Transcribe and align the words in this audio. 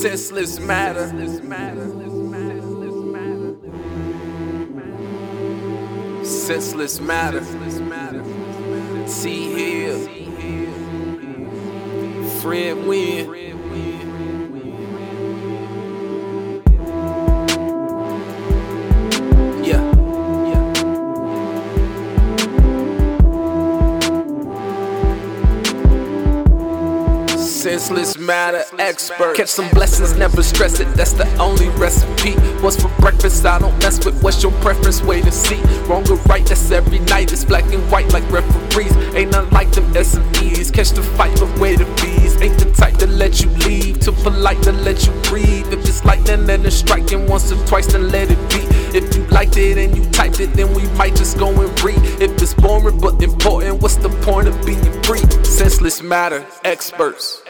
Senseless 0.00 0.60
matter. 0.60 1.08
Senseless 6.22 7.00
matter. 7.00 7.42
See 9.08 9.54
here. 9.54 9.98
Friend 12.40 12.86
win. 12.86 13.45
Senseless 27.86 28.18
matter 28.18 28.64
expert. 28.80 29.36
Catch 29.36 29.50
some 29.50 29.68
blessings, 29.68 30.16
never 30.16 30.42
stress 30.42 30.80
it. 30.80 30.86
That's 30.94 31.12
the 31.12 31.24
only 31.38 31.68
recipe. 31.78 32.32
What's 32.60 32.82
for 32.82 32.88
breakfast? 33.00 33.46
I 33.46 33.60
don't 33.60 33.78
mess 33.78 34.04
with. 34.04 34.20
What's 34.24 34.42
your 34.42 34.50
preference? 34.60 35.02
Wait 35.02 35.22
and 35.22 35.32
see. 35.32 35.62
Wrong 35.86 36.02
or 36.10 36.16
right? 36.26 36.44
That's 36.44 36.68
every 36.72 36.98
night. 36.98 37.32
It's 37.32 37.44
black 37.44 37.62
and 37.72 37.88
white 37.88 38.12
like 38.12 38.28
referees. 38.28 38.92
Ain't 39.14 39.30
none 39.30 39.48
like 39.50 39.70
them 39.70 39.84
SMEs. 39.94 40.72
Catch 40.72 40.90
the 40.98 41.02
fight, 41.04 41.38
but 41.38 41.60
wait 41.60 41.78
the 41.78 41.84
bees. 42.02 42.34
Ain't 42.42 42.58
the 42.58 42.72
type 42.72 42.96
to 42.96 43.06
let 43.06 43.40
you 43.40 43.50
leave. 43.50 44.00
Too 44.00 44.10
polite 44.10 44.60
to 44.64 44.72
let 44.72 45.06
you 45.06 45.12
breathe. 45.22 45.72
If 45.72 45.86
it's 45.86 46.04
lightning 46.04 46.50
and 46.50 46.66
it's 46.66 46.74
striking 46.74 47.28
once 47.28 47.52
or 47.52 47.66
twice, 47.66 47.86
then 47.86 48.10
let 48.10 48.32
it 48.32 48.50
be. 48.50 48.66
If 48.98 49.14
you 49.14 49.24
liked 49.26 49.58
it 49.58 49.78
and 49.78 49.96
you 49.96 50.04
typed 50.10 50.40
it, 50.40 50.52
then 50.54 50.74
we 50.74 50.82
might 50.98 51.14
just 51.14 51.38
go 51.38 51.50
and 51.50 51.82
read. 51.84 52.02
If 52.20 52.42
it's 52.42 52.52
boring 52.52 52.98
but 52.98 53.22
important, 53.22 53.80
what's 53.80 53.94
the 53.94 54.08
point 54.26 54.48
of 54.48 54.66
being 54.66 54.82
free? 55.04 55.22
Senseless 55.44 56.02
matter 56.02 56.44
experts. 56.64 57.44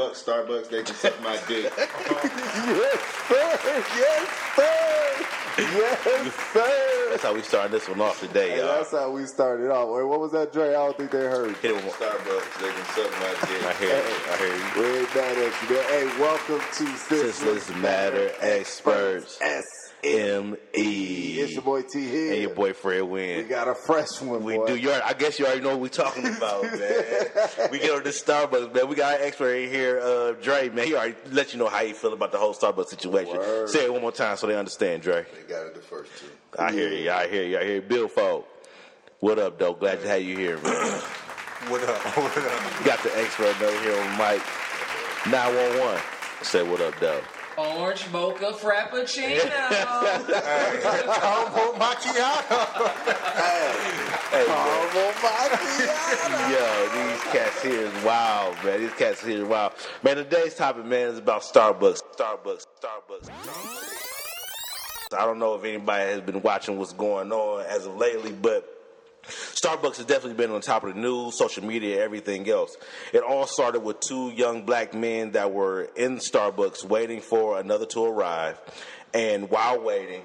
Fuck 0.00 0.14
Starbucks, 0.14 0.70
they 0.70 0.82
can 0.82 0.94
suck 0.94 1.20
my 1.22 1.38
dick. 1.46 1.70
Yes, 2.00 3.00
sir. 3.28 3.84
Yes, 3.98 4.28
sir. 4.56 5.26
Yes, 5.58 6.34
sir. 6.52 7.06
That's 7.10 7.22
how 7.22 7.34
we 7.34 7.42
started 7.42 7.72
this 7.72 7.86
one 7.88 8.00
off 8.00 8.18
today, 8.18 8.50
Hey, 8.52 8.58
y'all. 8.58 8.68
that's 8.68 8.92
how 8.92 9.10
we 9.10 9.26
started 9.26 9.70
off. 9.70 9.90
Wait, 9.94 10.04
what 10.04 10.20
was 10.20 10.32
that, 10.32 10.52
Dre? 10.54 10.70
I 10.70 10.72
don't 10.72 10.96
think 10.96 11.10
they 11.10 11.18
heard. 11.18 11.54
Hit 11.58 11.72
it 11.72 11.74
one 11.74 11.84
more. 11.84 11.92
Starbucks, 11.92 12.60
they 12.60 12.72
can 12.72 12.84
suck 12.96 13.10
my 13.20 13.28
dick. 13.46 13.62
I 13.62 13.72
hear 13.74 13.96
you. 13.96 14.16
I 14.30 14.36
hear 14.38 14.54
you. 14.56 14.62
We 14.80 14.98
ain't 15.00 15.14
mad 15.14 15.38
at 15.38 15.52
you. 15.68 15.76
man. 15.76 15.84
Hey, 15.84 16.06
welcome 16.18 16.60
to 16.60 16.86
Senseless 16.96 17.68
Matter 17.76 18.32
Experts. 18.40 19.38
S 19.42 19.79
M 20.02 20.56
It's 20.72 21.50
E. 21.50 21.52
your 21.54 21.62
boy 21.62 21.82
T 21.82 22.08
here. 22.08 22.32
And 22.32 22.42
your 22.42 22.54
boy 22.54 22.72
Fred 22.72 23.02
We 23.02 23.42
got 23.42 23.68
a 23.68 23.74
fresh 23.74 24.20
one, 24.20 24.42
We 24.44 24.56
boy. 24.56 24.66
do. 24.68 24.76
You 24.76 24.88
already, 24.90 25.04
I 25.04 25.12
guess 25.12 25.38
you 25.38 25.46
already 25.46 25.60
know 25.60 25.70
what 25.70 25.80
we're 25.80 25.88
talking 25.88 26.26
about, 26.36 26.62
man. 26.62 27.70
we 27.70 27.78
get 27.78 27.90
on 27.90 28.02
this 28.02 28.22
Starbucks, 28.22 28.74
man. 28.74 28.88
We 28.88 28.94
got 28.96 29.20
our 29.20 29.26
expert 29.26 29.52
in 29.54 29.70
here, 29.70 30.00
uh, 30.00 30.32
Dre, 30.42 30.68
man. 30.70 30.86
He 30.86 30.94
already 30.94 31.16
let 31.30 31.52
you 31.52 31.58
know 31.58 31.68
how 31.68 31.84
he 31.84 31.92
feel 31.92 32.12
about 32.14 32.32
the 32.32 32.38
whole 32.38 32.54
Starbucks 32.54 32.88
situation. 32.88 33.36
Word. 33.36 33.68
Say 33.68 33.84
it 33.84 33.92
one 33.92 34.00
more 34.02 34.12
time 34.12 34.36
so 34.36 34.46
they 34.46 34.56
understand, 34.56 35.02
Dre. 35.02 35.24
They 35.34 35.52
got 35.52 35.66
it 35.66 35.74
the 35.74 35.80
first 35.82 36.10
two. 36.18 36.26
I 36.58 36.72
hear 36.72 36.88
you. 36.90 37.10
I 37.10 37.28
hear 37.28 37.42
you. 37.44 37.58
I 37.58 37.64
hear 37.64 37.74
you. 37.76 37.82
Bill 37.82 38.08
Folk. 38.08 38.48
What 39.20 39.38
up, 39.38 39.58
though? 39.58 39.74
Glad 39.74 40.00
to 40.02 40.08
have 40.08 40.22
you 40.22 40.36
here, 40.36 40.58
man. 40.58 41.00
What 41.68 41.82
up? 41.82 42.00
What 42.16 42.38
up? 42.38 42.84
got 42.86 43.02
the 43.02 43.14
expert 43.18 43.54
over 43.62 43.80
here 43.82 43.94
on 44.00 44.10
mic. 44.16 44.40
911. 45.28 46.00
Say 46.40 46.62
what 46.62 46.80
up, 46.80 46.98
though. 47.00 47.20
Orange 47.60 48.08
mocha 48.10 48.52
frappuccino. 48.52 49.50
Caramel 49.50 51.74
macchiato. 51.78 52.58
Hey, 54.30 54.46
man. 54.46 54.90
Yo, 56.50 56.64
these 56.94 57.22
cats 57.32 57.60
here 57.62 57.82
is 57.82 57.92
wild, 58.04 58.56
man. 58.64 58.80
These 58.80 58.94
cats 58.94 59.22
here 59.22 59.42
is 59.42 59.48
wild. 59.48 59.72
Man, 60.02 60.16
today's 60.16 60.54
topic, 60.54 60.86
man, 60.86 61.08
is 61.08 61.18
about 61.18 61.42
Starbucks. 61.42 62.00
Starbucks. 62.16 62.64
Starbucks. 62.82 63.28
I 65.12 65.24
don't 65.26 65.38
know 65.38 65.54
if 65.54 65.62
anybody 65.64 66.10
has 66.12 66.22
been 66.22 66.40
watching 66.40 66.78
what's 66.78 66.94
going 66.94 67.30
on 67.30 67.66
as 67.66 67.84
of 67.84 67.94
lately, 67.96 68.32
but 68.32 68.64
Starbucks 69.60 69.96
has 69.96 70.06
definitely 70.06 70.34
been 70.34 70.50
on 70.50 70.60
top 70.60 70.84
of 70.84 70.94
the 70.94 71.00
news, 71.00 71.36
social 71.36 71.64
media, 71.64 72.02
everything 72.02 72.48
else. 72.48 72.76
It 73.12 73.22
all 73.22 73.46
started 73.46 73.80
with 73.80 74.00
two 74.00 74.30
young 74.30 74.64
black 74.64 74.94
men 74.94 75.32
that 75.32 75.52
were 75.52 75.88
in 75.96 76.16
Starbucks 76.16 76.84
waiting 76.84 77.20
for 77.20 77.58
another 77.58 77.86
to 77.86 78.04
arrive. 78.04 78.60
And 79.12 79.50
while 79.50 79.80
waiting, 79.82 80.22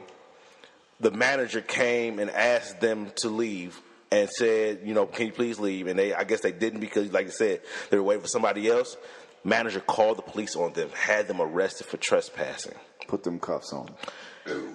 the 0.99 1.11
manager 1.11 1.61
came 1.61 2.19
and 2.19 2.29
asked 2.29 2.79
them 2.79 3.11
to 3.17 3.29
leave 3.29 3.81
and 4.11 4.29
said, 4.29 4.81
you 4.85 4.93
know, 4.93 5.05
can 5.05 5.27
you 5.27 5.31
please 5.33 5.59
leave? 5.59 5.87
And 5.87 5.99
they, 5.99 6.13
I 6.13 6.23
guess 6.23 6.41
they 6.41 6.51
didn't 6.51 6.79
because, 6.79 7.11
like 7.11 7.27
I 7.27 7.31
said, 7.31 7.61
they 7.89 7.97
were 7.97 8.03
waiting 8.03 8.21
for 8.21 8.29
somebody 8.29 8.69
else. 8.69 8.95
Manager 9.43 9.79
called 9.79 10.17
the 10.17 10.23
police 10.23 10.55
on 10.55 10.73
them, 10.73 10.89
had 10.93 11.27
them 11.27 11.41
arrested 11.41 11.87
for 11.87 11.97
trespassing. 11.97 12.75
Put 13.07 13.23
them 13.23 13.39
cuffs 13.39 13.73
on. 13.73 13.89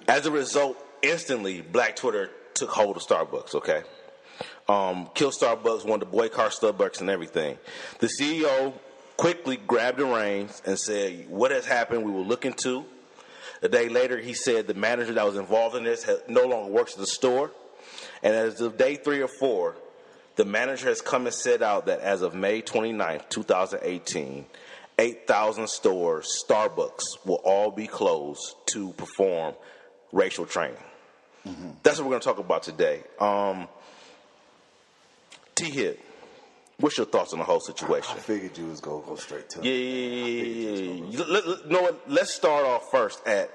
As 0.07 0.25
a 0.25 0.31
result, 0.31 0.77
instantly, 1.01 1.61
Black 1.61 1.95
Twitter 1.95 2.29
took 2.53 2.69
hold 2.69 2.95
of 2.95 3.03
Starbucks. 3.03 3.55
Okay, 3.55 3.83
um, 4.67 5.09
Kill 5.13 5.31
Starbucks, 5.31 5.85
wanted 5.85 6.05
to 6.05 6.11
boycott 6.11 6.51
Starbucks 6.51 7.01
and 7.01 7.09
everything. 7.09 7.57
The 7.99 8.09
CEO 8.19 8.73
quickly 9.17 9.57
grabbed 9.57 9.99
the 9.99 10.05
reins 10.05 10.61
and 10.65 10.79
said, 10.79 11.29
"What 11.29 11.51
has 11.51 11.65
happened? 11.65 12.03
We 12.03 12.11
will 12.11 12.25
look 12.25 12.45
into." 12.45 12.85
A 13.63 13.69
day 13.69 13.89
later, 13.89 14.17
he 14.17 14.33
said 14.33 14.67
the 14.67 14.73
manager 14.73 15.13
that 15.13 15.25
was 15.25 15.35
involved 15.35 15.75
in 15.75 15.83
this 15.83 16.09
no 16.27 16.45
longer 16.45 16.71
works 16.71 16.93
at 16.93 16.99
the 16.99 17.07
store. 17.07 17.51
And 18.23 18.33
as 18.33 18.59
of 18.61 18.77
day 18.77 18.95
three 18.95 19.21
or 19.21 19.27
four, 19.27 19.75
the 20.35 20.45
manager 20.45 20.87
has 20.89 21.01
come 21.01 21.25
and 21.25 21.35
said 21.35 21.61
out 21.61 21.85
that 21.85 21.99
as 21.99 22.21
of 22.21 22.33
May 22.33 22.61
29th, 22.61 23.29
2018, 23.29 24.45
8,000 24.97 25.69
stores, 25.69 26.43
Starbucks, 26.47 27.03
will 27.25 27.41
all 27.43 27.71
be 27.71 27.87
closed 27.87 28.55
to 28.67 28.93
perform 28.93 29.53
racial 30.11 30.45
training. 30.45 30.77
That's 31.83 31.97
what 31.97 32.05
we're 32.05 32.11
going 32.11 32.21
to 32.21 32.27
talk 32.27 32.39
about 32.39 32.63
today. 32.63 33.03
Um, 33.19 33.67
T 35.61 35.69
Hit, 35.69 35.99
what's 36.79 36.97
your 36.97 37.05
thoughts 37.05 37.33
on 37.33 37.39
the 37.39 37.45
whole 37.45 37.59
situation? 37.59 38.15
I 38.17 38.19
figured 38.19 38.57
you 38.57 38.65
was 38.67 38.81
gonna 38.81 39.03
go 39.05 39.15
straight 39.15 39.47
to 39.51 39.59
it. 39.59 39.65
Yeah, 39.65 39.73
yeah, 39.73 40.15
yeah, 40.15 40.43
yeah, 40.43 40.93
yeah. 41.05 41.05
You- 41.11 41.23
let- 41.25 41.47
let- 41.47 41.65
know 41.69 41.81
what? 41.83 42.09
Let's 42.09 42.33
start 42.33 42.65
off 42.65 42.89
first 42.89 43.19
at 43.27 43.51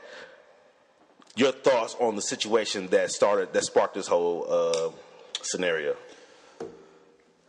your 1.35 1.51
thoughts 1.53 1.97
on 1.99 2.15
the 2.15 2.23
situation 2.23 2.87
that 2.89 3.11
started, 3.11 3.53
that 3.55 3.65
sparked 3.65 3.95
this 3.95 4.07
whole 4.07 4.47
uh, 4.49 4.91
scenario. 5.43 5.97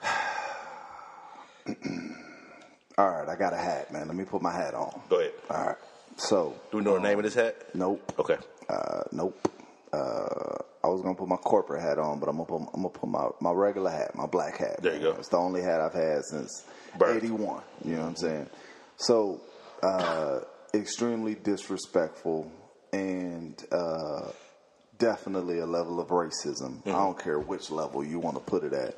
All 2.98 3.10
right, 3.12 3.30
I 3.30 3.36
got 3.36 3.54
a 3.54 3.58
hat, 3.58 3.94
man. 3.94 4.08
Let 4.08 4.16
me 4.18 4.24
put 4.24 4.42
my 4.42 4.52
hat 4.52 4.74
on. 4.74 5.00
Go 5.10 5.20
ahead. 5.20 5.34
All 5.52 5.66
right. 5.68 5.76
So, 6.16 6.56
Do 6.72 6.78
we 6.78 6.84
know 6.84 6.96
the 6.96 7.02
name 7.02 7.20
of 7.20 7.26
this 7.26 7.36
hat? 7.36 7.56
nope. 7.76 8.12
Okay. 8.18 8.38
Uh, 8.68 9.04
nope. 9.12 9.38
Uh, 9.94 10.58
I 10.84 10.88
was 10.88 11.02
gonna 11.02 11.16
put 11.16 11.28
my 11.28 11.38
corporate 11.38 11.82
hat 11.82 11.98
on, 11.98 12.20
but 12.20 12.30
I'm 12.30 12.38
gonna 12.38 12.48
put, 12.48 12.58
I'm 12.74 12.82
gonna 12.82 12.90
put 12.90 13.10
my, 13.10 13.28
my 13.42 13.52
regular 13.52 13.92
hat, 13.92 14.16
my 14.16 14.26
black 14.26 14.58
hat. 14.58 14.82
There 14.82 14.94
you 14.96 15.02
go. 15.02 15.12
It's 15.12 15.30
the 15.30 15.38
only 15.38 15.62
hat 15.62 15.82
I've 15.82 15.94
had 15.94 16.24
since 16.26 16.66
'81. 16.96 17.64
You 17.84 17.96
know 17.96 18.02
what 18.02 18.08
I'm 18.08 18.16
saying? 18.16 18.50
So, 18.98 19.42
uh, 19.84 20.40
extremely 20.74 21.36
disrespectful 21.36 22.52
and 22.94 23.62
uh, 23.72 24.32
definitely 24.98 25.60
a 25.60 25.66
level 25.66 26.00
of 26.00 26.10
racism. 26.10 26.86
I 26.86 26.92
don't 26.92 27.22
care 27.22 27.40
which 27.40 27.70
level 27.70 28.04
you 28.04 28.20
want 28.20 28.36
to 28.38 28.44
put 28.44 28.64
it 28.64 28.74
at. 28.74 28.96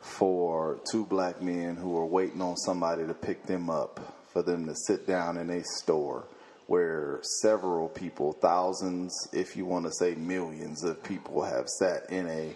For 0.00 0.80
two 0.90 1.04
black 1.04 1.42
men 1.42 1.76
who 1.76 1.96
are 1.98 2.06
waiting 2.06 2.40
on 2.40 2.56
somebody 2.56 3.06
to 3.06 3.12
pick 3.14 3.44
them 3.44 3.68
up, 3.68 4.24
for 4.32 4.42
them 4.42 4.66
to 4.66 4.74
sit 4.74 5.06
down 5.06 5.36
in 5.36 5.50
a 5.50 5.62
store 5.62 6.26
where 6.74 7.18
several 7.42 7.88
people, 7.88 8.30
thousands, 8.30 9.12
if 9.32 9.56
you 9.56 9.66
want 9.66 9.84
to 9.84 9.90
say 9.92 10.14
millions 10.14 10.84
of 10.84 11.02
people, 11.02 11.42
have 11.42 11.68
sat 11.68 12.08
in 12.10 12.28
a 12.28 12.54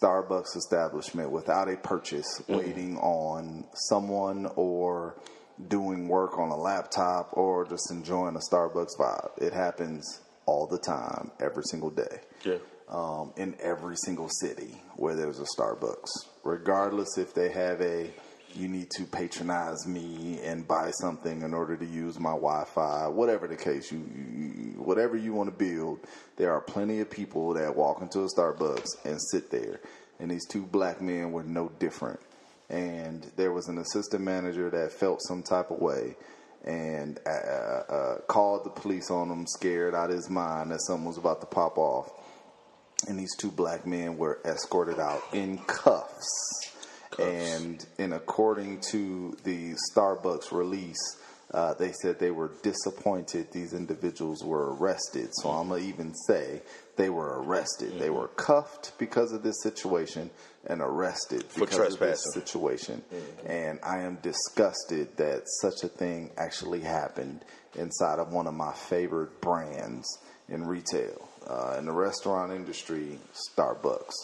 Starbucks 0.00 0.56
establishment 0.56 1.30
without 1.30 1.68
a 1.68 1.76
purchase, 1.76 2.42
waiting 2.48 2.96
on 2.96 3.66
someone 3.90 4.46
or 4.56 5.16
doing 5.68 6.08
work 6.08 6.38
on 6.38 6.48
a 6.48 6.56
laptop 6.56 7.28
or 7.34 7.66
just 7.66 7.90
enjoying 7.90 8.36
a 8.36 8.40
Starbucks 8.50 8.96
vibe. 8.98 9.30
It 9.36 9.52
happens 9.52 10.22
all 10.46 10.66
the 10.66 10.78
time, 10.78 11.30
every 11.38 11.64
single 11.64 11.90
day 11.90 12.20
Yeah. 12.42 12.56
um, 12.88 13.34
in 13.36 13.54
every 13.60 13.96
single 13.98 14.30
city 14.30 14.80
where 14.96 15.14
there's 15.14 15.40
a 15.40 15.46
Starbucks, 15.58 16.08
regardless 16.42 17.18
if 17.18 17.34
they 17.34 17.50
have 17.50 17.82
a 17.82 18.14
you 18.56 18.68
need 18.68 18.90
to 18.90 19.04
patronize 19.04 19.86
me 19.86 20.40
and 20.42 20.66
buy 20.66 20.90
something 20.90 21.42
in 21.42 21.54
order 21.54 21.76
to 21.76 21.84
use 21.84 22.18
my 22.18 22.30
Wi-Fi, 22.30 23.08
whatever 23.08 23.46
the 23.46 23.56
case, 23.56 23.92
you, 23.92 23.98
you 23.98 24.74
whatever 24.78 25.16
you 25.16 25.32
want 25.32 25.50
to 25.50 25.56
build. 25.56 26.00
There 26.36 26.52
are 26.52 26.60
plenty 26.60 27.00
of 27.00 27.10
people 27.10 27.54
that 27.54 27.76
walk 27.76 28.00
into 28.00 28.20
a 28.20 28.28
Starbucks 28.28 29.04
and 29.04 29.20
sit 29.30 29.50
there, 29.50 29.80
and 30.18 30.30
these 30.30 30.46
two 30.46 30.62
black 30.62 31.00
men 31.00 31.32
were 31.32 31.44
no 31.44 31.70
different. 31.78 32.20
And 32.68 33.30
there 33.36 33.52
was 33.52 33.68
an 33.68 33.78
assistant 33.78 34.24
manager 34.24 34.70
that 34.70 34.92
felt 34.92 35.22
some 35.22 35.42
type 35.42 35.70
of 35.70 35.78
way 35.78 36.16
and 36.64 37.20
uh, 37.24 37.92
uh, 37.92 38.18
called 38.26 38.64
the 38.64 38.70
police 38.70 39.10
on 39.10 39.30
him, 39.30 39.46
scared 39.46 39.94
out 39.94 40.10
of 40.10 40.16
his 40.16 40.28
mind 40.28 40.72
that 40.72 40.82
something 40.82 41.06
was 41.06 41.16
about 41.16 41.40
to 41.40 41.46
pop 41.46 41.78
off 41.78 42.10
and 43.06 43.18
these 43.18 43.34
two 43.36 43.50
black 43.50 43.86
men 43.86 44.16
were 44.16 44.40
escorted 44.44 44.98
out 44.98 45.22
in 45.32 45.58
cuffs 45.58 46.72
And 47.24 47.84
in 47.98 48.12
according 48.12 48.80
to 48.92 49.36
the 49.44 49.74
Starbucks 49.92 50.52
release, 50.52 51.18
uh, 51.52 51.74
they 51.74 51.92
said 51.92 52.18
they 52.18 52.32
were 52.32 52.52
disappointed 52.62 53.52
these 53.52 53.72
individuals 53.72 54.42
were 54.44 54.74
arrested. 54.74 55.30
So 55.32 55.50
I'm 55.50 55.68
gonna 55.68 55.82
even 55.82 56.14
say 56.26 56.60
they 56.96 57.08
were 57.08 57.40
arrested. 57.42 57.98
They 57.98 58.10
were 58.10 58.28
cuffed 58.28 58.92
because 58.98 59.32
of 59.32 59.42
this 59.42 59.62
situation 59.62 60.30
and 60.66 60.80
arrested 60.80 61.44
because 61.56 61.94
of 61.94 62.00
this 62.00 62.24
situation. 62.34 63.02
And 63.46 63.78
I 63.82 64.00
am 64.00 64.16
disgusted 64.22 65.16
that 65.16 65.44
such 65.62 65.84
a 65.84 65.88
thing 65.88 66.32
actually 66.36 66.80
happened 66.80 67.44
inside 67.76 68.18
of 68.18 68.32
one 68.32 68.46
of 68.46 68.54
my 68.54 68.72
favorite 68.72 69.40
brands 69.40 70.06
in 70.48 70.66
retail, 70.66 71.28
uh, 71.46 71.76
in 71.78 71.86
the 71.86 71.92
restaurant 71.92 72.52
industry, 72.52 73.18
Starbucks. 73.34 74.14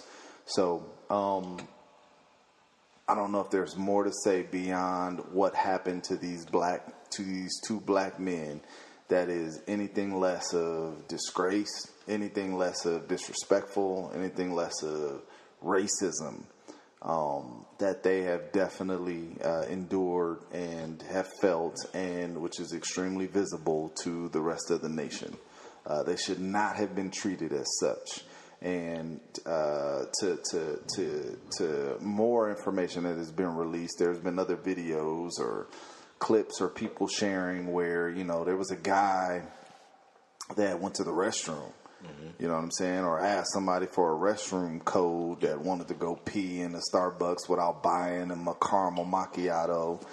So, 0.47 0.85
um, 1.11 1.59
I 3.09 3.15
don't 3.15 3.33
know 3.33 3.41
if 3.41 3.51
there's 3.51 3.77
more 3.77 4.05
to 4.05 4.13
say 4.25 4.43
beyond 4.43 5.21
what 5.33 5.55
happened 5.55 6.05
to 6.05 6.17
these 6.17 6.47
black 6.47 7.11
to 7.11 7.23
these 7.23 7.61
two 7.67 7.81
black 7.81 8.19
men 8.19 8.61
that 9.09 9.29
is 9.29 9.61
anything 9.67 10.19
less 10.19 10.55
of 10.55 11.07
disgrace, 11.09 11.91
anything 12.09 12.57
less 12.57 12.87
of 12.87 13.09
disrespectful, 13.09 14.13
anything 14.15 14.55
less 14.55 14.83
of 14.83 15.23
racism 15.63 16.45
um, 17.03 17.67
that 17.79 18.03
they 18.03 18.23
have 18.23 18.53
definitely 18.53 19.37
uh, 19.45 19.63
endured 19.69 20.39
and 20.53 21.03
have 21.03 21.29
felt, 21.41 21.77
and 21.95 22.41
which 22.41 22.61
is 22.61 22.73
extremely 22.73 23.27
visible 23.27 23.91
to 24.03 24.29
the 24.29 24.41
rest 24.41 24.71
of 24.71 24.81
the 24.83 24.89
nation. 24.89 25.37
Uh, 25.85 26.03
they 26.05 26.17
should 26.17 26.41
not 26.41 26.77
have 26.77 26.95
been 26.95 27.11
treated 27.11 27.53
as 27.53 27.67
such. 27.81 28.23
And 28.63 29.21
uh, 29.45 30.05
to, 30.21 30.39
to, 30.51 30.79
to, 30.95 31.39
to 31.59 31.97
more 32.01 32.49
information 32.49 33.03
that 33.05 33.17
has 33.17 33.33
been 33.33 33.57
released, 33.57 33.97
there's 33.99 34.21
been 34.21 34.39
other 34.39 34.57
videos 34.57 35.41
or 35.41 35.67
clips 36.21 36.61
or 36.61 36.69
people 36.69 37.09
sharing 37.09 37.73
where, 37.73 38.09
you 38.09 38.23
know, 38.23 38.45
there 38.45 38.57
was 38.57 38.71
a 38.71 38.77
guy 38.77 39.43
that 40.57 40.81
went 40.81 40.95
to 40.97 41.05
the 41.05 41.11
restroom. 41.11 41.73
You 42.39 42.49
know 42.49 42.55
what 42.55 42.65
I'm 42.65 42.71
saying? 42.73 43.05
Or 43.05 43.21
asked 43.21 43.53
somebody 43.53 43.87
for 43.87 44.13
a 44.13 44.35
restroom 44.35 44.85
code 44.85 45.43
that 45.43 45.61
wanted 45.61 45.89
to 45.89 45.95
go 45.95 46.17
pee 46.17 46.61
in 46.61 46.75
a 46.75 46.81
Starbucks 46.93 47.49
without 47.49 47.83
buying 47.83 48.31
him 48.31 48.49
a 48.49 48.55
caramel 48.55 49.05
macchiato. 49.05 50.05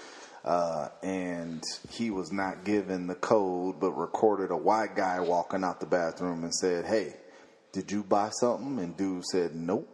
Uh, 0.46 0.90
and 1.02 1.64
he 1.90 2.12
was 2.12 2.32
not 2.32 2.64
given 2.64 3.08
the 3.08 3.16
code, 3.16 3.80
but 3.80 3.92
recorded 3.92 4.52
a 4.52 4.58
white 4.58 4.96
guy 4.96 5.20
walking 5.20 5.64
out 5.64 5.80
the 5.80 5.86
bathroom 5.86 6.44
and 6.44 6.54
said, 6.54 6.86
Hey, 6.86 7.16
did 7.72 7.92
you 7.92 8.04
buy 8.04 8.30
something? 8.30 8.80
And 8.80 8.96
dude 8.98 9.26
said, 9.26 9.56
Nope. 9.56 9.88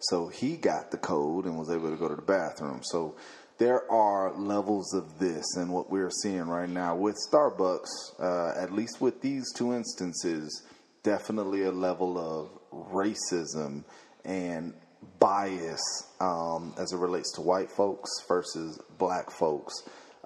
So 0.00 0.28
he 0.28 0.56
got 0.56 0.90
the 0.90 0.96
code 0.96 1.44
and 1.44 1.58
was 1.58 1.70
able 1.70 1.90
to 1.90 1.96
go 1.96 2.08
to 2.08 2.16
the 2.16 2.22
bathroom. 2.22 2.80
So 2.82 3.16
there 3.58 3.90
are 3.92 4.32
levels 4.38 4.94
of 4.94 5.18
this, 5.18 5.44
and 5.56 5.70
what 5.70 5.90
we're 5.90 6.10
seeing 6.22 6.48
right 6.48 6.68
now 6.68 6.96
with 6.96 7.16
Starbucks, 7.30 8.18
uh, 8.18 8.54
at 8.58 8.72
least 8.72 9.02
with 9.02 9.20
these 9.20 9.52
two 9.52 9.74
instances, 9.74 10.62
definitely 11.02 11.64
a 11.64 11.70
level 11.70 12.16
of 12.18 12.50
racism 12.90 13.84
and 14.24 14.72
bias 15.18 15.82
um, 16.20 16.74
as 16.78 16.92
it 16.92 16.96
relates 16.96 17.32
to 17.34 17.42
white 17.42 17.70
folks 17.70 18.10
versus 18.26 18.80
black 18.98 19.30
folks. 19.30 19.74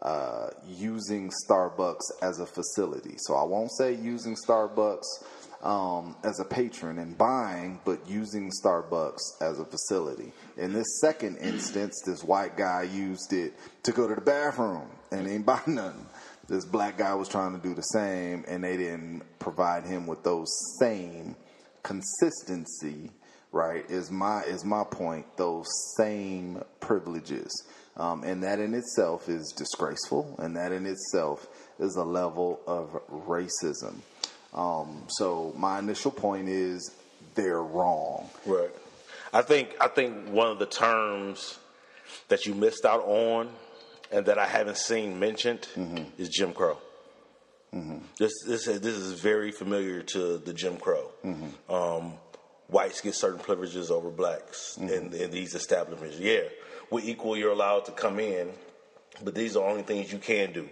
Uh, 0.03 0.51
using 0.67 1.31
Starbucks 1.49 2.03
as 2.21 2.39
a 2.39 2.45
facility. 2.45 3.15
So 3.17 3.37
I 3.37 3.43
won't 3.45 3.71
say 3.79 3.95
using 3.95 4.37
Starbucks 4.37 5.07
um, 5.65 6.15
as 6.23 6.39
a 6.41 6.45
patron 6.45 6.99
and 6.99 7.17
buying, 7.17 7.81
but 7.85 8.07
using 8.07 8.51
Starbucks 8.63 9.41
as 9.41 9.59
a 9.59 9.65
facility. 9.65 10.31
In 10.59 10.75
this 10.75 11.01
second 11.01 11.39
instance, 11.39 12.03
this 12.05 12.23
white 12.23 12.57
guy 12.57 12.83
used 12.83 13.33
it 13.33 13.55
to 13.85 13.93
go 13.93 14.07
to 14.07 14.15
the 14.15 14.21
bathroom 14.21 14.89
and 15.11 15.27
ain't 15.27 15.47
buy 15.47 15.61
nothing. 15.67 16.07
This 16.47 16.67
black 16.67 16.99
guy 16.99 17.15
was 17.15 17.29
trying 17.29 17.59
to 17.59 17.67
do 17.67 17.75
the 17.75 17.83
same, 17.83 18.45
and 18.47 18.63
they 18.63 18.77
didn't 18.77 19.23
provide 19.39 19.85
him 19.85 20.07
with 20.07 20.23
those 20.23 20.49
same 20.79 21.35
consistency. 21.83 23.11
Right 23.51 23.89
is 23.89 24.11
my 24.11 24.43
is 24.43 24.65
my 24.65 24.83
point. 24.83 25.25
Those 25.37 25.69
same 25.97 26.61
privileges, 26.81 27.67
um, 27.97 28.25
and 28.25 28.43
that 28.43 28.59
in 28.59 28.75
itself 28.75 29.29
is 29.29 29.55
disgraceful, 29.57 30.35
and 30.41 30.57
that 30.57 30.73
in 30.73 30.87
itself 30.87 31.47
is 31.79 31.95
a 31.95 32.03
level 32.03 32.61
of 32.67 33.01
racism. 33.09 34.01
Um, 34.55 35.05
so 35.09 35.53
my 35.57 35.79
initial 35.79 36.11
point 36.11 36.49
is 36.49 36.93
they're 37.35 37.63
wrong. 37.63 38.29
Right. 38.47 38.71
I 39.33 39.43
think 39.43 39.75
I 39.81 39.89
think 39.89 40.29
one 40.29 40.49
of 40.49 40.59
the 40.59 40.67
terms 40.67 41.59
that 42.29 42.47
you 42.47 42.55
missed 42.55 42.85
out 42.85 43.03
on 43.05 43.51
and 44.13 44.27
that 44.27 44.39
I 44.39 44.47
haven't 44.47 44.77
seen 44.77 45.19
mentioned 45.19 45.67
is 46.19 46.29
Jim 46.29 46.53
Crow. 46.53 46.79
This 48.19 48.33
this 48.47 48.67
this 48.67 48.95
is 48.95 49.21
very 49.21 49.51
familiar 49.51 50.03
to 50.03 50.39
the 50.39 50.53
Jim 50.53 50.77
Crow. 50.77 51.11
Um, 51.69 52.13
whites 52.69 53.01
get 53.01 53.17
certain 53.17 53.41
privileges 53.41 53.91
over 53.91 54.11
blacks 54.11 54.77
in, 54.79 55.13
in 55.13 55.31
these 55.33 55.57
establishments. 55.57 56.19
Yeah, 56.21 56.43
we're 56.91 57.05
equal. 57.05 57.37
You're 57.37 57.51
allowed 57.51 57.87
to 57.87 57.93
come 57.93 58.21
in, 58.21 58.51
but 59.25 59.35
these 59.35 59.57
are 59.57 59.69
only 59.69 59.83
things 59.83 60.13
you 60.13 60.19
can 60.19 60.53
do. 60.53 60.69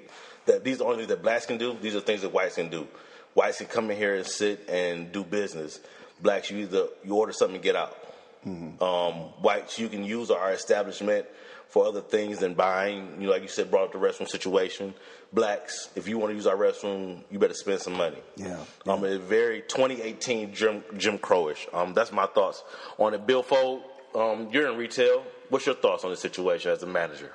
That 0.47 0.63
these 0.63 0.81
are 0.81 0.85
only 0.85 0.99
things 0.99 1.09
that 1.09 1.23
blacks 1.23 1.47
can 1.47 1.59
do. 1.59 1.77
These 1.81 1.97
are 1.97 2.01
things 2.01 2.23
that 2.23 2.33
whites 2.33 2.55
can 2.55 2.69
do. 2.69 2.87
Whites 3.35 3.59
can 3.59 3.67
come 3.67 3.91
in 3.91 3.97
here 3.97 4.15
and 4.15 4.27
sit 4.27 4.69
and 4.69 5.11
do 5.13 5.25
business. 5.25 5.81
Blacks, 6.21 6.51
you 6.51 6.59
either 6.59 6.89
you 7.05 7.15
order 7.15 7.33
something 7.33 7.57
and 7.57 7.65
get 7.65 7.77
out. 7.77 7.97
Um, 8.45 9.15
whites, 9.41 9.79
you 9.79 9.89
can 9.89 10.05
use 10.05 10.31
our 10.31 10.53
establishment 10.53 11.27
for 11.69 11.87
other 11.87 12.01
things 12.01 12.39
than 12.41 12.55
buying. 12.55 13.21
You 13.21 13.27
know, 13.27 13.33
like 13.33 13.43
you 13.43 13.49
said, 13.49 13.71
brought 13.71 13.85
up 13.85 13.93
the 13.93 13.99
restroom 13.99 14.29
situation. 14.29 14.95
Blacks, 15.33 15.89
if 15.95 16.09
you 16.09 16.19
want 16.19 16.33
to 16.33 16.35
use 16.35 16.47
our 16.47 16.57
restroom, 16.57 17.23
you 17.31 17.39
better 17.39 17.55
spend 17.55 17.81
some 17.81 17.95
money. 17.95 18.19
Yeah. 18.37 18.59
Um, 18.87 19.05
it's 19.05 19.25
very 19.25 19.63
2018 19.63 20.53
Jim 20.53 20.85
Jim 20.97 21.19
Crowish. 21.19 21.73
Um, 21.73 21.95
that's 21.95 22.13
my 22.13 22.27
thoughts 22.27 22.63
on 22.99 23.15
it. 23.15 23.27
Bill 23.27 23.43
Fold, 23.43 23.83
um, 24.15 24.49
you're 24.53 24.71
in 24.71 24.77
retail. 24.77 25.25
What's 25.49 25.67
your 25.67 25.77
thoughts 25.77 26.05
on 26.05 26.11
the 26.11 26.17
situation 26.17 26.73
as 26.73 26.83
a 26.83 26.87
manager? 26.87 27.33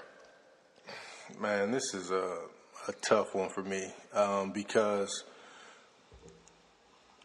Man, 1.39 1.71
this 1.71 1.93
is 1.93 2.11
a, 2.11 2.39
a 2.87 2.93
tough 3.01 3.33
one 3.33 3.49
for 3.49 3.63
me 3.63 3.91
um, 4.13 4.51
because 4.51 5.23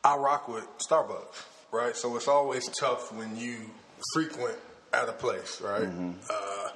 I 0.05 0.17
rock 0.17 0.49
with 0.49 0.67
Starbucks, 0.79 1.45
right? 1.71 1.95
So 1.95 2.17
it's 2.17 2.27
always 2.27 2.69
tough 2.69 3.13
when 3.13 3.37
you 3.37 3.57
frequent 4.15 4.57
at 4.93 5.09
a 5.09 5.13
place, 5.13 5.61
right? 5.61 5.89
Uh, 6.29 6.69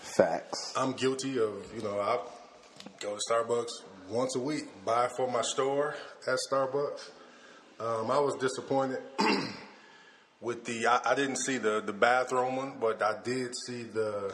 Facts. 0.00 0.74
I'm 0.76 0.92
guilty 0.92 1.38
of, 1.38 1.52
you 1.74 1.82
know, 1.82 2.00
I 2.00 2.18
go 3.00 3.16
to 3.16 3.20
Starbucks 3.30 3.70
once 4.08 4.34
a 4.34 4.40
week, 4.40 4.64
buy 4.84 5.08
for 5.16 5.30
my 5.30 5.42
store 5.42 5.94
at 6.26 6.38
Starbucks. 6.50 7.10
Um, 7.78 8.10
I 8.10 8.18
was 8.18 8.34
disappointed 8.36 8.98
with 10.40 10.64
the. 10.64 10.86
I, 10.86 11.12
I 11.12 11.14
didn't 11.14 11.36
see 11.36 11.58
the 11.58 11.80
the 11.80 11.92
bathroom 11.92 12.56
one, 12.56 12.74
but 12.80 13.02
I 13.02 13.16
did 13.22 13.52
see 13.66 13.82
the 13.84 14.32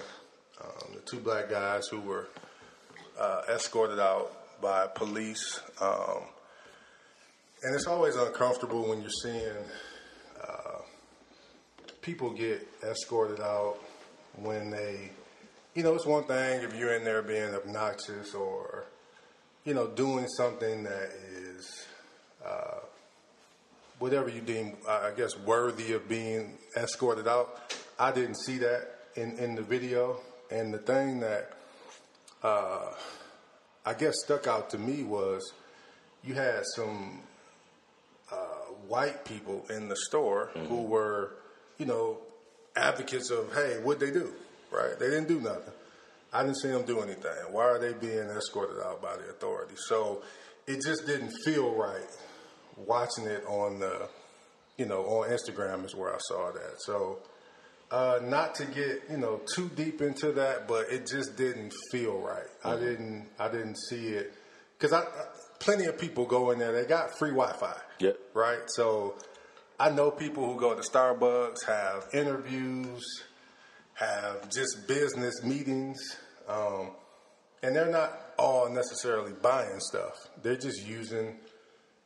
um, 0.62 0.94
the 0.94 1.00
two 1.04 1.18
black 1.18 1.48
guys 1.50 1.86
who 1.88 2.00
were 2.00 2.28
uh, 3.18 3.42
escorted 3.48 3.98
out 3.98 4.32
by 4.60 4.86
police. 4.88 5.60
Um, 5.80 6.22
and 7.62 7.74
it's 7.74 7.86
always 7.86 8.16
uncomfortable 8.16 8.88
when 8.88 9.00
you're 9.00 9.10
seeing 9.22 9.64
uh, 10.42 10.78
people 12.00 12.30
get 12.30 12.66
escorted 12.82 13.40
out 13.40 13.76
when 14.36 14.70
they, 14.70 15.10
you 15.74 15.82
know, 15.82 15.94
it's 15.94 16.06
one 16.06 16.24
thing 16.24 16.62
if 16.62 16.74
you're 16.74 16.94
in 16.94 17.04
there 17.04 17.22
being 17.22 17.54
obnoxious 17.54 18.34
or, 18.34 18.84
you 19.64 19.74
know, 19.74 19.88
doing 19.88 20.26
something 20.28 20.84
that 20.84 21.10
is 21.32 21.86
uh, 22.44 22.78
whatever 23.98 24.30
you 24.30 24.40
deem, 24.40 24.76
I 24.88 25.10
guess, 25.14 25.38
worthy 25.38 25.92
of 25.92 26.08
being 26.08 26.56
escorted 26.76 27.28
out. 27.28 27.74
I 27.98 28.12
didn't 28.12 28.36
see 28.36 28.56
that 28.58 28.88
in, 29.16 29.38
in 29.38 29.54
the 29.54 29.62
video. 29.62 30.18
And 30.50 30.72
the 30.72 30.78
thing 30.78 31.20
that 31.20 31.52
uh, 32.42 32.94
I 33.84 33.92
guess 33.92 34.14
stuck 34.24 34.46
out 34.46 34.70
to 34.70 34.78
me 34.78 35.02
was 35.02 35.52
you 36.24 36.34
had 36.34 36.62
some 36.74 37.20
white 38.90 39.24
people 39.24 39.64
in 39.70 39.88
the 39.88 39.96
store 39.96 40.50
who 40.68 40.82
were, 40.82 41.36
you 41.78 41.86
know, 41.86 42.18
advocates 42.76 43.30
of, 43.30 43.54
hey, 43.54 43.78
what'd 43.82 44.00
they 44.00 44.12
do? 44.12 44.32
Right? 44.72 44.98
They 44.98 45.06
didn't 45.06 45.28
do 45.28 45.40
nothing. 45.40 45.72
I 46.32 46.42
didn't 46.42 46.60
see 46.60 46.68
them 46.68 46.84
do 46.84 47.00
anything. 47.00 47.32
Why 47.50 47.64
are 47.64 47.78
they 47.78 47.92
being 47.92 48.28
escorted 48.28 48.82
out 48.84 49.00
by 49.00 49.16
the 49.16 49.30
authorities? 49.30 49.78
So 49.86 50.22
it 50.66 50.80
just 50.84 51.06
didn't 51.06 51.32
feel 51.44 51.72
right 51.74 52.06
watching 52.76 53.26
it 53.26 53.44
on 53.46 53.78
the, 53.78 54.08
you 54.76 54.86
know, 54.86 55.04
on 55.04 55.30
Instagram 55.30 55.84
is 55.84 55.94
where 55.94 56.12
I 56.12 56.18
saw 56.18 56.50
that. 56.50 56.74
So 56.78 57.18
uh, 57.90 58.20
not 58.22 58.54
to 58.56 58.64
get 58.66 59.02
you 59.10 59.16
know 59.16 59.40
too 59.54 59.70
deep 59.74 60.00
into 60.00 60.32
that, 60.32 60.68
but 60.68 60.90
it 60.90 61.06
just 61.06 61.36
didn't 61.36 61.72
feel 61.90 62.18
right. 62.18 62.46
I 62.64 62.76
didn't 62.76 63.28
I 63.38 63.48
didn't 63.48 63.76
see 63.88 64.08
it 64.08 64.32
because 64.78 64.92
I 64.92 65.04
plenty 65.60 65.84
of 65.84 65.96
people 65.98 66.26
go 66.26 66.50
in 66.50 66.58
there. 66.58 66.72
They 66.72 66.84
got 66.86 67.16
free 67.18 67.30
Wi-Fi. 67.30 67.76
Yep. 68.00 68.18
Right. 68.34 68.58
So 68.66 69.14
I 69.78 69.90
know 69.90 70.10
people 70.10 70.52
who 70.52 70.58
go 70.58 70.74
to 70.74 70.82
Starbucks 70.82 71.64
have 71.66 72.08
interviews, 72.12 73.04
have 73.94 74.50
just 74.50 74.88
business 74.88 75.42
meetings, 75.44 75.98
um, 76.48 76.90
and 77.62 77.76
they're 77.76 77.90
not 77.90 78.18
all 78.38 78.68
necessarily 78.70 79.32
buying 79.32 79.78
stuff. 79.80 80.28
They're 80.42 80.56
just 80.56 80.84
using 80.86 81.36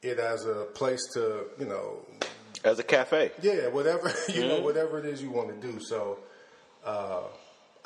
it 0.02 0.18
as 0.18 0.44
a 0.44 0.66
place 0.74 1.00
to, 1.14 1.46
you 1.58 1.64
know, 1.66 2.04
As 2.64 2.78
a 2.78 2.82
cafe. 2.82 3.30
yeah, 3.40 3.68
whatever 3.68 4.12
you 4.28 4.46
know, 4.46 4.60
whatever 4.60 4.98
it 4.98 5.06
is 5.06 5.22
you 5.22 5.30
want 5.30 5.48
to 5.48 5.66
do. 5.72 5.80
So, 5.80 6.18
uh, 6.84 7.22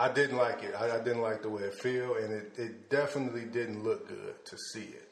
I 0.01 0.09
didn't 0.13 0.37
like 0.37 0.63
it. 0.63 0.75
I, 0.79 0.97
I 0.97 0.99
didn't 0.99 1.23
like 1.23 1.43
the 1.43 1.49
way 1.51 1.63
it 1.63 1.75
feel, 1.75 2.15
and 2.17 2.33
it, 2.33 2.53
it 2.57 2.89
definitely 2.89 3.45
didn't 3.45 3.83
look 3.85 4.09
good 4.09 4.45
to 4.47 4.57
see 4.73 4.85
it. 4.85 5.08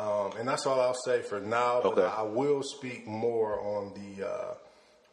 Um, 0.00 0.32
and 0.38 0.48
that's 0.48 0.66
all 0.66 0.80
I'll 0.80 0.94
say 0.94 1.20
for 1.20 1.40
now. 1.40 1.80
But 1.82 1.92
Okay. 1.98 2.06
I 2.16 2.22
will 2.22 2.62
speak 2.62 3.06
more 3.06 3.60
on 3.60 3.92
the 3.94 4.26
uh, 4.26 4.54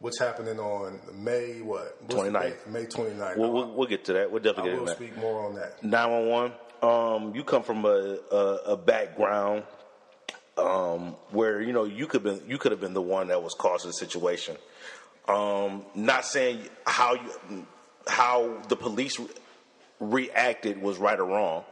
what's 0.00 0.18
happening 0.18 0.58
on 0.58 0.98
May 1.12 1.60
what 1.60 1.96
What's 2.06 2.14
the 2.14 2.30
29th. 2.30 2.42
date? 2.42 2.68
May 2.68 2.84
29th. 2.86 3.36
We'll, 3.36 3.52
we'll, 3.52 3.70
we'll 3.74 3.88
get 3.88 4.04
to 4.06 4.12
that. 4.14 4.30
We'll 4.30 4.40
I 4.40 4.44
definitely 4.44 4.70
get 4.72 4.78
will 4.80 4.86
to 4.86 4.90
that. 4.92 4.96
speak 4.96 5.16
more 5.18 5.44
on 5.46 5.54
that. 5.56 5.82
911. 5.84 6.52
Um, 6.80 7.34
you 7.34 7.44
come 7.44 7.62
from 7.64 7.84
a, 7.84 8.18
a, 8.30 8.36
a 8.72 8.76
background 8.76 9.64
um, 10.56 11.16
where 11.30 11.60
you 11.60 11.72
know 11.72 11.84
you 11.84 12.06
could 12.06 12.22
been 12.22 12.40
you 12.48 12.56
could 12.58 12.72
have 12.72 12.80
been 12.80 12.94
the 12.94 13.02
one 13.02 13.28
that 13.28 13.42
was 13.42 13.54
causing 13.54 13.90
the 13.90 13.94
situation. 13.94 14.56
Um, 15.28 15.84
not 15.94 16.24
saying 16.24 16.60
how 16.86 17.14
you 17.14 17.66
how 18.06 18.62
the 18.68 18.76
police 18.76 19.18
re- 19.18 19.26
reacted 20.00 20.80
was 20.80 20.96
right 20.98 21.18
or 21.18 21.24
wrong. 21.26 21.64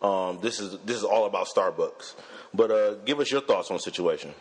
Um, 0.00 0.38
this 0.40 0.60
is 0.60 0.78
this 0.84 0.96
is 0.96 1.02
all 1.04 1.26
about 1.26 1.48
Starbucks. 1.48 2.14
But 2.54 2.70
uh, 2.70 2.94
give 3.04 3.20
us 3.20 3.30
your 3.30 3.42
thoughts 3.42 3.70
on 3.70 3.76
the 3.76 3.82
situation. 3.82 4.34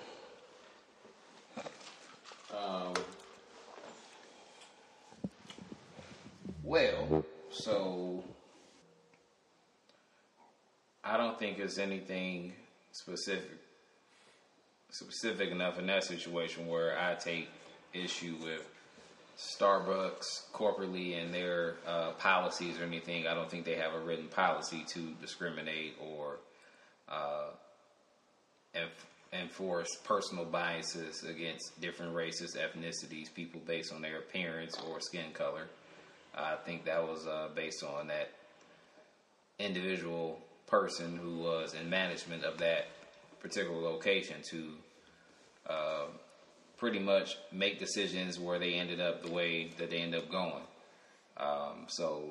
Well, 6.68 7.24
so 7.50 8.26
I 11.02 11.16
don't 11.16 11.40
think 11.40 11.60
it's 11.60 11.78
anything 11.78 12.52
specific 12.92 13.52
specific 14.90 15.52
enough 15.52 15.80
in 15.80 15.88
that 15.88 16.04
situation 16.04 16.68
where 16.68 17.00
I 17.00 17.16
take 17.16 17.48
issue 17.94 18.36
with 18.44 18.68
Starbucks 19.38 20.52
corporately 20.54 21.18
and 21.18 21.34
their 21.34 21.76
uh, 21.88 22.12
policies 22.20 22.78
or 22.82 22.84
anything. 22.84 23.28
I 23.28 23.34
don't 23.34 23.50
think 23.50 23.64
they 23.64 23.76
have 23.76 23.94
a 23.94 24.00
written 24.00 24.28
policy 24.28 24.84
to 24.90 25.14
discriminate 25.22 25.96
or 26.02 26.40
uh, 27.08 27.52
enforce 29.34 29.90
personal 30.04 30.46
biases 30.46 31.24
against 31.24 31.80
different 31.82 32.14
races, 32.16 32.56
ethnicities, 32.56 33.34
people 33.34 33.62
based 33.66 33.94
on 33.94 34.02
their 34.02 34.20
appearance 34.20 34.78
or 34.88 35.00
skin 35.00 35.32
color. 35.34 35.68
I 36.36 36.56
think 36.66 36.86
that 36.86 37.02
was 37.02 37.26
uh, 37.26 37.50
based 37.56 37.84
on 37.84 38.08
that 38.08 38.30
individual 39.60 40.40
person 40.68 41.18
who 41.18 41.40
was 41.40 41.74
in 41.74 41.90
management 41.90 42.44
of 42.44 42.58
that 42.60 42.88
particular 43.40 43.80
location 43.80 44.38
to 44.52 44.72
uh, 45.68 46.06
pretty 46.78 47.00
much 47.00 47.38
make 47.52 47.80
decisions 47.80 48.40
where 48.40 48.60
they 48.60 48.74
ended 48.74 49.00
up 49.00 49.24
the 49.24 49.32
way 49.32 49.72
that 49.78 49.90
they 49.90 49.98
ended 49.98 50.22
up 50.22 50.30
going. 50.30 50.64
Um, 51.38 51.86
so, 51.88 52.24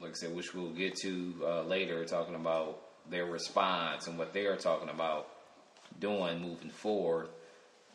like 0.00 0.10
I 0.10 0.14
said, 0.14 0.34
which 0.34 0.54
we'll 0.54 0.70
get 0.70 0.96
to 0.96 1.34
uh, 1.42 1.62
later, 1.62 2.04
talking 2.04 2.34
about 2.34 2.83
their 3.10 3.26
response 3.26 4.06
and 4.06 4.18
what 4.18 4.32
they 4.32 4.46
are 4.46 4.56
talking 4.56 4.88
about 4.88 5.28
doing 6.00 6.40
moving 6.40 6.70
forward 6.70 7.28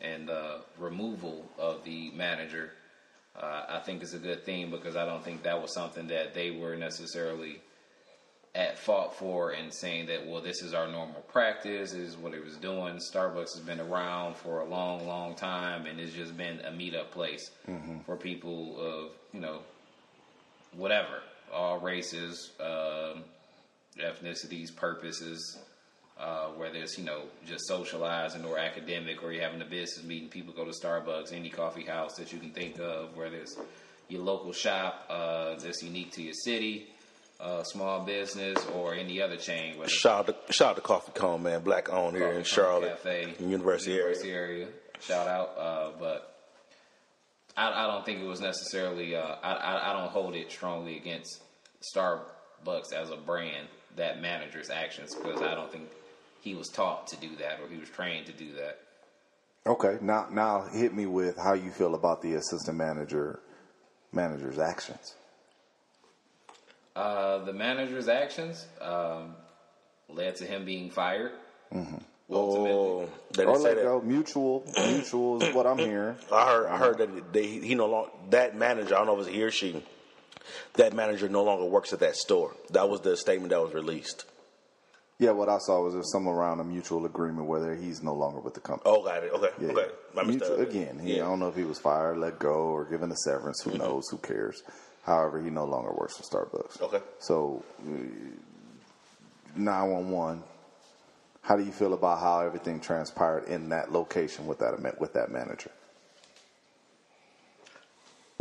and 0.00 0.28
the 0.28 0.60
removal 0.78 1.44
of 1.58 1.84
the 1.84 2.10
manager. 2.12 2.72
Uh, 3.40 3.64
I 3.68 3.78
think 3.80 4.02
is 4.02 4.14
a 4.14 4.18
good 4.18 4.44
thing 4.44 4.70
because 4.70 4.96
I 4.96 5.04
don't 5.04 5.24
think 5.24 5.44
that 5.44 5.60
was 5.60 5.72
something 5.72 6.08
that 6.08 6.34
they 6.34 6.50
were 6.50 6.76
necessarily 6.76 7.60
at 8.54 8.76
fault 8.78 9.14
for 9.14 9.52
and 9.52 9.72
saying 9.72 10.06
that 10.06 10.26
well 10.26 10.40
this 10.40 10.60
is 10.60 10.74
our 10.74 10.88
normal 10.88 11.20
practice 11.28 11.92
this 11.92 12.00
is 12.00 12.16
what 12.16 12.34
it 12.34 12.44
was 12.44 12.56
doing 12.56 12.96
starbucks 12.96 13.54
has 13.54 13.60
been 13.60 13.78
around 13.78 14.34
for 14.34 14.58
a 14.58 14.64
long 14.64 15.06
long 15.06 15.36
time 15.36 15.86
and 15.86 16.00
it's 16.00 16.12
just 16.12 16.36
been 16.36 16.58
a 16.64 16.70
meetup 16.72 17.12
place 17.12 17.52
for 18.04 18.16
people 18.16 18.76
of 18.80 19.12
you 19.32 19.38
know 19.38 19.60
whatever 20.76 21.22
all 21.52 21.78
races 21.78 22.50
um, 22.58 23.22
ethnicities 23.98 24.74
purposes 24.74 25.58
uh, 26.18 26.48
whether 26.48 26.76
it's 26.76 26.98
you 26.98 27.04
know 27.04 27.22
just 27.46 27.66
socializing 27.66 28.44
or 28.44 28.58
academic 28.58 29.22
or 29.22 29.32
you're 29.32 29.42
having 29.42 29.62
a 29.62 29.64
business 29.64 30.04
meeting 30.04 30.28
people 30.28 30.52
go 30.52 30.64
to 30.64 30.70
starbucks 30.70 31.32
any 31.32 31.48
coffee 31.48 31.84
house 31.84 32.14
that 32.14 32.32
you 32.32 32.38
can 32.38 32.50
think 32.50 32.78
of 32.78 33.16
whether 33.16 33.36
it's 33.36 33.56
your 34.08 34.22
local 34.22 34.52
shop 34.52 35.06
uh, 35.08 35.54
that's 35.56 35.82
unique 35.82 36.12
to 36.12 36.22
your 36.22 36.34
city 36.34 36.88
uh, 37.40 37.62
small 37.62 38.04
business 38.04 38.58
or 38.74 38.94
any 38.94 39.20
other 39.22 39.36
chain 39.36 39.74
Shout 39.86 40.28
out 40.28 40.46
to, 40.46 40.52
shout 40.52 40.70
out 40.70 40.76
to 40.76 40.82
Coffee 40.82 41.12
Cone, 41.14 41.42
man, 41.42 41.62
black 41.62 41.90
owned 41.90 42.16
here 42.16 42.32
in 42.32 42.44
Charlotte, 42.44 43.02
Cafe, 43.02 43.34
University, 43.40 43.92
University 43.92 44.30
area. 44.30 44.64
area. 44.64 44.68
Shout 45.00 45.26
out, 45.26 45.54
uh, 45.58 45.90
but 45.98 46.36
I, 47.56 47.84
I 47.84 47.86
don't 47.86 48.04
think 48.04 48.20
it 48.20 48.26
was 48.26 48.40
necessarily. 48.40 49.16
Uh, 49.16 49.36
I, 49.42 49.52
I 49.54 49.90
I 49.90 49.92
don't 49.98 50.10
hold 50.10 50.34
it 50.34 50.52
strongly 50.52 50.98
against 50.98 51.40
Starbucks 51.94 52.92
as 52.92 53.10
a 53.10 53.16
brand 53.16 53.68
that 53.96 54.20
manager's 54.20 54.70
actions 54.70 55.14
because 55.14 55.40
I 55.42 55.54
don't 55.54 55.70
think 55.70 55.88
he 56.40 56.54
was 56.54 56.68
taught 56.68 57.06
to 57.08 57.16
do 57.16 57.36
that 57.36 57.60
or 57.60 57.68
he 57.68 57.78
was 57.78 57.88
trained 57.88 58.26
to 58.26 58.32
do 58.32 58.52
that. 58.54 58.78
Okay, 59.66 59.98
now 60.00 60.26
now 60.30 60.62
hit 60.72 60.94
me 60.94 61.06
with 61.06 61.36
how 61.36 61.52
you 61.52 61.70
feel 61.70 61.94
about 61.94 62.22
the 62.22 62.34
assistant 62.34 62.78
manager 62.78 63.40
manager's 64.12 64.58
actions. 64.58 65.14
Uh, 66.96 67.38
the 67.44 67.52
manager's 67.52 68.08
actions 68.08 68.66
um, 68.80 69.34
led 70.08 70.36
to 70.36 70.44
him 70.44 70.64
being 70.64 70.90
fired. 70.90 71.32
Oh, 72.32 73.08
they 73.32 73.44
Or 73.44 73.52
didn't 73.54 73.62
let 73.62 73.76
that. 73.76 73.82
go. 73.84 74.00
Mutual, 74.00 74.64
mutual 74.76 75.42
is 75.42 75.54
what 75.54 75.66
I'm 75.66 75.78
hearing. 75.90 76.16
I 76.32 76.46
heard, 76.46 76.66
I 76.66 76.76
heard 76.78 76.98
that 76.98 77.32
they, 77.32 77.46
he 77.46 77.74
no 77.74 77.86
longer 77.86 78.10
that 78.30 78.56
manager. 78.56 78.94
I 78.94 78.98
don't 78.98 79.06
know 79.08 79.14
if 79.20 79.26
it's 79.26 79.34
he 79.36 79.42
or 79.42 79.50
she. 79.50 79.82
That 80.74 80.94
manager 80.94 81.28
no 81.28 81.42
longer 81.42 81.64
works 81.64 81.92
at 81.92 82.00
that 82.00 82.16
store. 82.16 82.54
That 82.70 82.88
was 82.88 83.00
the 83.00 83.16
statement 83.16 83.50
that 83.50 83.60
was 83.60 83.74
released. 83.74 84.24
Yeah, 85.18 85.32
what 85.32 85.50
I 85.50 85.58
saw 85.58 85.82
was 85.82 85.92
there's 85.92 86.10
some 86.10 86.26
around 86.26 86.60
a 86.60 86.64
mutual 86.64 87.04
agreement 87.04 87.46
where 87.46 87.74
he's 87.74 88.02
no 88.02 88.14
longer 88.14 88.40
with 88.40 88.54
the 88.54 88.60
company. 88.60 88.90
Oh, 88.90 89.04
got 89.04 89.22
it. 89.22 89.30
Okay, 89.32 89.50
Yeah. 89.60 89.72
okay. 89.72 89.90
My 90.14 90.22
Mutual- 90.22 90.56
mistake. 90.56 90.68
again, 90.70 90.98
he, 90.98 91.20
I 91.20 91.24
don't 91.24 91.38
know 91.38 91.48
if 91.48 91.56
he 91.56 91.64
was 91.64 91.78
fired, 91.78 92.16
let 92.16 92.38
go, 92.38 92.54
or 92.54 92.86
given 92.86 93.12
a 93.12 93.16
severance. 93.16 93.60
Who 93.62 93.70
mm-hmm. 93.72 93.80
knows? 93.80 94.08
Who 94.10 94.16
cares? 94.16 94.62
However, 95.04 95.42
he 95.42 95.50
no 95.50 95.66
longer 95.66 95.92
works 95.92 96.16
for 96.16 96.22
Starbucks. 96.22 96.80
Okay. 96.80 97.00
So, 97.18 97.62
uh, 97.86 97.90
nine 99.54 99.90
one 99.90 100.10
one. 100.10 100.42
How 101.42 101.56
do 101.56 101.64
you 101.64 101.72
feel 101.72 101.92
about 101.92 102.20
how 102.20 102.40
everything 102.40 102.80
transpired 102.80 103.44
in 103.44 103.68
that 103.70 103.92
location 103.92 104.46
with 104.46 104.58
that 104.60 104.98
with 105.00 105.12
that 105.14 105.30
manager? 105.30 105.70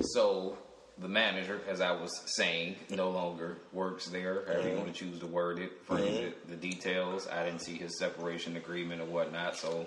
So 0.01 0.57
the 1.01 1.08
manager, 1.08 1.62
as 1.68 1.82
I 1.82 1.91
was 1.91 2.12
saying, 2.36 2.75
no 2.89 3.10
longer 3.10 3.58
works 3.72 4.08
there. 4.08 4.44
However 4.48 4.70
you 4.70 4.75
want 4.75 4.88
to 4.88 4.94
choose 4.94 5.20
to 5.20 5.27
word 5.27 5.60
it, 5.60 5.72
phrase 5.86 6.18
it, 6.18 6.50
the 6.50 6.56
details. 6.56 7.27
I 7.27 7.46
didn't 7.46 7.62
see 7.62 7.75
his 7.77 7.98
separation 7.98 8.58
agreement 8.58 9.01
or 9.01 9.06
whatnot, 9.06 9.56
so 9.56 9.86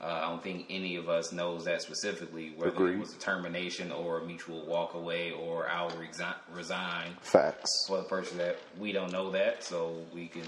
uh, 0.00 0.06
I 0.06 0.20
don't 0.28 0.42
think 0.42 0.66
any 0.70 0.96
of 0.96 1.08
us 1.08 1.32
knows 1.32 1.64
that 1.64 1.82
specifically 1.82 2.52
whether 2.56 2.70
Agreed. 2.72 2.94
it 2.94 3.00
was 3.00 3.14
a 3.14 3.18
termination 3.18 3.90
or 3.90 4.20
a 4.20 4.24
mutual 4.24 4.64
walk 4.66 4.94
away 4.94 5.32
or 5.32 5.68
I'll 5.68 5.90
resi- 5.90 6.34
resign 6.52 7.12
Facts. 7.20 7.70
for 7.88 7.98
the 7.98 8.04
person 8.04 8.38
that 8.38 8.58
we 8.78 8.92
don't 8.92 9.12
know 9.12 9.30
that, 9.32 9.64
so 9.64 9.96
we 10.14 10.28
can 10.28 10.46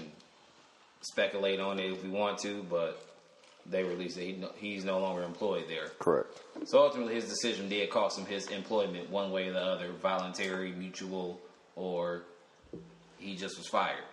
speculate 1.01 1.59
on 1.59 1.79
it 1.79 1.91
if 1.91 2.03
we 2.03 2.09
want 2.09 2.37
to, 2.39 2.63
but. 2.69 3.03
They 3.69 3.83
released 3.83 4.15
that 4.15 4.23
he 4.23 4.33
no, 4.33 4.51
he's 4.55 4.85
no 4.85 4.99
longer 4.99 5.23
employed 5.23 5.65
there. 5.67 5.89
Correct. 5.99 6.41
So 6.65 6.79
ultimately, 6.79 7.15
his 7.15 7.25
decision 7.25 7.67
did 7.67 7.89
cost 7.89 8.17
him 8.17 8.25
his 8.25 8.47
employment 8.47 9.09
one 9.09 9.31
way 9.31 9.49
or 9.49 9.53
the 9.53 9.61
other, 9.61 9.91
voluntary, 9.91 10.71
mutual, 10.71 11.39
or 11.75 12.23
he 13.17 13.35
just 13.35 13.57
was 13.57 13.67
fired. 13.67 14.03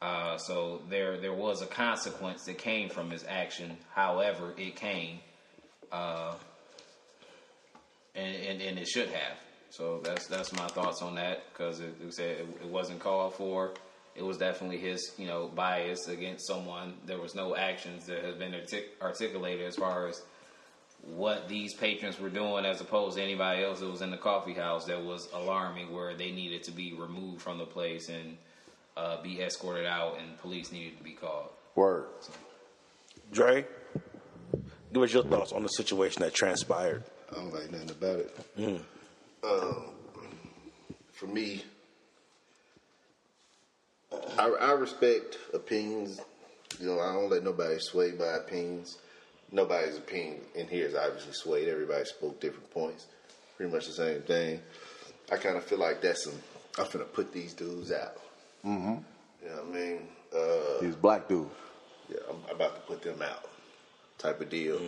Uh, 0.00 0.36
so 0.36 0.82
there, 0.90 1.18
there 1.18 1.32
was 1.32 1.62
a 1.62 1.66
consequence 1.66 2.44
that 2.44 2.58
came 2.58 2.90
from 2.90 3.10
his 3.10 3.24
action. 3.26 3.76
However, 3.94 4.52
it 4.58 4.76
came, 4.76 5.20
uh, 5.90 6.34
and, 8.14 8.36
and 8.36 8.60
and 8.60 8.78
it 8.78 8.86
should 8.86 9.08
have. 9.08 9.38
So 9.70 10.00
that's 10.04 10.26
that's 10.26 10.52
my 10.52 10.66
thoughts 10.68 11.02
on 11.02 11.14
that 11.14 11.44
because 11.52 11.80
it, 11.80 11.94
it 12.02 12.14
said 12.14 12.38
it, 12.38 12.46
it 12.62 12.68
wasn't 12.68 13.00
called 13.00 13.34
for. 13.34 13.72
It 14.16 14.22
was 14.22 14.38
definitely 14.38 14.78
his, 14.78 15.12
you 15.18 15.26
know, 15.26 15.50
bias 15.54 16.06
against 16.08 16.46
someone. 16.46 16.94
There 17.04 17.18
was 17.18 17.34
no 17.34 17.56
actions 17.56 18.06
that 18.06 18.24
have 18.24 18.38
been 18.38 18.54
artic- 18.54 18.96
articulated 19.02 19.66
as 19.66 19.76
far 19.76 20.06
as 20.08 20.22
what 21.02 21.48
these 21.48 21.74
patrons 21.74 22.18
were 22.18 22.30
doing 22.30 22.64
as 22.64 22.80
opposed 22.80 23.16
to 23.16 23.22
anybody 23.22 23.62
else 23.64 23.80
that 23.80 23.90
was 23.90 24.02
in 24.02 24.10
the 24.10 24.16
coffee 24.16 24.54
house 24.54 24.86
that 24.86 25.04
was 25.04 25.28
alarming 25.34 25.92
where 25.92 26.14
they 26.14 26.30
needed 26.30 26.62
to 26.62 26.70
be 26.70 26.94
removed 26.94 27.42
from 27.42 27.58
the 27.58 27.66
place 27.66 28.08
and 28.08 28.36
uh, 28.96 29.20
be 29.20 29.42
escorted 29.42 29.84
out 29.84 30.18
and 30.18 30.38
police 30.38 30.70
needed 30.72 30.96
to 30.96 31.04
be 31.04 31.12
called. 31.12 31.50
Word. 31.74 32.04
Dre, 33.32 33.66
give 34.92 35.02
us 35.02 35.12
your 35.12 35.24
thoughts 35.24 35.52
on 35.52 35.62
the 35.62 35.68
situation 35.68 36.22
that 36.22 36.32
transpired. 36.32 37.02
I 37.32 37.34
don't 37.34 37.52
like 37.52 37.70
nothing 37.72 37.90
about 37.90 38.18
it. 38.20 38.36
Um, 39.42 39.84
for 41.12 41.26
me, 41.26 41.64
I, 44.38 44.48
I 44.48 44.72
respect 44.72 45.38
opinions. 45.52 46.20
You 46.80 46.86
know, 46.88 47.00
I 47.00 47.12
don't 47.12 47.30
let 47.30 47.44
nobody 47.44 47.78
sway 47.78 48.12
by 48.12 48.32
opinions. 48.36 48.98
Nobody's 49.52 49.96
opinion 49.96 50.40
in 50.54 50.66
here 50.66 50.86
is 50.86 50.94
obviously 50.94 51.32
swayed. 51.32 51.68
Everybody 51.68 52.04
spoke 52.04 52.40
different 52.40 52.70
points. 52.70 53.06
Pretty 53.56 53.72
much 53.72 53.86
the 53.86 53.92
same 53.92 54.22
thing. 54.22 54.60
I 55.30 55.36
kind 55.36 55.56
of 55.56 55.64
feel 55.64 55.78
like 55.78 56.00
that's 56.02 56.24
some. 56.24 56.34
I'm 56.78 56.86
finna 56.86 57.10
put 57.12 57.32
these 57.32 57.52
dudes 57.54 57.92
out. 57.92 58.16
Mm-hmm. 58.66 58.94
You 59.42 59.48
know 59.50 59.56
what 59.56 59.76
I 59.76 59.78
mean? 59.78 60.08
Uh, 60.36 60.84
He's 60.84 60.96
black 60.96 61.28
dudes. 61.28 61.50
yeah, 62.08 62.16
I'm 62.28 62.54
about 62.56 62.74
to 62.74 62.80
put 62.82 63.02
them 63.02 63.22
out, 63.22 63.48
type 64.18 64.40
of 64.40 64.50
deal. 64.50 64.80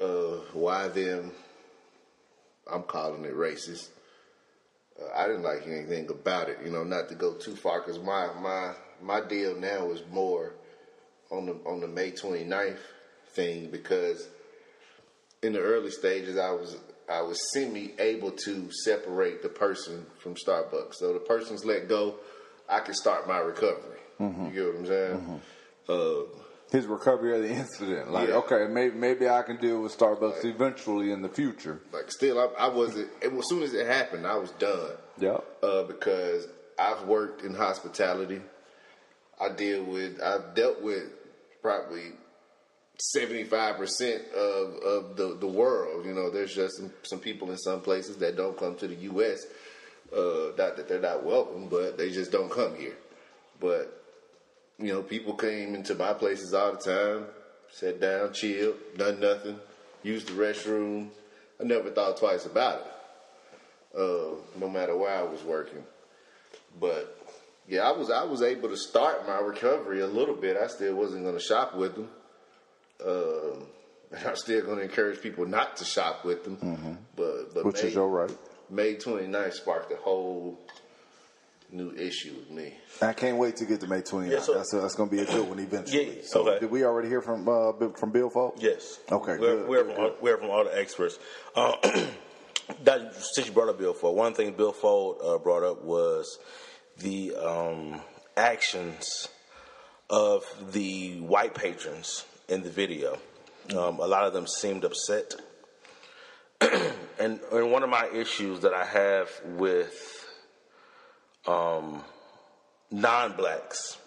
Uh, 0.00 0.40
why 0.52 0.88
them? 0.88 1.30
I'm 2.70 2.82
calling 2.82 3.24
it 3.24 3.34
racist. 3.36 3.88
Uh, 5.00 5.06
I 5.14 5.26
didn't 5.26 5.42
like 5.42 5.66
anything 5.66 6.08
about 6.10 6.48
it, 6.48 6.58
you 6.64 6.70
know. 6.70 6.84
Not 6.84 7.08
to 7.08 7.14
go 7.14 7.34
too 7.34 7.56
far, 7.56 7.80
because 7.80 7.98
my 7.98 8.28
my 8.40 8.74
my 9.00 9.20
deal 9.20 9.56
now 9.58 9.90
is 9.90 10.02
more 10.10 10.54
on 11.30 11.46
the 11.46 11.52
on 11.66 11.80
the 11.80 11.88
May 11.88 12.10
29th 12.12 12.78
thing 13.30 13.70
because 13.70 14.28
in 15.42 15.52
the 15.54 15.60
early 15.60 15.90
stages, 15.90 16.36
I 16.36 16.50
was 16.50 16.76
I 17.08 17.22
was 17.22 17.40
semi 17.52 17.92
able 17.98 18.30
to 18.30 18.70
separate 18.84 19.42
the 19.42 19.48
person 19.48 20.06
from 20.18 20.34
Starbucks. 20.34 20.94
So 20.94 21.12
the 21.12 21.18
person's 21.20 21.64
let 21.64 21.88
go, 21.88 22.16
I 22.68 22.80
can 22.80 22.94
start 22.94 23.26
my 23.26 23.38
recovery. 23.38 23.98
You 24.46 24.50
get 24.54 24.66
what 24.66 24.76
I'm 24.76 24.86
saying? 24.86 25.40
Uh, 25.88 26.41
His 26.72 26.86
recovery 26.86 27.36
of 27.36 27.42
the 27.42 27.50
incident. 27.54 28.10
Like, 28.10 28.28
Yeah. 28.30 28.36
okay, 28.36 28.66
maybe 28.68 28.96
maybe 28.96 29.28
I 29.28 29.42
can 29.42 29.58
deal 29.58 29.82
with 29.82 29.96
Starbucks 29.96 30.44
eventually 30.44 31.12
in 31.12 31.20
the 31.22 31.28
future. 31.28 31.80
like 31.92 32.10
still, 32.10 32.38
I, 32.40 32.64
I 32.64 32.68
wasn't. 32.68 33.10
It, 33.20 33.32
as 33.32 33.48
soon 33.48 33.62
as 33.62 33.74
it 33.74 33.86
happened, 33.86 34.26
I 34.26 34.36
was 34.36 34.50
done. 34.52 34.90
Yep. 35.18 35.44
Uh, 35.62 35.82
because 35.84 36.48
I've 36.78 37.02
worked 37.06 37.42
in 37.42 37.54
hospitality. 37.54 38.40
I 39.40 39.50
deal 39.50 39.84
with. 39.84 40.20
I've 40.22 40.54
dealt 40.54 40.80
with 40.80 41.04
probably 41.60 42.12
seventy 42.98 43.44
five 43.44 43.76
percent 43.76 44.22
of 44.34 44.74
of 44.76 45.16
the 45.16 45.36
the 45.38 45.46
world. 45.46 46.06
You 46.06 46.14
know, 46.14 46.30
there's 46.30 46.54
just 46.54 46.76
some, 46.78 46.90
some 47.02 47.18
people 47.20 47.50
in 47.50 47.58
some 47.58 47.82
places 47.82 48.16
that 48.18 48.36
don't 48.36 48.56
come 48.56 48.76
to 48.76 48.88
the 48.88 48.94
U.S. 49.12 49.44
Uh, 50.10 50.52
not 50.56 50.76
that 50.76 50.88
they're 50.88 51.00
not 51.00 51.22
welcome, 51.24 51.68
but 51.68 51.98
they 51.98 52.10
just 52.10 52.32
don't 52.32 52.50
come 52.50 52.74
here. 52.76 52.96
But 53.60 54.01
you 54.82 54.92
know, 54.92 55.02
people 55.02 55.34
came 55.34 55.74
into 55.74 55.94
my 55.94 56.12
places 56.12 56.52
all 56.52 56.72
the 56.72 56.78
time, 56.78 57.26
sat 57.70 58.00
down, 58.00 58.32
chilled, 58.32 58.76
done 58.96 59.20
nothing, 59.20 59.58
used 60.02 60.28
the 60.28 60.32
restroom. 60.32 61.08
I 61.60 61.64
never 61.64 61.90
thought 61.90 62.16
twice 62.16 62.46
about 62.46 62.80
it 62.80 62.92
uh, 63.96 64.34
no 64.58 64.68
matter 64.68 64.96
where 64.96 65.14
I 65.14 65.22
was 65.22 65.42
working. 65.42 65.84
But 66.80 67.18
yeah, 67.68 67.82
I 67.82 67.92
was 67.92 68.10
I 68.10 68.24
was 68.24 68.42
able 68.42 68.68
to 68.68 68.76
start 68.76 69.26
my 69.26 69.38
recovery 69.38 70.00
a 70.00 70.06
little 70.06 70.34
bit. 70.34 70.56
I 70.56 70.66
still 70.66 70.94
wasn't 70.94 71.24
going 71.24 71.36
to 71.36 71.42
shop 71.42 71.74
with 71.74 71.94
them. 71.94 72.08
Um, 73.04 73.66
and 74.12 74.26
I'm 74.26 74.36
still 74.36 74.64
going 74.64 74.78
to 74.78 74.84
encourage 74.84 75.20
people 75.20 75.46
not 75.46 75.76
to 75.78 75.84
shop 75.84 76.24
with 76.24 76.44
them. 76.44 76.98
But 77.16 77.54
but 77.54 77.64
Mm-hmm. 77.64 77.68
Which 77.68 77.82
May, 77.82 77.88
is 77.88 77.94
your 77.94 78.08
right. 78.08 78.30
May 78.70 78.94
29th 78.94 79.52
sparked 79.54 79.92
a 79.92 79.96
whole 79.96 80.58
new 81.72 81.90
issue 81.92 82.34
with 82.34 82.50
me. 82.50 82.74
I 83.00 83.12
can't 83.12 83.38
wait 83.38 83.56
to 83.56 83.64
get 83.64 83.80
to 83.80 83.86
May 83.86 84.02
29th. 84.02 84.30
Yeah, 84.30 84.40
so- 84.40 84.54
that's 84.54 84.70
that's 84.72 84.94
going 84.94 85.08
to 85.08 85.16
be 85.16 85.22
a 85.22 85.26
good 85.26 85.48
one 85.48 85.58
eventually. 85.58 86.18
Yeah, 86.18 86.22
so, 86.24 86.46
okay. 86.48 86.60
did 86.60 86.70
we 86.70 86.84
already 86.84 87.08
hear 87.08 87.22
from 87.22 87.48
uh, 87.48 87.72
Bill- 87.72 87.92
from 87.92 88.10
Bill 88.10 88.30
Folk? 88.30 88.56
Yes. 88.58 89.00
Okay, 89.10 89.32
We're, 89.32 89.38
good, 89.38 89.68
we're, 89.68 89.84
good, 89.84 89.94
from, 89.94 90.04
all, 90.04 90.10
good. 90.10 90.22
we're 90.22 90.36
from 90.38 90.50
all 90.50 90.64
the 90.64 90.78
experts. 90.78 91.18
Uh, 91.56 91.76
that 92.84 93.14
since 93.14 93.46
you 93.46 93.52
brought 93.52 93.68
up 93.68 93.78
Bill 93.78 93.94
Fold, 93.94 94.16
one 94.16 94.34
thing 94.34 94.52
Bill 94.52 94.72
Fold 94.72 95.20
uh, 95.24 95.38
brought 95.38 95.62
up 95.62 95.82
was 95.82 96.38
the 96.98 97.34
um, 97.36 98.00
actions 98.36 99.28
of 100.10 100.44
the 100.72 101.20
white 101.20 101.54
patrons 101.54 102.24
in 102.48 102.62
the 102.62 102.70
video. 102.70 103.18
Um, 103.70 103.98
a 104.00 104.06
lot 104.06 104.24
of 104.24 104.32
them 104.32 104.46
seemed 104.46 104.84
upset, 104.84 105.34
and 106.60 107.40
and 107.52 107.70
one 107.72 107.82
of 107.82 107.88
my 107.88 108.08
issues 108.08 108.60
that 108.60 108.74
I 108.74 108.84
have 108.84 109.30
with 109.44 110.21
um, 111.46 112.02
non-blacks 112.90 113.98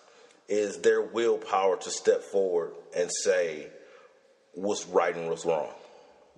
is 0.48 0.80
their 0.80 1.02
willpower 1.02 1.78
to 1.78 1.90
step 1.92 2.22
forward 2.22 2.72
and 2.96 3.10
say 3.24 3.68
what's 4.54 4.86
right 4.88 5.16
and 5.16 5.30
what's 5.30 5.46
wrong. 5.46 5.70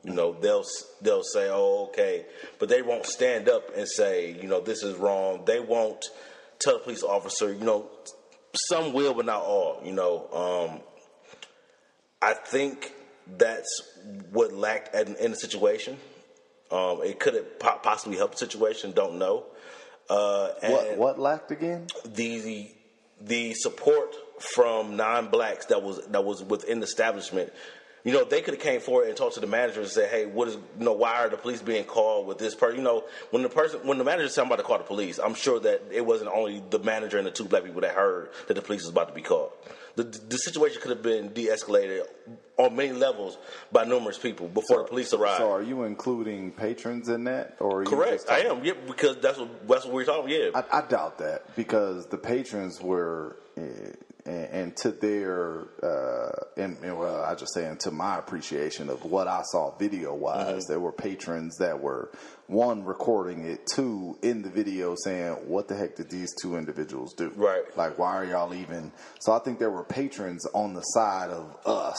You 0.03 0.13
know, 0.13 0.33
they'll 0.33 0.63
they'll 1.01 1.23
say, 1.23 1.49
"Oh, 1.51 1.89
okay," 1.89 2.25
but 2.59 2.69
they 2.69 2.81
won't 2.81 3.05
stand 3.05 3.49
up 3.49 3.75
and 3.75 3.87
say, 3.87 4.31
"You 4.31 4.47
know, 4.47 4.61
this 4.61 4.83
is 4.83 4.95
wrong." 4.95 5.43
They 5.45 5.59
won't 5.59 6.05
tell 6.59 6.77
the 6.77 6.83
police 6.83 7.03
officer. 7.03 7.51
You 7.51 7.65
know, 7.65 7.89
some 8.69 8.93
will, 8.93 9.13
but 9.13 9.25
not 9.25 9.41
all. 9.41 9.81
You 9.83 9.93
know, 9.93 10.69
um, 10.71 10.81
I 12.21 12.33
think 12.33 12.93
that's 13.37 13.81
what 14.31 14.53
lacked 14.53 14.95
in, 14.95 15.15
in 15.15 15.31
the 15.31 15.37
situation. 15.37 15.97
Um, 16.71 17.01
it 17.03 17.19
could 17.19 17.33
have 17.33 17.59
po- 17.59 17.79
possibly 17.81 18.17
helped 18.17 18.33
the 18.33 18.45
situation. 18.45 18.91
Don't 18.91 19.17
know. 19.17 19.45
Uh, 20.09 20.49
and 20.61 20.73
What 20.73 20.97
what 20.97 21.19
lacked 21.19 21.51
again? 21.51 21.87
the 22.05 22.71
the 23.19 23.53
support 23.55 24.15
from 24.39 24.95
non-blacks 24.95 25.65
that 25.67 25.81
was 25.81 26.05
that 26.07 26.23
was 26.23 26.43
within 26.43 26.79
the 26.79 26.85
establishment. 26.85 27.51
You 28.07 28.13
know, 28.13 28.23
they 28.23 28.41
could 28.41 28.53
have 28.53 28.63
came 28.63 28.79
forward 28.79 29.09
and 29.09 29.17
talked 29.17 29.33
to 29.33 29.41
the 29.41 29.47
manager 29.47 29.81
and 29.81 29.89
said, 29.89 30.09
"Hey, 30.09 30.25
what 30.25 30.47
is 30.47 30.55
you 30.55 30.85
know 30.85 30.93
why 30.93 31.17
are 31.17 31.29
the 31.29 31.35
police 31.35 31.61
being 31.61 31.83
called 31.83 32.25
with 32.25 32.37
this 32.37 32.55
person?" 32.55 32.77
You 32.77 32.83
know, 32.83 33.03
when 33.31 33.43
the 33.43 33.49
person 33.49 33.81
when 33.85 33.97
the 33.97 34.05
manager 34.05 34.29
said 34.29 34.43
I'm 34.43 34.47
about 34.47 34.59
to 34.59 34.63
call 34.63 34.77
the 34.77 34.85
police, 34.85 35.19
I'm 35.19 35.33
sure 35.33 35.59
that 35.59 35.81
it 35.91 36.05
wasn't 36.05 36.31
only 36.33 36.63
the 36.69 36.79
manager 36.79 37.17
and 37.17 37.27
the 37.27 37.31
two 37.31 37.43
black 37.43 37.65
people 37.65 37.81
that 37.81 37.93
heard 37.95 38.29
that 38.47 38.53
the 38.53 38.61
police 38.61 38.83
was 38.83 38.91
about 38.91 39.09
to 39.09 39.13
be 39.13 39.21
called. 39.21 39.51
The 39.97 40.03
the 40.03 40.37
situation 40.37 40.81
could 40.81 40.91
have 40.91 41.01
been 41.01 41.33
de-escalated 41.33 42.07
on 42.57 42.75
many 42.77 42.93
levels 42.93 43.37
by 43.73 43.83
numerous 43.83 44.17
people 44.17 44.47
before 44.47 44.77
the 44.79 44.83
police 44.85 45.13
arrived. 45.13 45.39
So, 45.39 45.51
are 45.51 45.61
you 45.61 45.83
including 45.83 46.51
patrons 46.51 47.09
in 47.09 47.25
that, 47.25 47.57
or 47.59 47.83
Correct, 47.83 48.25
I 48.29 48.39
am. 48.41 48.63
Yeah, 48.63 48.73
because 48.87 49.17
that's 49.17 49.37
what 49.37 49.67
that's 49.67 49.85
what 49.85 49.93
we're 49.93 50.05
talking. 50.05 50.29
Yeah, 50.29 50.51
I, 50.55 50.79
I 50.79 50.81
doubt 50.87 51.17
that 51.17 51.55
because 51.55 52.07
the 52.07 52.17
patrons 52.17 52.81
were, 52.81 53.35
uh, 53.57 53.63
and, 54.27 54.45
and 54.51 54.77
to 54.77 54.91
their, 54.91 55.67
uh, 55.81 56.61
and, 56.61 56.77
and 56.83 56.97
well, 56.99 57.23
I 57.23 57.33
just 57.35 57.53
say, 57.53 57.65
and 57.65 57.79
to 57.81 57.91
my 57.91 58.17
appreciation 58.19 58.89
of 58.89 59.03
what 59.05 59.27
I 59.27 59.41
saw 59.43 59.75
video 59.77 60.13
wise, 60.13 60.47
Mm-hmm. 60.47 60.71
there 60.71 60.79
were 60.79 60.91
patrons 60.91 61.57
that 61.57 61.79
were 61.81 62.11
one 62.47 62.83
recording 62.83 63.45
it, 63.45 63.61
two 63.73 64.17
in 64.21 64.41
the 64.41 64.49
video 64.49 64.95
saying, 65.03 65.33
"What 65.47 65.67
the 65.67 65.75
heck 65.75 65.95
did 65.95 66.09
these 66.09 66.29
two 66.41 66.55
individuals 66.57 67.13
do? 67.13 67.31
Right. 67.35 67.63
Like, 67.75 67.97
why 67.97 68.15
are 68.15 68.25
y'all 68.25 68.53
even?" 68.53 68.91
So 69.19 69.31
I 69.33 69.39
think 69.39 69.59
there 69.59 69.71
were 69.71 69.83
patrons 69.83 70.45
on 70.53 70.73
the 70.73 70.81
side 70.81 71.29
of 71.29 71.57
us 71.65 71.97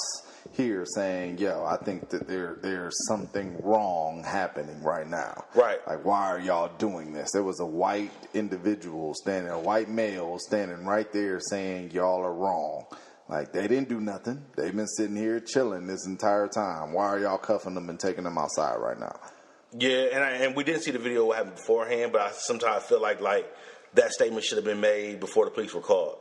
here 0.53 0.85
saying, 0.87 1.39
"Yo, 1.39 1.65
I 1.65 1.77
think 1.77 2.11
that 2.11 2.29
there 2.29 2.59
there's 2.63 2.97
something 3.07 3.57
wrong 3.63 4.25
happening 4.25 4.83
right 4.83 5.09
now." 5.09 5.45
Right. 5.55 5.79
Like, 5.87 6.05
why 6.05 6.29
are 6.29 6.41
y'all 6.41 6.71
doing 6.79 7.13
this? 7.13 7.33
There 7.33 7.43
was 7.43 7.61
a 7.61 7.67
white 7.67 8.13
individual 8.35 9.15
standing, 9.15 9.53
a 9.53 9.59
white 9.59 9.89
male 9.89 10.39
standing 10.39 10.85
right 10.85 11.11
there 11.13 11.41
saying, 11.41 11.91
y'all 11.93 12.21
are 12.21 12.35
wrong. 12.35 12.87
Like, 13.29 13.53
they 13.53 13.69
didn't 13.69 13.89
do 13.89 14.01
nothing. 14.01 14.43
They've 14.57 14.75
been 14.75 14.87
sitting 14.87 15.17
here 15.17 15.39
chilling 15.39 15.87
this 15.87 16.07
entire 16.07 16.49
time. 16.49 16.93
Why 16.93 17.05
are 17.05 17.19
y'all 17.19 17.39
cuffing 17.39 17.75
them 17.75 17.91
and 17.91 18.01
taking 18.01 18.25
them 18.25 18.39
outside 18.39 18.77
right 18.77 18.99
now? 18.99 19.21
Yeah, 19.77 20.07
and 20.13 20.25
I, 20.25 20.31
and 20.31 20.57
we 20.57 20.65
didn't 20.65 20.83
see 20.83 20.93
the 20.93 20.99
video 20.99 21.27
what 21.27 21.37
happened 21.37 21.57
beforehand, 21.57 22.13
but 22.13 22.23
I 22.23 22.31
sometimes 22.31 22.85
feel 22.85 23.03
like 23.03 23.21
like 23.21 23.55
that 23.95 24.13
statement 24.13 24.45
should 24.45 24.57
have 24.57 24.65
been 24.65 24.81
made 24.81 25.21
before 25.21 25.45
the 25.45 25.51
police 25.51 25.75
were 25.75 25.83
called. 25.83 26.17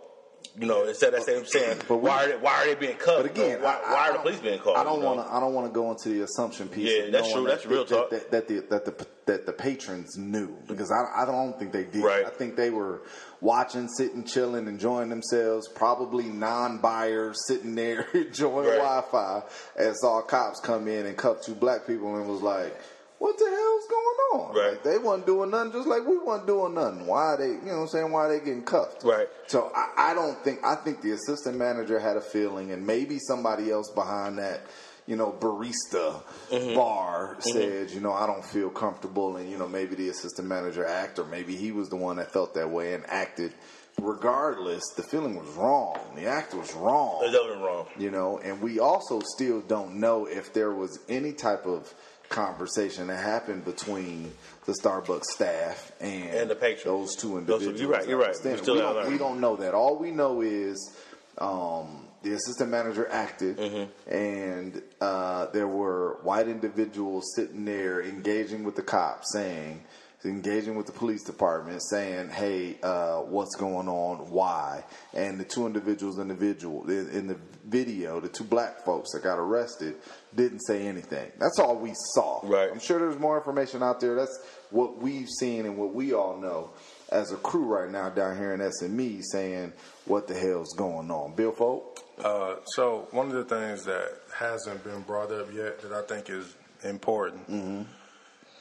You 0.59 0.65
know, 0.65 0.85
instead 0.87 1.09
of 1.09 1.19
that 1.19 1.21
statement 1.23 1.49
saying, 1.49 1.81
But 1.87 1.97
we- 1.97 2.09
why 2.09 2.25
are 2.25 2.27
they, 2.29 2.37
why 2.37 2.53
are 2.63 2.65
they 2.65 2.73
being 2.73 2.97
cuffed? 2.97 3.21
But 3.21 3.25
again, 3.31 3.61
why, 3.61 3.79
I- 3.85 3.89
I 3.89 3.93
why 3.93 4.09
are 4.09 4.13
the 4.13 4.19
police 4.19 4.39
being 4.39 4.57
called? 4.57 4.77
I 4.77 4.83
don't 4.83 4.95
you 4.95 5.01
know? 5.01 5.13
want 5.13 5.27
to. 5.27 5.33
I 5.35 5.39
don't 5.39 5.53
want 5.53 5.67
to 5.67 5.73
go 5.73 5.91
into 5.91 6.09
the 6.09 6.21
assumption 6.21 6.67
piece. 6.67 6.91
Yeah, 6.91 7.11
that's 7.11 7.31
true. 7.31 7.43
That, 7.43 7.49
That's 7.49 7.65
real 7.67 7.85
that, 7.85 7.95
talk. 7.95 8.09
That, 8.09 8.31
that, 8.31 8.47
the 8.47 8.59
that 8.69 8.85
the 8.85 9.07
that 9.27 9.45
the 9.45 9.53
patrons 9.53 10.17
knew 10.17 10.47
mm-hmm. 10.47 10.65
because 10.67 10.91
I, 10.91 11.21
I 11.21 11.25
don't 11.25 11.59
think 11.59 11.73
they 11.73 11.83
did. 11.83 12.03
Right. 12.03 12.25
I 12.25 12.29
think 12.31 12.55
they 12.55 12.71
were 12.71 13.01
watching, 13.39 13.87
sitting, 13.87 14.23
chilling, 14.23 14.67
enjoying 14.67 15.09
themselves. 15.09 15.67
Probably 15.67 16.23
non-buyers 16.23 17.45
sitting 17.47 17.75
there 17.75 18.07
enjoying 18.13 18.67
Right. 18.67 18.77
Wi-Fi 18.77 19.43
and 19.77 19.95
saw 19.97 20.21
cops 20.21 20.59
come 20.59 20.87
in 20.87 21.05
and 21.05 21.15
cuff 21.17 21.43
two 21.43 21.55
black 21.55 21.85
people 21.85 22.15
and 22.15 22.27
was 22.27 22.41
like. 22.41 22.75
What 23.19 23.37
the 23.37 23.45
hell's 23.45 23.87
going 23.87 24.49
on? 24.49 24.55
Right. 24.55 24.71
Like, 24.71 24.83
they 24.83 24.97
wasn't 24.99 25.25
doing 25.25 25.49
nothing, 25.49 25.71
just 25.71 25.87
like 25.87 26.05
we 26.05 26.17
wasn't 26.17 26.47
doing 26.47 26.75
nothing. 26.75 27.07
Why 27.07 27.35
they, 27.35 27.47
you 27.47 27.61
know 27.65 27.77
what 27.77 27.81
I'm 27.81 27.87
saying? 27.87 28.11
Why 28.11 28.27
they 28.27 28.39
getting 28.39 28.63
cuffed? 28.63 29.03
Right. 29.03 29.27
So 29.47 29.71
I, 29.75 30.11
I 30.11 30.13
don't 30.13 30.37
think 30.43 30.59
I 30.63 30.75
think 30.75 31.01
the 31.01 31.11
assistant 31.11 31.57
manager 31.57 31.99
had 31.99 32.17
a 32.17 32.21
feeling, 32.21 32.71
and 32.71 32.85
maybe 32.85 33.17
somebody 33.17 33.71
else 33.71 33.89
behind 33.89 34.37
that, 34.37 34.61
you 35.07 35.15
know, 35.15 35.35
barista 35.39 36.21
mm-hmm. 36.51 36.75
bar 36.75 37.37
mm-hmm. 37.39 37.49
said, 37.49 37.89
you 37.89 38.01
know, 38.01 38.13
I 38.13 38.27
don't 38.27 38.45
feel 38.45 38.69
comfortable, 38.69 39.37
and 39.37 39.49
you 39.49 39.57
know, 39.57 39.67
maybe 39.67 39.95
the 39.95 40.09
assistant 40.09 40.47
manager 40.47 40.85
acted, 40.85 41.25
or 41.25 41.27
maybe 41.27 41.55
he 41.55 41.71
was 41.71 41.89
the 41.89 41.95
one 41.95 42.17
that 42.17 42.31
felt 42.31 42.53
that 42.53 42.69
way 42.69 42.93
and 42.93 43.03
acted. 43.09 43.51
Regardless, 43.99 44.83
the 44.95 45.01
feeling 45.01 45.35
was 45.35 45.47
wrong. 45.55 45.97
The 46.15 46.27
act 46.27 46.53
was 46.53 46.71
wrong. 46.75 47.17
There's 47.19 47.33
nothing 47.33 47.61
wrong. 47.63 47.87
You 47.97 48.11
know, 48.11 48.37
and 48.37 48.61
we 48.61 48.79
also 48.79 49.21
still 49.21 49.61
don't 49.61 49.95
know 49.95 50.27
if 50.27 50.53
there 50.53 50.71
was 50.71 50.99
any 51.09 51.33
type 51.33 51.65
of 51.65 51.91
conversation 52.29 53.07
that 53.07 53.17
happened 53.23 53.65
between 53.65 54.31
the 54.65 54.73
Starbucks 54.73 55.25
staff 55.25 55.91
and, 55.99 56.29
And 56.33 56.49
the 56.49 56.55
patrons. 56.55 56.83
Those 56.83 57.15
two 57.15 57.29
Those- 57.41 57.63
individuals. 57.63 57.79
you're 57.81 57.89
right, 57.89 58.07
you're 58.07 58.19
right. 58.19 58.35
We 58.43 58.77
don't, 59.03 59.11
we 59.11 59.17
don't 59.17 59.39
know 59.39 59.55
that. 59.57 59.73
All 59.73 59.97
we 59.97 60.11
know 60.11 60.41
is 60.41 60.95
um, 61.37 62.05
the 62.23 62.33
assistant 62.33 62.69
manager 62.71 63.07
acted, 63.09 63.57
Mm-hmm. 63.57 64.09
and 64.13 64.81
uh, 64.99 65.45
there 65.47 65.67
were 65.67 66.17
white 66.23 66.47
individuals 66.47 67.23
sitting 67.35 67.63
there 67.65 68.01
engaging 68.01 68.63
with 68.63 68.75
the 68.75 68.81
cops, 68.81 69.31
saying, 69.33 69.83
engaging 70.25 70.75
with 70.75 70.87
the 70.87 70.91
police 70.91 71.23
department, 71.23 71.81
saying, 71.89 72.29
"Hey, 72.29 72.77
uh, 72.83 73.19
what's 73.19 73.55
going 73.55 73.87
on? 73.87 74.29
Why?" 74.31 74.83
And 75.13 75.39
the 75.39 75.45
two 75.45 75.67
individuals, 75.67 76.17
individual 76.19 76.89
in, 76.89 77.07
in 77.11 77.27
the 77.27 77.37
video, 77.65 78.19
the 78.19 78.27
two 78.29 78.43
black 78.43 78.83
folks 78.83 79.11
that 79.13 79.23
got 79.23 79.37
arrested, 79.37 79.95
didn't 80.37 80.59
say 80.59 80.87
anything. 80.87 81.31
That's 81.39 81.59
all 81.59 81.75
we 81.75 81.93
saw. 82.13 82.39
Right. 82.43 82.69
I'm 82.71 82.79
sure 82.79 82.99
there's 82.99 83.19
more 83.19 83.37
information 83.37 83.83
out 83.83 83.99
there. 83.99 84.15
That's 84.15 84.39
what 84.69 85.01
we've 85.01 85.27
seen 85.27 85.65
and 85.65 85.77
what 85.77 85.93
we 85.93 86.13
all 86.13 86.37
know 86.37 86.69
as 87.09 87.31
a 87.31 87.37
crew 87.37 87.65
right 87.65 87.89
now 87.89 88.09
down 88.09 88.37
here 88.37 88.53
in 88.53 88.59
SME 88.59 89.21
saying 89.31 89.73
what 90.05 90.27
the 90.27 90.35
hell's 90.35 90.73
going 90.77 91.09
on. 91.09 91.35
Bill 91.35 91.51
Folk? 91.51 91.99
Uh, 92.23 92.55
so 92.65 93.07
one 93.11 93.27
of 93.27 93.33
the 93.33 93.43
things 93.43 93.83
that 93.85 94.09
hasn't 94.33 94.83
been 94.83 95.01
brought 95.01 95.31
up 95.31 95.53
yet 95.53 95.81
that 95.81 95.91
I 95.91 96.01
think 96.03 96.29
is 96.29 96.55
important, 96.83 97.47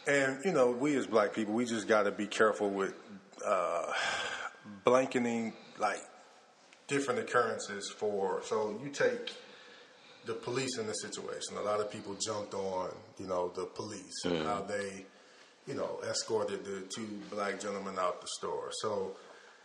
and 0.06 0.44
you 0.44 0.52
know, 0.52 0.70
we 0.70 0.96
as 0.96 1.06
black 1.06 1.34
people, 1.34 1.54
we 1.54 1.64
just 1.64 1.88
got 1.88 2.04
to 2.04 2.10
be 2.10 2.26
careful 2.26 2.68
with 2.70 2.94
uh, 3.44 3.92
blanketing 4.84 5.54
like 5.78 6.02
different 6.86 7.20
occurrences 7.20 7.90
for. 7.90 8.42
So 8.44 8.78
you 8.82 8.90
take 8.90 9.32
the 10.26 10.34
police 10.34 10.78
in 10.78 10.86
the 10.86 10.92
situation. 10.92 11.56
A 11.56 11.62
lot 11.62 11.80
of 11.80 11.90
people 11.90 12.14
jumped 12.14 12.54
on, 12.54 12.90
you 13.18 13.26
know, 13.26 13.52
the 13.54 13.64
police 13.64 14.24
and 14.24 14.44
how 14.44 14.62
they, 14.62 15.04
you 15.66 15.74
know, 15.74 16.00
escorted 16.08 16.64
the 16.64 16.80
two 16.94 17.06
black 17.30 17.60
gentlemen 17.60 17.94
out 17.98 18.20
the 18.20 18.28
store. 18.36 18.70
So 18.82 19.12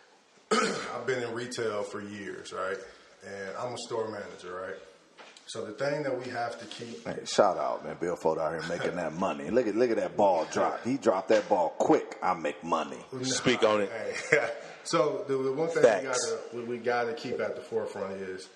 I've 0.52 1.06
been 1.06 1.24
in 1.24 1.34
retail 1.34 1.84
for 1.84 2.02
years, 2.02 2.54
right? 2.54 2.78
And 3.26 3.56
I'm 3.60 3.74
a 3.74 3.78
store 3.88 4.10
manager, 4.10 4.56
right? 4.62 4.78
So 5.48 5.66
the 5.66 5.74
thing 5.74 6.04
that 6.04 6.18
we 6.18 6.32
have 6.32 6.58
to 6.60 6.66
keep 6.66 7.06
Hey, 7.06 7.26
shout 7.26 7.58
out, 7.58 7.84
man. 7.84 7.98
Bill 8.00 8.16
Folk 8.16 8.40
out 8.40 8.52
here 8.52 8.64
making 8.70 8.96
that 8.96 9.14
money. 9.14 9.50
Look 9.50 9.68
at 9.68 9.76
look 9.76 9.90
at 9.92 9.98
that 9.98 10.16
ball 10.16 10.48
drop. 10.52 10.84
He 10.86 10.98
dropped 10.98 11.30
that 11.30 11.50
ball 11.50 11.70
quick. 11.78 12.18
I 12.22 12.34
make 12.36 12.64
money. 12.64 13.00
Speak 13.24 13.64
on 13.64 13.82
it. 13.82 13.92
Hey, 13.92 14.50
so 14.84 15.26
the, 15.28 15.36
the 15.36 15.52
one 15.52 15.68
thing 15.68 15.84
Facts. 15.84 16.32
we 16.54 16.60
gotta 16.62 16.70
we, 16.70 16.78
we 16.78 16.78
gotta 16.78 17.14
keep 17.14 17.42
at 17.42 17.56
the 17.56 17.62
forefront 17.62 18.14
is 18.22 18.48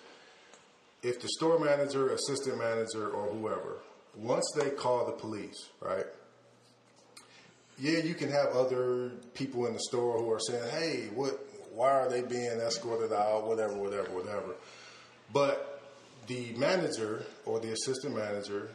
if 1.05 1.21
the 1.21 1.27
store 1.37 1.59
manager, 1.59 2.09
assistant 2.09 2.57
manager, 2.57 3.09
or 3.09 3.27
whoever, 3.27 3.77
once 4.15 4.45
they 4.57 4.71
call 4.71 5.05
the 5.05 5.11
police, 5.11 5.69
right? 5.79 6.05
Yeah, 7.77 7.99
you 7.99 8.15
can 8.15 8.29
have 8.31 8.47
other 8.55 9.11
people 9.33 9.67
in 9.67 9.73
the 9.73 9.79
store 9.81 10.17
who 10.17 10.31
are 10.31 10.39
saying, 10.39 10.67
"Hey, 10.71 11.09
what? 11.13 11.39
Why 11.73 11.91
are 11.91 12.09
they 12.09 12.21
being 12.21 12.59
escorted 12.59 13.11
out? 13.11 13.45
Whatever, 13.45 13.73
whatever, 13.73 14.09
whatever." 14.11 14.55
But 15.31 15.81
the 16.27 16.53
manager 16.53 17.23
or 17.45 17.59
the 17.59 17.71
assistant 17.73 18.15
manager, 18.15 18.69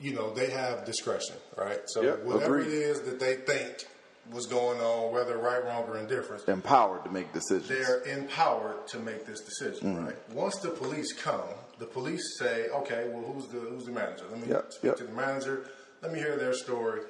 you 0.00 0.12
know, 0.12 0.34
they 0.34 0.50
have 0.50 0.84
discretion, 0.84 1.36
right? 1.56 1.80
So 1.86 2.02
Yep, 2.02 2.24
whatever 2.24 2.58
agreed. 2.58 2.72
it 2.74 2.82
is 2.82 3.00
that 3.02 3.20
they 3.20 3.36
think 3.36 3.86
was 4.32 4.46
going 4.46 4.80
on, 4.80 5.12
whether 5.12 5.36
right, 5.38 5.64
wrong, 5.64 5.84
or 5.88 5.98
indifference, 5.98 6.44
Empowered 6.44 7.04
to 7.04 7.10
make 7.10 7.32
decisions. 7.32 7.68
they're 7.68 8.02
empowered 8.02 8.86
to 8.88 8.98
make 8.98 9.26
this 9.26 9.40
decision, 9.40 9.94
Mm-hmm. 9.96 10.06
right? 10.06 10.16
Once 10.32 10.56
the 10.58 10.70
police 10.70 11.12
come, 11.12 11.48
the 11.78 11.86
police 11.86 12.22
say, 12.38 12.68
"Okay, 12.68 13.08
well, 13.08 13.22
who's 13.32 13.46
the 13.48 13.58
who's 13.60 13.86
the 13.86 13.92
manager? 13.92 14.24
Let 14.30 14.40
me 14.40 14.48
Yep, 14.48 14.72
speak 14.72 14.84
yep. 14.84 14.96
to 14.98 15.04
the 15.04 15.12
manager. 15.12 15.66
Let 16.02 16.12
me 16.12 16.18
hear 16.18 16.36
their 16.36 16.54
story." 16.54 17.00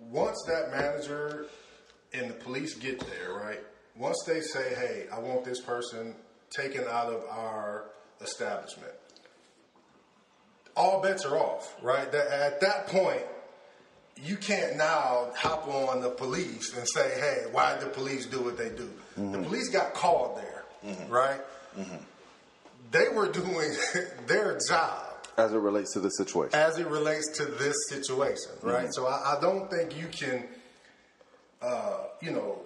Once 0.00 0.42
that 0.46 0.70
manager 0.70 1.46
and 2.12 2.30
the 2.30 2.34
police 2.34 2.74
get 2.74 3.00
there, 3.00 3.32
right? 3.34 3.60
Once 3.96 4.16
they 4.26 4.40
say, 4.40 4.74
"Hey, 4.74 5.06
I 5.12 5.18
want 5.18 5.44
this 5.44 5.60
person 5.60 6.14
taken 6.50 6.84
out 6.88 7.12
of 7.12 7.24
our 7.30 7.90
establishment," 8.20 8.92
all 10.76 11.00
bets 11.02 11.24
are 11.24 11.36
off, 11.36 11.74
right? 11.82 12.10
That, 12.12 12.28
at 12.28 12.60
that 12.60 12.86
point, 12.86 13.22
you 14.24 14.36
can't 14.36 14.76
now 14.76 15.28
hop 15.36 15.68
on 15.68 16.00
the 16.00 16.10
police 16.10 16.76
and 16.76 16.86
say, 16.88 17.10
"Hey, 17.20 17.44
why 17.52 17.74
did 17.74 17.82
the 17.82 17.90
police 17.90 18.26
do 18.26 18.40
what 18.42 18.56
they 18.58 18.70
do?" 18.70 18.90
The 19.16 19.38
police 19.42 19.68
got 19.68 19.94
called 19.94 20.38
there, 20.38 20.64
right? 21.08 21.40
They 22.90 23.08
were 23.08 23.28
doing 23.30 23.70
their 24.26 24.58
job 24.68 25.04
as 25.36 25.52
it 25.52 25.58
relates 25.58 25.92
to 25.92 26.00
the 26.00 26.10
situation. 26.10 26.58
as 26.58 26.78
it 26.78 26.86
relates 26.88 27.28
to 27.38 27.44
this 27.44 27.76
situation, 27.88 28.52
right? 28.62 28.88
So 28.92 29.06
I, 29.06 29.36
I 29.36 29.40
don't 29.40 29.70
think 29.70 29.96
you 29.96 30.06
can, 30.08 30.44
uh, 31.62 31.98
you 32.20 32.30
know, 32.32 32.58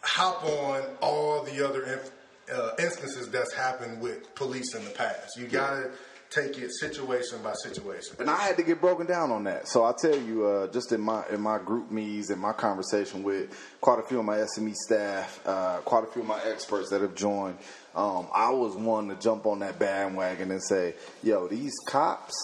hop 0.00 0.42
on 0.44 0.82
all 1.00 1.42
the 1.44 1.64
other 1.66 1.84
inf- 1.84 2.10
uh, 2.52 2.70
instances 2.78 3.28
that's 3.28 3.52
happened 3.54 4.00
with 4.00 4.34
police 4.34 4.74
in 4.74 4.84
the 4.84 4.90
past. 4.90 5.36
You 5.38 5.46
got 5.46 5.70
to 5.76 5.90
take 6.32 6.56
it 6.58 6.70
situation 6.72 7.38
by 7.42 7.52
situation. 7.52 8.16
And 8.18 8.30
I 8.30 8.40
had 8.40 8.56
to 8.56 8.62
get 8.62 8.80
broken 8.80 9.06
down 9.06 9.30
on 9.30 9.44
that. 9.44 9.68
So 9.68 9.84
I 9.84 9.92
tell 9.92 10.18
you, 10.18 10.46
uh, 10.46 10.66
just 10.68 10.92
in 10.92 11.00
my 11.00 11.24
in 11.30 11.40
my 11.40 11.58
group 11.58 11.90
meetings 11.90 12.30
and 12.30 12.40
my 12.40 12.52
conversation 12.52 13.22
with 13.22 13.50
quite 13.80 13.98
a 13.98 14.02
few 14.02 14.18
of 14.18 14.24
my 14.24 14.38
SME 14.38 14.74
staff, 14.74 15.40
uh, 15.46 15.78
quite 15.84 16.04
a 16.04 16.06
few 16.06 16.22
of 16.22 16.28
my 16.28 16.42
experts 16.44 16.90
that 16.90 17.02
have 17.02 17.14
joined, 17.14 17.58
um, 17.94 18.28
I 18.34 18.50
was 18.50 18.74
one 18.74 19.08
to 19.08 19.16
jump 19.16 19.46
on 19.46 19.58
that 19.60 19.78
bandwagon 19.78 20.50
and 20.50 20.62
say, 20.62 20.94
"Yo, 21.22 21.48
these 21.48 21.74
cops 21.86 22.34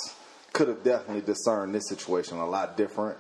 could 0.53 0.69
have 0.69 0.83
definitely 0.83 1.23
discerned 1.23 1.75
this 1.75 1.89
situation 1.89 2.39
a 2.39 2.47
lot 2.47 2.77
different, 2.77 3.19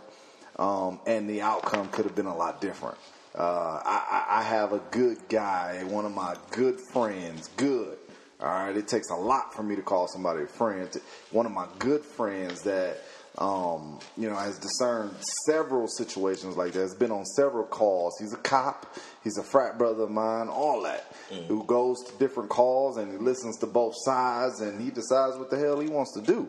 um, 0.57 1.00
and 1.07 1.28
the 1.28 1.42
outcome 1.42 1.88
could 1.88 2.04
have 2.04 2.14
been 2.14 2.26
a 2.26 2.37
lot 2.37 2.61
different." 2.61 2.98
Uh, 3.35 3.81
I, 3.85 4.26
I 4.28 4.40
I 4.40 4.42
have 4.42 4.72
a 4.72 4.81
good 4.90 5.28
guy, 5.28 5.85
one 5.85 6.04
of 6.04 6.14
my 6.14 6.37
good 6.50 6.78
friends, 6.92 7.48
good. 7.57 7.98
All 8.40 8.48
right, 8.48 8.77
it 8.77 8.87
takes 8.87 9.11
a 9.11 9.16
lot 9.16 9.53
for 9.53 9.64
me 9.64 9.74
to 9.74 9.83
call 9.83 10.07
somebody 10.07 10.44
a 10.44 10.46
friend. 10.46 10.88
One 11.33 11.44
of 11.44 11.51
my 11.51 11.66
good 11.81 12.03
friends 12.03 12.62
that 12.62 12.98
um, 13.37 13.98
you 14.16 14.29
know 14.29 14.37
has 14.37 14.59
discerned 14.59 15.12
several 15.46 15.88
situations 15.88 16.57
like 16.57 16.72
that. 16.72 16.81
Has 16.81 16.94
been 16.94 17.11
on 17.11 17.24
several 17.24 17.64
calls. 17.64 18.16
He's 18.20 18.33
a 18.33 18.38
cop. 18.38 18.94
He's 19.24 19.38
a 19.38 19.42
frat 19.42 19.77
brother 19.77 20.05
of 20.05 20.11
mine. 20.11 20.48
All 20.48 20.83
that. 20.83 21.12
Who 21.48 21.64
goes 21.64 22.03
to 22.05 22.18
different 22.18 22.48
calls 22.48 22.96
and 22.96 23.11
he 23.11 23.18
listens 23.18 23.59
to 23.59 23.66
both 23.66 23.94
sides 24.05 24.61
and 24.61 24.81
he 24.81 24.90
decides 24.90 25.37
what 25.37 25.51
the 25.51 25.59
hell 25.59 25.81
he 25.81 25.88
wants 25.88 26.12
to 26.14 26.20
do. 26.20 26.48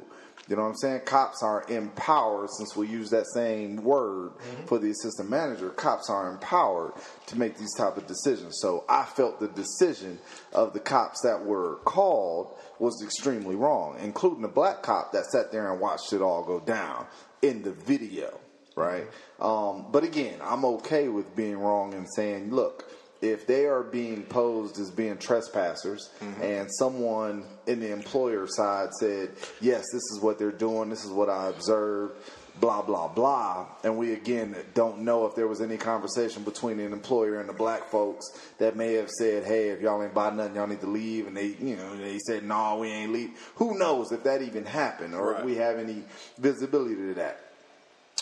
You 0.50 0.56
know 0.56 0.64
what 0.64 0.70
I'm 0.70 0.78
saying? 0.78 1.02
Cops 1.06 1.44
are 1.44 1.64
empowered, 1.70 2.50
since 2.50 2.76
we 2.76 2.88
use 2.88 3.12
that 3.12 3.28
same 3.28 3.84
word 3.84 4.32
for 4.66 4.80
the 4.80 4.90
assistant 4.90 5.30
manager. 5.30 5.70
Cops 5.70 6.10
are 6.10 6.28
empowered 6.28 6.94
to 7.28 7.38
make 7.38 7.56
these 7.60 7.74
type 7.76 7.98
of 7.98 8.08
decisions. 8.08 8.58
So 8.60 8.84
I 8.90 9.04
felt 9.04 9.40
the 9.40 9.48
decision 9.50 10.18
of 10.52 10.74
the 10.74 10.80
cops 10.80 11.22
that 11.22 11.46
were 11.46 11.76
called 11.86 12.58
was 12.80 13.04
extremely 13.04 13.56
wrong, 13.56 13.98
including 14.02 14.42
the 14.42 14.48
black 14.48 14.82
cop 14.82 15.12
that 15.12 15.26
sat 15.28 15.52
there 15.52 15.72
and 15.72 15.80
watched 15.80 16.14
it 16.14 16.22
all 16.22 16.44
go 16.44 16.60
down 16.60 17.06
in 17.44 17.62
the 17.62 17.72
video, 17.72 18.40
right? 18.76 19.06
Um, 19.40 19.86
but 19.92 20.04
again, 20.04 20.40
I'm 20.42 20.66
okay 20.66 21.10
with 21.10 21.36
being 21.36 21.60
wrong 21.60 21.94
and 21.94 22.08
saying, 22.16 22.50
look, 22.50 22.90
if 23.22 23.46
they 23.48 23.66
are 23.66 23.84
being 23.84 24.24
posed 24.24 24.80
as 24.80 24.90
being 24.92 25.18
trespassers 25.18 26.10
and 26.42 26.70
someone 26.74 27.44
in 27.68 27.80
the 27.80 27.92
employer 27.92 28.48
side 28.48 28.94
said, 28.94 29.32
yes, 29.60 29.84
this 29.92 30.04
is 30.14 30.20
what 30.22 30.40
they're 30.40 30.52
doing, 30.52 30.90
this 30.90 31.04
is 31.04 31.12
what 31.12 31.30
I 31.30 31.50
observed, 31.50 32.16
blah, 32.62 32.82
blah, 32.82 33.08
blah, 33.08 33.68
and 33.84 33.98
we 33.98 34.14
again 34.14 34.56
don't 34.74 35.00
know 35.00 35.26
if 35.26 35.36
there 35.36 35.48
was 35.48 35.62
any 35.62 35.78
conversation 35.78 36.44
between 36.44 36.80
an 36.80 36.94
employer 36.94 37.40
and 37.40 37.48
the 37.48 37.54
black 37.54 37.90
folks 37.90 38.26
that 38.58 38.76
may 38.76 38.94
have 38.94 39.10
said, 39.10 39.44
hey, 39.44 39.70
if 39.70 39.82
y'all 39.82 40.02
ain't 40.04 40.14
buy 40.14 40.30
nothing, 40.30 40.56
y'all 40.56 40.68
need 40.68 40.82
to 40.82 40.88
leave, 40.88 41.28
and 41.28 41.36
they, 41.36 41.56
you 41.60 41.76
know, 41.76 41.98
they 41.98 42.20
said, 42.20 42.44
no, 42.44 42.78
we 42.80 42.90
ain't 42.90 43.12
leave. 43.12 43.32
Who 43.56 43.78
knows 43.78 44.12
if 44.12 44.24
that 44.24 44.42
even 44.42 44.66
happened 44.66 45.14
or 45.14 45.38
if 45.38 45.46
we 45.46 45.56
have 45.56 45.78
any 45.78 46.04
visibility 46.38 46.96
to 46.96 47.14
that. 47.16 47.40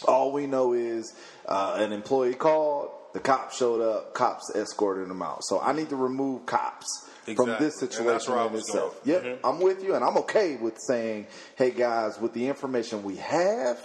All 0.07 0.31
we 0.31 0.45
know 0.45 0.73
is 0.73 1.15
uh, 1.47 1.75
an 1.79 1.91
employee 1.91 2.35
called, 2.35 2.91
the 3.13 3.19
cops 3.19 3.57
showed 3.57 3.81
up, 3.81 4.13
cops 4.13 4.51
escorted 4.55 5.09
them 5.09 5.21
out. 5.21 5.43
So 5.43 5.59
I 5.59 5.73
need 5.73 5.89
to 5.89 5.95
remove 5.95 6.45
cops 6.45 7.09
from 7.35 7.49
this 7.59 7.79
situation 7.79 8.33
in 8.33 8.55
itself. 8.55 8.99
Yep, 9.03 9.23
mm-hmm. 9.23 9.45
I'm 9.45 9.59
with 9.59 9.83
you, 9.83 9.95
and 9.95 10.03
I'm 10.03 10.17
okay 10.19 10.55
with 10.55 10.77
saying, 10.79 11.27
hey 11.55 11.71
guys, 11.71 12.19
with 12.19 12.33
the 12.33 12.47
information 12.47 13.03
we 13.03 13.17
have, 13.17 13.79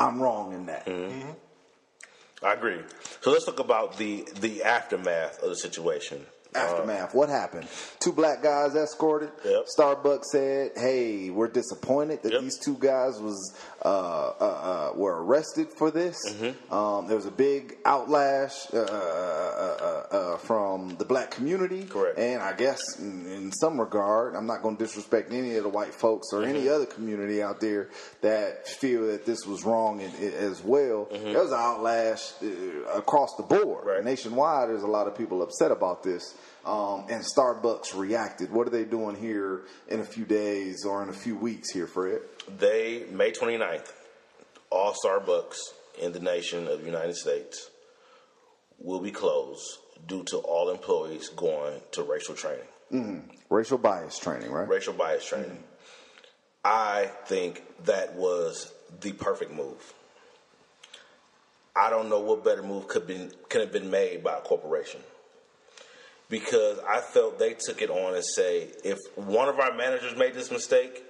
I'm 0.00 0.20
wrong 0.20 0.52
in 0.52 0.66
that. 0.66 0.86
Mm-hmm. 0.86 1.20
Mm-hmm. 1.20 1.30
I 2.44 2.52
agree. 2.54 2.78
So 3.20 3.32
let's 3.32 3.44
talk 3.44 3.58
about 3.58 3.98
the 3.98 4.24
the 4.40 4.62
aftermath 4.62 5.42
of 5.42 5.48
the 5.50 5.56
situation. 5.56 6.24
Aftermath. 6.54 7.14
what 7.14 7.28
happened? 7.28 7.68
Two 8.00 8.12
black 8.12 8.42
guys 8.42 8.74
escorted. 8.74 9.30
Yep. 9.44 9.66
Starbucks 9.78 10.24
said, 10.32 10.72
"Hey, 10.76 11.30
we're 11.30 11.48
disappointed 11.48 12.22
that 12.22 12.32
Yep. 12.32 12.40
these 12.40 12.58
two 12.58 12.74
guys 12.74 13.20
was 13.20 13.54
uh, 13.84 13.88
uh, 13.88 14.90
uh, 14.92 14.92
were 14.96 15.22
arrested 15.24 15.68
for 15.72 15.90
this." 15.90 16.16
Mm-hmm. 16.28 16.72
Um, 16.74 17.06
there 17.06 17.16
was 17.16 17.26
a 17.26 17.30
big 17.30 17.82
outlash 17.84 18.72
uh, 18.74 18.78
uh, 18.78 18.86
uh, 20.10 20.16
uh, 20.16 20.36
from 20.38 20.96
the 20.96 21.04
black 21.04 21.30
community, 21.30 21.84
Correct. 21.84 22.18
And 22.18 22.42
I 22.42 22.54
guess 22.54 22.80
in, 22.98 23.26
in 23.30 23.52
some 23.52 23.78
regard, 23.78 24.34
I'm 24.34 24.46
not 24.46 24.62
going 24.62 24.76
to 24.76 24.84
disrespect 24.84 25.32
any 25.32 25.56
of 25.56 25.62
the 25.64 25.68
white 25.68 25.94
folks 25.94 26.28
or 26.32 26.38
Mm-hmm. 26.40 26.50
any 26.56 26.68
other 26.68 26.86
community 26.86 27.42
out 27.42 27.60
there 27.60 27.88
that 28.22 28.66
feel 28.68 29.06
that 29.08 29.26
this 29.26 29.44
was 29.46 29.64
wrong 29.64 30.00
in, 30.00 30.10
in- 30.16 30.32
as 30.34 30.62
well. 30.62 31.08
There 31.10 31.42
was 31.42 31.52
an 31.52 31.58
outlash 31.58 32.32
uh, 32.42 32.98
across 32.98 33.34
the 33.36 33.42
board, 33.42 33.58
Mm-hmm. 33.84 33.88
Right. 33.88 34.04
nationwide. 34.04 34.68
There's 34.70 34.82
a 34.82 34.86
lot 34.86 35.06
of 35.06 35.16
people 35.16 35.42
upset 35.42 35.70
about 35.70 36.02
this. 36.02 36.34
Um, 36.64 37.06
and 37.08 37.24
Starbucks 37.24 37.94
reacted. 37.94 38.50
What 38.50 38.66
are 38.66 38.70
they 38.70 38.84
doing 38.84 39.16
here 39.16 39.62
in 39.88 40.00
a 40.00 40.04
few 40.04 40.24
days 40.24 40.84
or 40.84 41.02
in 41.02 41.08
a 41.08 41.14
few 41.14 41.36
weeks 41.36 41.70
here, 41.70 41.86
Fred? 41.86 42.20
They 42.58 43.04
May 43.10 43.32
29th, 43.32 43.90
all 44.70 44.94
Starbucks 45.04 45.56
in 46.00 46.12
the 46.12 46.20
nation 46.20 46.66
of 46.66 46.80
the 46.80 46.84
United 46.86 47.16
States 47.16 47.70
will 48.78 49.00
be 49.00 49.10
closed 49.10 49.78
due 50.06 50.24
to 50.24 50.38
all 50.38 50.70
employees 50.70 51.28
going 51.30 51.80
to 51.92 52.02
racial 52.02 52.34
training, 52.34 53.30
Racial 53.50 53.78
bias 53.78 54.18
training, 54.18 54.50
right? 54.50 54.68
racial 54.68 54.92
bias 54.92 55.26
training. 55.26 55.62
I 56.64 57.10
think 57.26 57.62
that 57.84 58.14
was 58.14 58.72
the 59.00 59.12
perfect 59.12 59.52
move. 59.52 59.94
I 61.74 61.90
don't 61.90 62.08
know 62.08 62.20
what 62.20 62.44
better 62.44 62.62
move 62.62 62.88
could 62.88 63.06
been 63.06 63.32
could 63.48 63.60
have 63.60 63.72
been 63.72 63.90
made 63.90 64.24
by 64.24 64.38
a 64.38 64.40
corporation. 64.40 65.00
Because 66.28 66.78
I 66.86 67.00
felt 67.00 67.38
they 67.38 67.54
took 67.54 67.80
it 67.80 67.90
on 67.90 68.14
and 68.14 68.24
say, 68.24 68.68
if 68.84 68.98
one 69.16 69.48
of 69.48 69.58
our 69.58 69.74
managers 69.74 70.16
made 70.16 70.34
this 70.34 70.50
mistake, 70.50 71.02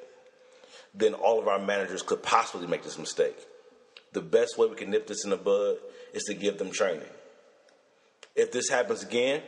then 0.95 1.15
all 1.15 1.41
of 1.41 1.49
our 1.49 1.59
managers 1.59 2.03
could 2.03 2.23
possibly 2.23 2.67
make 2.67 2.83
this 2.85 2.99
mistake. 2.99 3.37
The 4.13 4.21
best 4.21 4.57
way 4.57 4.69
we 4.69 4.77
can 4.77 4.91
nip 4.91 5.07
this 5.07 5.25
in 5.25 5.31
the 5.31 5.37
bud 5.37 5.77
is 6.13 6.25
to 6.25 6.35
give 6.35 6.59
them 6.59 6.71
training. 6.71 7.09
If 8.37 8.53
this 8.53 8.69
happens 8.69 9.03
again, 9.03 9.43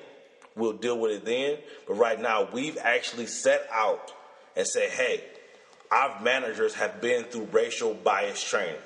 we'll 0.56 0.72
deal 0.72 0.98
with 0.98 1.12
it 1.12 1.24
then. 1.24 1.58
But 1.86 1.94
right 1.94 2.20
now, 2.20 2.48
we've 2.52 2.76
actually 2.78 3.26
set 3.26 3.68
out 3.72 4.12
and 4.56 4.66
said, 4.66 4.90
hey, 4.90 5.24
our 5.90 6.20
managers 6.20 6.74
have 6.74 7.00
been 7.00 7.24
through 7.24 7.48
racial 7.52 7.94
bias 7.94 8.42
training. 8.42 8.80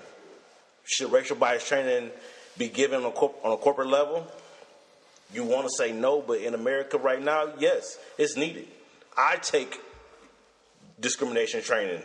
Should 0.85 1.13
racial 1.13 1.37
bias 1.37 1.67
training 1.67 2.11
be 2.59 2.69
given 2.69 3.01
on 3.01 3.07
a, 3.07 3.11
corp- 3.11 3.39
on 3.43 3.53
a 3.53 3.57
corporate 3.57 3.89
level? 3.89 4.27
You 5.35 5.45
want 5.45 5.67
to 5.67 5.71
say 5.77 5.93
no, 5.93 6.23
but 6.23 6.41
in 6.41 6.55
America 6.55 6.97
right 6.97 7.21
now, 7.21 7.53
yes, 7.59 7.99
it's 8.17 8.37
needed. 8.37 8.69
I 9.17 9.37
take 9.37 9.81
discrimination 11.01 11.61
training 11.63 12.03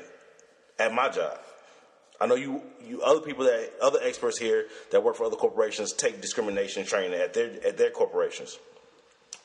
at 0.80 0.94
my 0.94 1.10
job. 1.10 1.38
I 2.20 2.26
know 2.26 2.36
you, 2.36 2.62
you 2.86 3.02
other 3.02 3.22
people 3.22 3.46
that 3.46 3.72
other 3.82 4.00
experts 4.02 4.38
here 4.38 4.66
that 4.92 5.04
work 5.04 5.16
for 5.16 5.26
other 5.26 5.36
corporations 5.36 5.94
take 5.94 6.22
discrimination 6.22 6.86
training 6.86 7.20
at 7.20 7.34
their 7.34 7.52
at 7.66 7.78
their 7.78 7.92
corporations. 7.92 8.58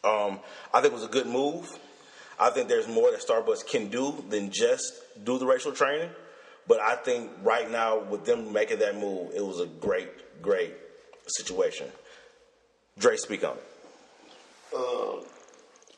Um, 0.02 0.40
I 0.72 0.80
think 0.80 0.92
it 0.92 0.94
was 0.94 1.04
a 1.04 1.08
good 1.08 1.26
move. 1.26 1.78
I 2.38 2.50
think 2.50 2.68
there's 2.68 2.88
more 2.88 3.10
that 3.12 3.24
Starbucks 3.24 3.66
can 3.66 3.88
do 3.88 4.24
than 4.28 4.50
just 4.50 4.92
do 5.24 5.38
the 5.38 5.46
racial 5.46 5.72
training. 5.72 6.10
But 6.66 6.80
I 6.80 6.96
think 6.96 7.30
right 7.42 7.70
now, 7.70 7.98
with 7.98 8.24
them 8.24 8.52
making 8.52 8.78
that 8.78 8.96
move, 8.96 9.32
it 9.34 9.44
was 9.44 9.60
a 9.60 9.66
great, 9.66 10.08
great 10.42 10.72
situation. 11.26 11.86
Dre, 12.98 13.16
speak 13.16 13.44
on 13.44 13.56
it. 13.56 13.73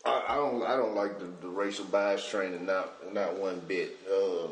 I, 0.07 0.23
I 0.29 0.35
don't. 0.37 0.63
I 0.63 0.77
don't 0.77 0.95
like 0.95 1.19
the, 1.19 1.27
the 1.41 1.49
racial 1.49 1.85
bias 1.87 2.29
training. 2.29 2.65
Not 2.65 3.13
not 3.13 3.39
one 3.39 3.61
bit. 3.67 3.99
Um, 4.11 4.51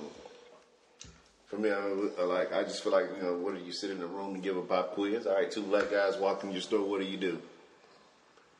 for 1.46 1.56
me, 1.56 1.70
I 1.70 2.22
like. 2.24 2.52
I 2.52 2.64
just 2.64 2.82
feel 2.82 2.92
like 2.92 3.06
you 3.16 3.22
know, 3.22 3.34
what 3.34 3.54
do 3.54 3.64
you 3.64 3.72
sit 3.72 3.90
in 3.90 4.00
the 4.00 4.06
room 4.06 4.34
and 4.34 4.42
give 4.42 4.56
a 4.56 4.62
pop 4.62 4.94
quiz? 4.94 5.26
All 5.26 5.34
right, 5.34 5.50
two 5.50 5.62
black 5.62 5.90
guys 5.90 6.16
walk 6.16 6.42
in 6.42 6.50
your 6.50 6.60
store. 6.60 6.84
What 6.88 7.00
do 7.00 7.06
you 7.06 7.16
do? 7.16 7.40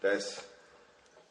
That's 0.01 0.45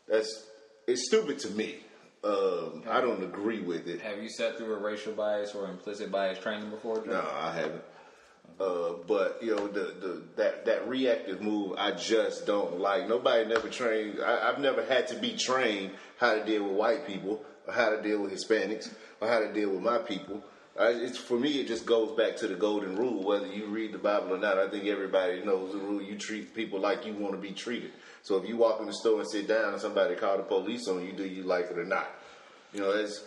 that's 0.07 0.47
it's 0.85 1.07
stupid 1.07 1.39
to 1.39 1.49
me. 1.51 1.77
Um, 2.23 2.83
I 2.89 3.01
don't 3.01 3.21
agree 3.23 3.59
with 3.59 3.87
it. 3.87 4.01
Have 4.01 4.21
you 4.21 4.29
sat 4.29 4.57
through 4.57 4.73
a 4.73 4.79
racial 4.79 5.13
bias 5.13 5.53
or 5.55 5.69
implicit 5.69 6.11
bias 6.11 6.39
training 6.39 6.69
before? 6.69 7.03
No, 7.05 7.25
I 7.35 7.53
haven't. 7.53 7.83
Uh, 8.59 8.93
but 9.07 9.39
you 9.41 9.55
know 9.55 9.67
the, 9.67 9.95
the 9.99 10.21
that 10.35 10.65
that 10.65 10.87
reactive 10.87 11.41
move, 11.41 11.73
I 11.77 11.91
just 11.91 12.45
don't 12.45 12.79
like. 12.79 13.07
Nobody 13.09 13.45
never 13.49 13.67
trained. 13.67 14.19
I, 14.23 14.49
I've 14.49 14.59
never 14.59 14.85
had 14.85 15.07
to 15.07 15.15
be 15.15 15.35
trained 15.35 15.91
how 16.17 16.35
to 16.35 16.45
deal 16.45 16.63
with 16.63 16.73
white 16.73 17.07
people, 17.07 17.43
or 17.67 17.73
how 17.73 17.89
to 17.89 18.01
deal 18.01 18.21
with 18.21 18.31
Hispanics, 18.31 18.93
or 19.19 19.27
how 19.27 19.39
to 19.39 19.51
deal 19.51 19.69
with 19.71 19.81
my 19.81 19.97
people. 19.97 20.43
I, 20.79 20.89
it's 20.89 21.17
for 21.17 21.37
me. 21.39 21.59
It 21.61 21.67
just 21.67 21.85
goes 21.85 22.15
back 22.15 22.35
to 22.37 22.47
the 22.47 22.55
golden 22.55 22.95
rule. 22.95 23.23
Whether 23.23 23.47
you 23.47 23.65
read 23.67 23.91
the 23.91 23.97
Bible 23.97 24.33
or 24.35 24.37
not, 24.37 24.57
I 24.59 24.69
think 24.69 24.85
everybody 24.85 25.43
knows 25.43 25.73
the 25.73 25.79
rule. 25.79 26.01
You 26.01 26.15
treat 26.15 26.53
people 26.55 26.79
like 26.79 27.05
you 27.07 27.13
want 27.13 27.33
to 27.33 27.39
be 27.41 27.51
treated. 27.51 27.91
So 28.21 28.37
if 28.37 28.47
you 28.47 28.55
walk 28.57 28.79
in 28.81 28.85
the 28.85 28.93
store 28.93 29.19
and 29.19 29.29
sit 29.29 29.47
down, 29.47 29.73
and 29.73 29.81
somebody 29.81 30.15
call 30.15 30.37
the 30.37 30.43
police 30.43 30.87
on 30.87 31.03
you, 31.05 31.11
do 31.11 31.25
you 31.25 31.43
like 31.43 31.71
it 31.71 31.77
or 31.77 31.85
not? 31.85 32.07
You 32.71 32.81
know, 32.81 32.91
it's 32.91 33.23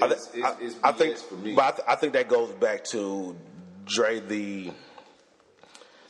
I, 0.00 0.06
it's, 0.06 0.30
it's, 0.60 0.76
I- 0.82 0.88
I 0.88 0.92
think, 0.92 1.16
for 1.18 1.34
me. 1.36 1.54
but 1.54 1.64
I, 1.64 1.70
th- 1.72 1.88
I 1.88 1.94
think 1.96 2.12
that 2.14 2.28
goes 2.28 2.50
back 2.52 2.84
to 2.86 3.36
Dre 3.84 4.20
the 4.20 4.72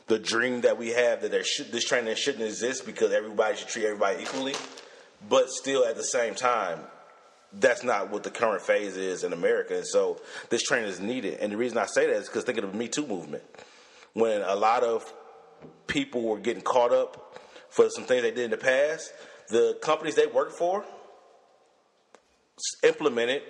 the 0.07 0.19
dream 0.19 0.61
that 0.61 0.77
we 0.77 0.89
have 0.89 1.21
that 1.21 1.31
there 1.31 1.43
should 1.43 1.71
this 1.71 1.85
training 1.85 2.15
shouldn't 2.15 2.43
exist 2.43 2.85
because 2.85 3.11
everybody 3.11 3.57
should 3.57 3.67
treat 3.67 3.85
everybody 3.85 4.21
equally, 4.21 4.53
but 5.29 5.49
still 5.49 5.85
at 5.85 5.95
the 5.95 6.03
same 6.03 6.35
time, 6.35 6.79
that's 7.53 7.83
not 7.83 8.09
what 8.09 8.23
the 8.23 8.31
current 8.31 8.61
phase 8.61 8.97
is 8.97 9.23
in 9.23 9.33
America, 9.33 9.75
and 9.75 9.87
so 9.87 10.21
this 10.49 10.63
training 10.63 10.89
is 10.89 10.99
needed. 10.99 11.39
And 11.39 11.51
the 11.51 11.57
reason 11.57 11.77
I 11.77 11.85
say 11.85 12.07
that 12.07 12.15
is 12.15 12.27
because 12.27 12.43
think 12.43 12.57
of 12.57 12.71
the 12.71 12.77
Me 12.77 12.87
Too 12.87 13.07
movement, 13.07 13.43
when 14.13 14.41
a 14.41 14.55
lot 14.55 14.83
of 14.83 15.11
people 15.87 16.23
were 16.23 16.39
getting 16.39 16.63
caught 16.63 16.91
up 16.91 17.39
for 17.69 17.89
some 17.89 18.03
things 18.03 18.23
they 18.23 18.31
did 18.31 18.45
in 18.45 18.51
the 18.51 18.57
past, 18.57 19.13
the 19.49 19.77
companies 19.81 20.15
they 20.15 20.27
worked 20.27 20.53
for 20.53 20.85
implemented 22.83 23.41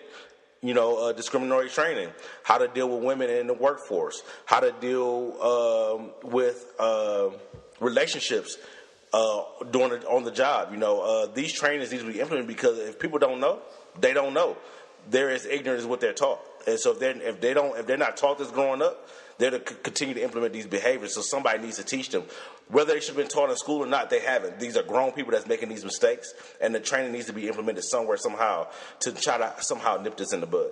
you 0.63 0.73
know, 0.73 1.09
uh, 1.09 1.11
discriminatory 1.11 1.69
training, 1.69 2.09
how 2.41 2.57
to 2.57 2.67
deal 2.69 2.89
with 2.89 3.03
women 3.03 3.29
in 3.29 3.47
the 3.47 3.53
workforce, 3.53 4.23
how 4.45 4.61
to 4.61 4.71
deal 4.71 5.37
um, 5.41 6.31
with 6.31 6.73
uh, 6.79 7.29
relationships 7.81 8.57
uh, 9.11 9.43
during 9.71 9.89
the, 9.89 10.07
on 10.07 10.23
the 10.23 10.31
job. 10.31 10.69
You 10.71 10.77
know, 10.77 11.01
uh, 11.01 11.27
these 11.27 11.51
trainings 11.51 11.91
need 11.91 11.99
to 11.99 12.11
be 12.11 12.19
implemented 12.21 12.47
because 12.47 12.79
if 12.79 12.97
people 12.97 13.19
don't 13.19 13.41
know, 13.41 13.59
they 13.99 14.13
don't 14.13 14.33
know. 14.33 14.55
They're 15.09 15.31
as 15.31 15.45
ignorant 15.45 15.81
as 15.81 15.85
what 15.85 15.99
they're 15.99 16.13
taught, 16.13 16.39
and 16.65 16.79
so 16.79 16.91
if 16.91 17.01
if 17.01 17.41
they 17.41 17.53
don't 17.53 17.77
if 17.77 17.85
they're 17.85 17.97
not 17.97 18.15
taught 18.15 18.37
this 18.37 18.49
growing 18.49 18.81
up, 18.81 19.09
they're 19.37 19.51
to 19.51 19.59
c- 19.59 19.75
continue 19.83 20.13
to 20.15 20.23
implement 20.23 20.53
these 20.53 20.67
behaviors. 20.67 21.15
So 21.15 21.21
somebody 21.21 21.59
needs 21.59 21.77
to 21.77 21.83
teach 21.83 22.09
them. 22.09 22.23
Whether 22.69 22.93
they 22.93 22.99
should 22.99 23.15
have 23.15 23.17
been 23.17 23.27
taught 23.27 23.49
in 23.49 23.55
school 23.57 23.83
or 23.83 23.87
not, 23.87 24.09
they 24.09 24.19
haven't. 24.19 24.59
These 24.59 24.77
are 24.77 24.83
grown 24.83 25.11
people 25.11 25.31
that's 25.31 25.47
making 25.47 25.69
these 25.69 25.83
mistakes, 25.83 26.33
and 26.61 26.73
the 26.73 26.79
training 26.79 27.11
needs 27.11 27.25
to 27.27 27.33
be 27.33 27.47
implemented 27.47 27.83
somewhere, 27.83 28.17
somehow, 28.17 28.67
to 29.01 29.11
try 29.11 29.37
to 29.37 29.53
somehow 29.59 29.97
nip 29.97 30.17
this 30.17 30.33
in 30.33 30.39
the 30.39 30.47
bud. 30.47 30.71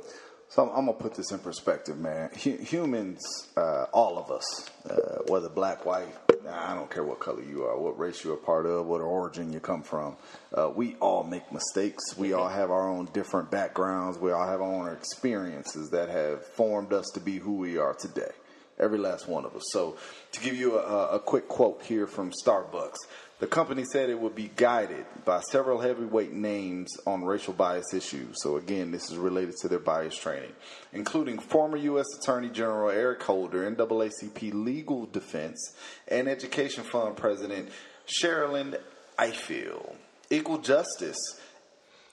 So 0.50 0.63
I'm, 0.63 0.69
I'm 0.69 0.86
gonna 0.86 0.97
put 0.97 1.15
this 1.15 1.32
in 1.32 1.39
perspective, 1.39 1.97
man. 1.97 2.30
Hu- 2.43 2.58
humans, 2.58 3.21
uh, 3.56 3.86
all 3.93 4.17
of 4.17 4.30
us, 4.32 4.69
uh, 4.89 5.24
whether 5.28 5.47
black, 5.47 5.86
white, 5.86 6.13
I 6.50 6.74
don't 6.76 6.89
care 6.89 7.04
what 7.04 7.19
color 7.19 7.41
you 7.41 7.63
are, 7.63 7.78
what 7.78 7.97
race 7.97 8.24
you're 8.24 8.34
a 8.34 8.38
part 8.38 8.65
of, 8.65 8.86
what 8.86 9.00
origin 9.00 9.54
you 9.54 9.62
come 9.62 9.82
from, 9.82 10.17
uh, 10.54 10.69
we 10.74 10.95
all 11.00 11.24
make 11.24 11.52
mistakes. 11.54 12.17
We 12.17 12.34
all 12.34 12.50
have 12.50 12.69
our 12.69 12.89
own 12.89 13.06
different 13.13 13.50
backgrounds. 13.52 14.17
We 14.17 14.32
all 14.32 14.45
have 14.45 14.62
our 14.62 14.74
own 14.74 14.91
experiences 14.91 15.91
that 15.91 16.10
have 16.10 16.45
formed 16.45 16.91
us 16.91 17.06
to 17.13 17.19
be 17.21 17.38
who 17.38 17.54
we 17.54 17.78
are 17.78 17.93
today. 17.93 18.32
Every 18.80 18.98
last 18.98 19.28
one 19.28 19.46
of 19.46 19.56
us. 19.56 19.64
So, 19.72 19.98
to 20.32 20.42
give 20.42 20.56
you 20.56 20.78
a, 20.78 21.16
a 21.16 21.20
quick 21.20 21.48
quote 21.48 21.84
here 21.84 22.08
from 22.08 22.32
Starbucks, 22.32 22.98
the 23.40 23.48
company 23.48 23.84
said 23.84 24.10
it 24.10 24.20
would 24.20 24.36
be 24.36 24.52
guided 24.56 25.06
by 25.26 25.42
several 25.42 25.80
heavyweight 25.80 26.32
names 26.32 26.92
on 27.08 27.24
racial 27.24 27.54
bias 27.54 27.94
issues. 27.94 28.42
So, 28.42 28.58
again, 28.58 28.92
this 28.92 29.12
is 29.12 29.18
related 29.18 29.56
to 29.62 29.68
their 29.68 29.80
bias 29.80 30.16
training, 30.16 30.52
including 30.94 31.40
former 31.40 31.78
U.S. 31.78 32.06
Attorney 32.20 32.50
General 32.50 32.92
Eric 32.92 33.24
Holder, 33.24 33.70
NAACP 33.70 34.54
Legal 34.54 35.06
Defense, 35.08 35.76
and 36.08 36.28
Education 36.28 36.84
Fund 36.84 37.18
President 37.18 37.70
Sherrilyn 38.08 38.78
Ifill. 39.18 39.96
Equal 40.30 40.60
Justice 40.60 41.18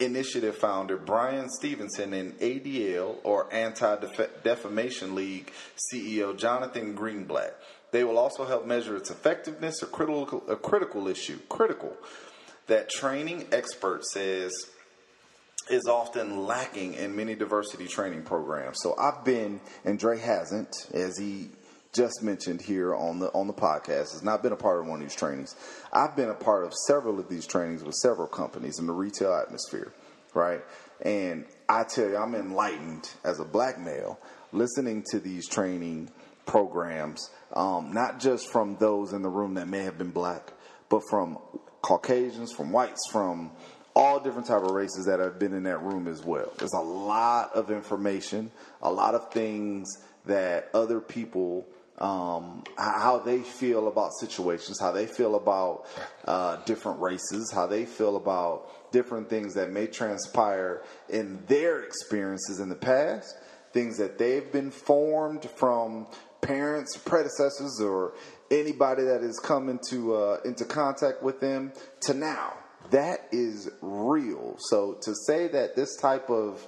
Initiative 0.01 0.57
founder 0.57 0.97
Bryan 0.97 1.49
Stevenson 1.51 2.13
and 2.13 2.39
ADL 2.39 3.17
or 3.25 3.53
Anti 3.53 3.97
Defamation 4.45 5.15
League 5.15 5.53
CEO 5.93 6.37
Jonathan 6.37 6.97
Greenblatt. 6.97 7.53
They 7.91 8.05
will 8.05 8.19
also 8.19 8.45
help 8.45 8.67
measure 8.67 8.97
its 8.97 9.11
effectiveness, 9.11 9.83
a 9.83 9.87
critical, 9.87 10.45
a 10.49 10.57
critical 10.57 11.09
issue, 11.09 11.39
critical 11.49 11.97
that 12.69 12.91
training 12.91 13.47
expert 13.51 14.05
says 14.05 14.53
is 15.71 15.87
often 15.87 16.47
lacking 16.47 16.95
in 16.95 17.17
many 17.17 17.35
diversity 17.35 17.87
training 17.87 18.23
programs. 18.23 18.79
So 18.83 18.97
I've 18.97 19.25
been, 19.25 19.61
and 19.85 19.99
Dre 19.99 20.19
hasn't, 20.19 20.75
as 20.95 21.19
he 21.19 21.51
just 21.99 22.23
mentioned 22.23 22.63
here 22.63 22.95
on 22.95 23.19
the 23.19 23.27
on 23.33 23.49
the 23.49 23.53
podcast 23.53 24.13
has 24.13 24.23
not 24.23 24.41
been 24.41 24.53
a 24.53 24.57
part 24.57 24.79
of 24.79 24.87
one 24.87 25.01
of 25.01 25.09
these 25.09 25.17
trainings. 25.17 25.57
I've 25.93 26.15
been 26.15 26.29
a 26.29 26.35
part 26.35 26.65
of 26.65 26.73
several 26.87 27.19
of 27.19 27.29
these 27.29 27.45
trainings 27.45 27.83
with 27.83 27.97
several 27.97 28.29
companies 28.29 28.79
in 28.79 28.87
the 28.87 28.93
retail 28.93 29.35
atmosphere, 29.35 29.93
right? 30.33 30.61
And 31.03 31.45
I 31.69 31.83
tell 31.83 32.09
you, 32.09 32.17
I'm 32.17 32.37
enlightened 32.37 33.11
as 33.25 33.41
a 33.41 33.45
black 33.45 33.81
male 33.81 34.21
listening 34.53 35.05
to 35.11 35.19
these 35.19 35.49
training 35.49 36.11
programs, 36.47 37.31
um, 37.53 37.93
not 37.93 38.21
just 38.21 38.51
from 38.53 38.77
those 38.77 39.13
in 39.13 39.23
the 39.23 39.29
room 39.29 39.55
that 39.55 39.67
may 39.67 39.83
have 39.83 39.99
been 39.99 40.13
black, 40.13 40.53
but 40.89 41.03
from 41.11 41.37
Caucasians, 41.83 42.53
from 42.53 42.71
whites, 42.71 43.03
from 43.11 43.51
all 43.97 44.21
different 44.21 44.47
type 44.47 44.63
of 44.63 44.71
races 44.71 45.07
that 45.07 45.19
have 45.19 45.41
been 45.41 45.53
in 45.53 45.65
that 45.65 45.83
room 45.83 46.07
as 46.07 46.25
well. 46.25 46.53
There's 46.59 46.75
a 46.75 46.81
lot 46.81 47.55
of 47.55 47.73
information, 47.73 48.53
a 48.83 48.93
lot 48.93 49.17
of 49.17 49.33
things 49.33 49.99
that 50.27 50.71
other 50.73 51.01
people 51.01 51.67
um, 51.99 52.63
how 52.77 53.19
they 53.19 53.41
feel 53.41 53.89
about 53.89 54.13
situations, 54.15 54.81
how 54.81 54.93
they 54.93 55.07
feel 55.07 55.35
about 55.35 55.87
uh, 56.25 56.57
different 56.65 57.01
races, 57.01 57.51
how 57.53 57.67
they 57.67 57.85
feel 57.85 58.17
about 58.17 58.93
different 58.93 59.29
things 59.29 59.55
that 59.55 59.71
may 59.71 59.87
transpire 59.87 60.83
in 61.09 61.45
their 61.47 61.83
experiences 61.83 62.61
in 62.61 62.69
the 62.69 62.77
past, 62.77 63.37
things 63.73 63.99
that 63.99 64.19
they've 64.19 64.51
been 64.53 64.71
formed 64.71 65.45
from 65.57 66.07
parents, 66.41 66.97
predecessors, 66.97 67.81
or 67.81 68.15
anybody 68.51 69.03
that 69.03 69.23
has 69.23 69.39
come 69.41 69.69
into 69.69 70.15
uh, 70.15 70.39
into 70.45 70.65
contact 70.65 71.23
with 71.23 71.41
them 71.41 71.73
to 72.01 72.15
now. 72.15 72.55
That 72.91 73.29
is 73.33 73.71
real. 73.83 74.57
So 74.59 74.95
to 75.03 75.15
say 75.27 75.49
that 75.49 75.77
this 75.77 75.97
type 75.97 76.31
of 76.31 76.67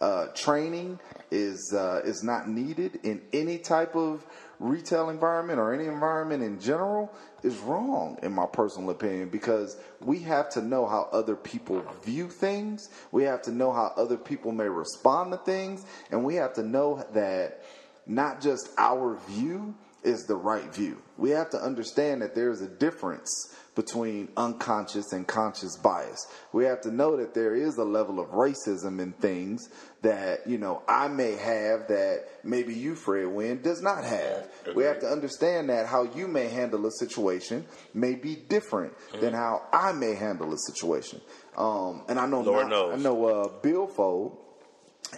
uh, 0.00 0.26
training 0.34 1.00
is 1.30 1.72
uh, 1.74 2.02
is 2.04 2.22
not 2.22 2.48
needed 2.48 3.00
in 3.04 3.22
any 3.32 3.58
type 3.58 3.96
of 3.96 4.26
retail 4.58 5.10
environment 5.10 5.58
or 5.58 5.72
any 5.72 5.86
environment 5.86 6.42
in 6.42 6.60
general 6.60 7.12
is 7.42 7.56
wrong 7.58 8.18
in 8.22 8.32
my 8.32 8.46
personal 8.46 8.90
opinion 8.90 9.28
because 9.28 9.76
we 10.00 10.18
have 10.20 10.48
to 10.50 10.62
know 10.62 10.86
how 10.86 11.08
other 11.12 11.36
people 11.36 11.84
view 12.04 12.28
things. 12.28 12.88
We 13.12 13.24
have 13.24 13.42
to 13.42 13.52
know 13.52 13.72
how 13.72 13.92
other 13.96 14.16
people 14.16 14.52
may 14.52 14.68
respond 14.68 15.32
to 15.32 15.38
things. 15.38 15.84
And 16.10 16.24
we 16.24 16.36
have 16.36 16.54
to 16.54 16.62
know 16.62 17.06
that 17.12 17.64
not 18.06 18.40
just 18.40 18.70
our 18.78 19.18
view 19.28 19.74
is 20.02 20.26
the 20.26 20.36
right 20.36 20.72
view. 20.74 21.00
We 21.16 21.30
have 21.30 21.50
to 21.50 21.58
understand 21.58 22.22
that 22.22 22.34
there's 22.34 22.60
a 22.60 22.68
difference 22.68 23.56
between 23.74 24.28
unconscious 24.36 25.12
and 25.12 25.26
conscious 25.26 25.76
bias. 25.76 26.26
We 26.52 26.64
have 26.64 26.80
to 26.82 26.90
know 26.90 27.16
that 27.16 27.34
there 27.34 27.54
is 27.54 27.76
a 27.76 27.84
level 27.84 28.20
of 28.20 28.28
racism 28.28 29.00
in 29.00 29.12
things 29.12 29.68
that, 30.02 30.46
you 30.46 30.58
know, 30.58 30.82
I 30.86 31.08
may 31.08 31.32
have 31.32 31.88
that 31.88 32.24
maybe 32.44 32.74
you, 32.74 32.94
Fred 32.94 33.26
Wynn, 33.26 33.62
does 33.62 33.82
not 33.82 34.04
have. 34.04 34.48
We 34.74 34.84
have 34.84 35.00
to 35.00 35.06
understand 35.06 35.70
that 35.70 35.86
how 35.86 36.04
you 36.04 36.28
may 36.28 36.48
handle 36.48 36.86
a 36.86 36.90
situation 36.92 37.66
may 37.94 38.14
be 38.14 38.36
different 38.36 38.96
mm-hmm. 38.96 39.20
than 39.20 39.34
how 39.34 39.62
I 39.72 39.92
may 39.92 40.14
handle 40.14 40.52
a 40.52 40.58
situation. 40.58 41.20
Um, 41.56 42.04
and 42.08 42.18
I 42.18 42.26
know, 42.26 42.42
Lord 42.42 42.68
not, 42.68 42.70
knows. 42.70 43.00
I 43.00 43.02
know 43.02 43.24
uh, 43.26 43.48
Bill 43.60 43.86
Fold 43.86 44.38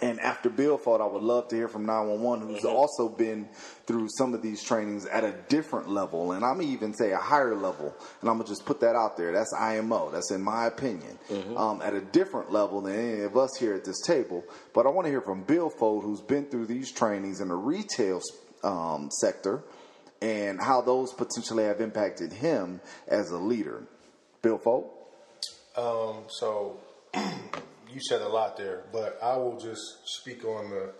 and 0.01 0.19
after 0.19 0.49
Bill 0.49 0.77
Fold, 0.77 1.01
I 1.01 1.05
would 1.05 1.23
love 1.23 1.47
to 1.49 1.55
hear 1.55 1.67
from 1.67 1.85
911, 1.85 2.47
who's 2.47 2.63
mm-hmm. 2.63 2.75
also 2.75 3.09
been 3.09 3.47
through 3.85 4.07
some 4.17 4.33
of 4.33 4.41
these 4.41 4.63
trainings 4.63 5.05
at 5.05 5.23
a 5.23 5.33
different 5.49 5.89
level, 5.89 6.31
and 6.31 6.43
I'm 6.43 6.61
even 6.61 6.93
say 6.93 7.11
a 7.11 7.17
higher 7.17 7.55
level. 7.55 7.95
And 8.21 8.29
I'm 8.29 8.37
gonna 8.37 8.47
just 8.47 8.65
put 8.65 8.79
that 8.81 8.95
out 8.95 9.17
there. 9.17 9.31
That's 9.31 9.53
IMO. 9.53 10.11
That's 10.11 10.31
in 10.31 10.41
my 10.41 10.65
opinion, 10.65 11.17
mm-hmm. 11.29 11.57
um, 11.57 11.81
at 11.81 11.93
a 11.93 12.01
different 12.01 12.51
level 12.51 12.81
than 12.81 12.95
any 12.95 13.21
of 13.21 13.37
us 13.37 13.57
here 13.57 13.73
at 13.73 13.85
this 13.85 14.01
table. 14.01 14.43
But 14.73 14.85
I 14.85 14.89
want 14.89 15.05
to 15.05 15.11
hear 15.11 15.21
from 15.21 15.43
Bill 15.43 15.69
Fold, 15.69 16.03
who's 16.03 16.21
been 16.21 16.45
through 16.45 16.67
these 16.67 16.91
trainings 16.91 17.41
in 17.41 17.49
the 17.49 17.55
retail 17.55 18.21
um, 18.63 19.09
sector, 19.11 19.63
and 20.21 20.59
how 20.61 20.81
those 20.81 21.13
potentially 21.13 21.63
have 21.63 21.81
impacted 21.81 22.33
him 22.33 22.81
as 23.07 23.31
a 23.31 23.37
leader. 23.37 23.83
Bill 24.41 24.57
Fold. 24.57 24.89
Um, 25.75 26.23
so. 26.29 26.79
you 27.93 27.99
said 28.09 28.21
a 28.21 28.27
lot 28.27 28.57
there, 28.57 28.83
but 28.91 29.17
I 29.21 29.37
will 29.37 29.59
just 29.59 29.81
speak 30.05 30.45
on 30.45 30.69
the. 30.69 30.91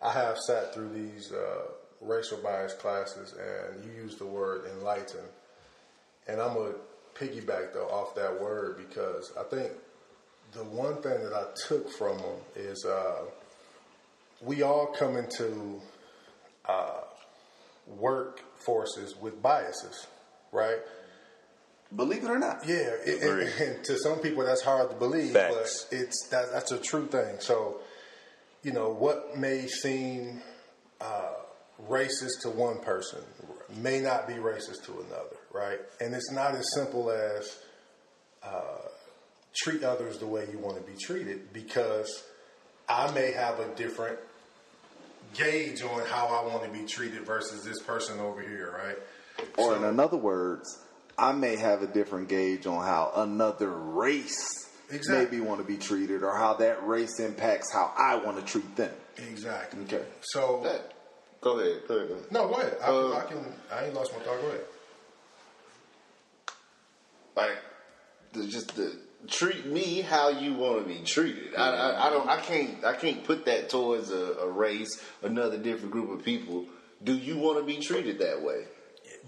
I 0.00 0.12
have 0.12 0.38
sat 0.38 0.74
through 0.74 0.90
these 0.90 1.32
uh, 1.32 1.62
racial 2.00 2.38
bias 2.38 2.74
classes, 2.74 3.34
and 3.34 3.84
you 3.84 4.02
used 4.02 4.18
the 4.18 4.26
word 4.26 4.64
enlighten, 4.76 5.20
and 6.26 6.40
I'm 6.40 6.54
gonna 6.54 6.74
piggyback 7.14 7.72
though 7.72 7.88
off 7.88 8.14
that 8.16 8.40
word 8.40 8.76
because 8.76 9.32
I 9.38 9.44
think 9.44 9.72
the 10.52 10.64
one 10.64 10.96
thing 10.96 11.22
that 11.22 11.32
I 11.32 11.44
took 11.68 11.90
from 11.90 12.18
them 12.18 12.36
is 12.56 12.84
uh, 12.84 13.24
we 14.40 14.62
all 14.62 14.86
come 14.86 15.16
into 15.16 15.80
uh, 16.66 17.00
workforces 18.00 19.18
with 19.20 19.40
biases, 19.42 20.06
right? 20.52 20.78
Believe 21.94 22.24
it 22.24 22.30
or 22.30 22.38
not. 22.38 22.66
Yeah, 22.66 22.90
it, 23.04 23.22
and, 23.22 23.68
and 23.76 23.84
to 23.84 23.98
some 23.98 24.18
people 24.18 24.44
that's 24.44 24.62
hard 24.62 24.90
to 24.90 24.96
believe, 24.96 25.32
Facts. 25.32 25.86
but 25.90 25.98
it's 25.98 26.28
that, 26.30 26.52
that's 26.52 26.72
a 26.72 26.78
true 26.78 27.06
thing. 27.06 27.36
So, 27.40 27.80
you 28.62 28.72
know, 28.72 28.90
what 28.90 29.36
may 29.36 29.66
seem 29.66 30.42
uh, 31.00 31.34
racist 31.88 32.40
to 32.42 32.50
one 32.50 32.78
person 32.80 33.20
may 33.76 34.00
not 34.00 34.26
be 34.26 34.34
racist 34.34 34.84
to 34.84 34.92
another, 34.92 35.36
right? 35.52 35.80
And 36.00 36.14
it's 36.14 36.30
not 36.30 36.54
as 36.54 36.66
simple 36.74 37.10
as 37.10 37.58
uh, 38.42 38.88
treat 39.54 39.82
others 39.82 40.18
the 40.18 40.26
way 40.26 40.46
you 40.50 40.58
want 40.58 40.76
to 40.76 40.82
be 40.82 40.96
treated 40.98 41.52
because 41.52 42.24
I 42.88 43.10
may 43.12 43.32
have 43.32 43.60
a 43.60 43.68
different 43.74 44.18
gauge 45.34 45.82
on 45.82 46.04
how 46.06 46.26
I 46.26 46.46
want 46.46 46.64
to 46.64 46.78
be 46.78 46.86
treated 46.86 47.22
versus 47.22 47.64
this 47.64 47.80
person 47.82 48.20
over 48.20 48.40
here, 48.42 48.78
right? 48.84 48.98
Or 49.56 49.78
so, 49.78 49.88
in 49.88 49.98
other 49.98 50.16
words, 50.16 50.78
I 51.22 51.30
may 51.30 51.54
have 51.54 51.82
a 51.82 51.86
different 51.86 52.28
gauge 52.28 52.66
on 52.66 52.84
how 52.84 53.12
another 53.14 53.70
race 53.70 54.68
exactly. 54.90 55.38
maybe 55.38 55.48
want 55.48 55.60
to 55.60 55.66
be 55.66 55.76
treated, 55.76 56.24
or 56.24 56.36
how 56.36 56.54
that 56.54 56.84
race 56.84 57.20
impacts 57.20 57.72
how 57.72 57.92
I 57.96 58.16
want 58.16 58.38
to 58.38 58.44
treat 58.44 58.74
them. 58.74 58.92
Exactly. 59.16 59.84
Okay. 59.84 60.02
So, 60.20 60.60
go 61.40 61.60
ahead. 61.60 61.82
Go 61.86 61.94
ahead. 61.94 62.16
No, 62.32 62.48
go 62.48 62.54
ahead. 62.54 62.76
I, 62.82 62.86
uh, 62.86 63.22
I, 63.24 63.24
can. 63.28 63.38
I 63.72 63.84
ain't 63.84 63.94
lost 63.94 64.12
my 64.12 64.18
thought. 64.18 64.40
Go 64.40 64.48
ahead. 64.48 64.64
Like, 67.36 67.58
the, 68.32 68.46
just 68.48 68.74
the 68.74 68.98
treat 69.28 69.64
me 69.64 70.00
how 70.00 70.28
you 70.28 70.54
want 70.54 70.82
to 70.82 70.92
be 70.92 71.04
treated. 71.04 71.54
I, 71.54 71.68
I, 71.68 72.08
I, 72.08 72.10
don't. 72.10 72.28
I 72.28 72.40
can't. 72.40 72.84
I 72.84 72.94
can't 72.94 73.22
put 73.22 73.44
that 73.44 73.70
towards 73.70 74.10
a, 74.10 74.34
a 74.40 74.50
race, 74.50 75.00
another 75.22 75.56
different 75.56 75.92
group 75.92 76.10
of 76.10 76.24
people. 76.24 76.66
Do 77.04 77.16
you 77.16 77.38
want 77.38 77.58
to 77.58 77.64
be 77.64 77.78
treated 77.78 78.18
that 78.18 78.42
way? 78.42 78.64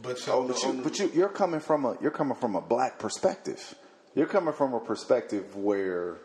But 0.03 0.19
so, 0.19 0.47
but, 0.47 0.63
you, 0.63 0.81
but 0.83 0.99
you, 0.99 1.11
you're 1.15 1.29
coming 1.29 1.61
from 1.61 1.85
a 1.85 1.97
you're 2.01 2.11
coming 2.11 2.37
from 2.37 2.57
a 2.57 2.61
black 2.61 2.99
perspective. 2.99 3.75
You're 4.15 4.27
coming 4.27 4.55
from 4.55 4.75
a 4.75 4.81
perspective 4.81 5.57
where, 5.57 6.19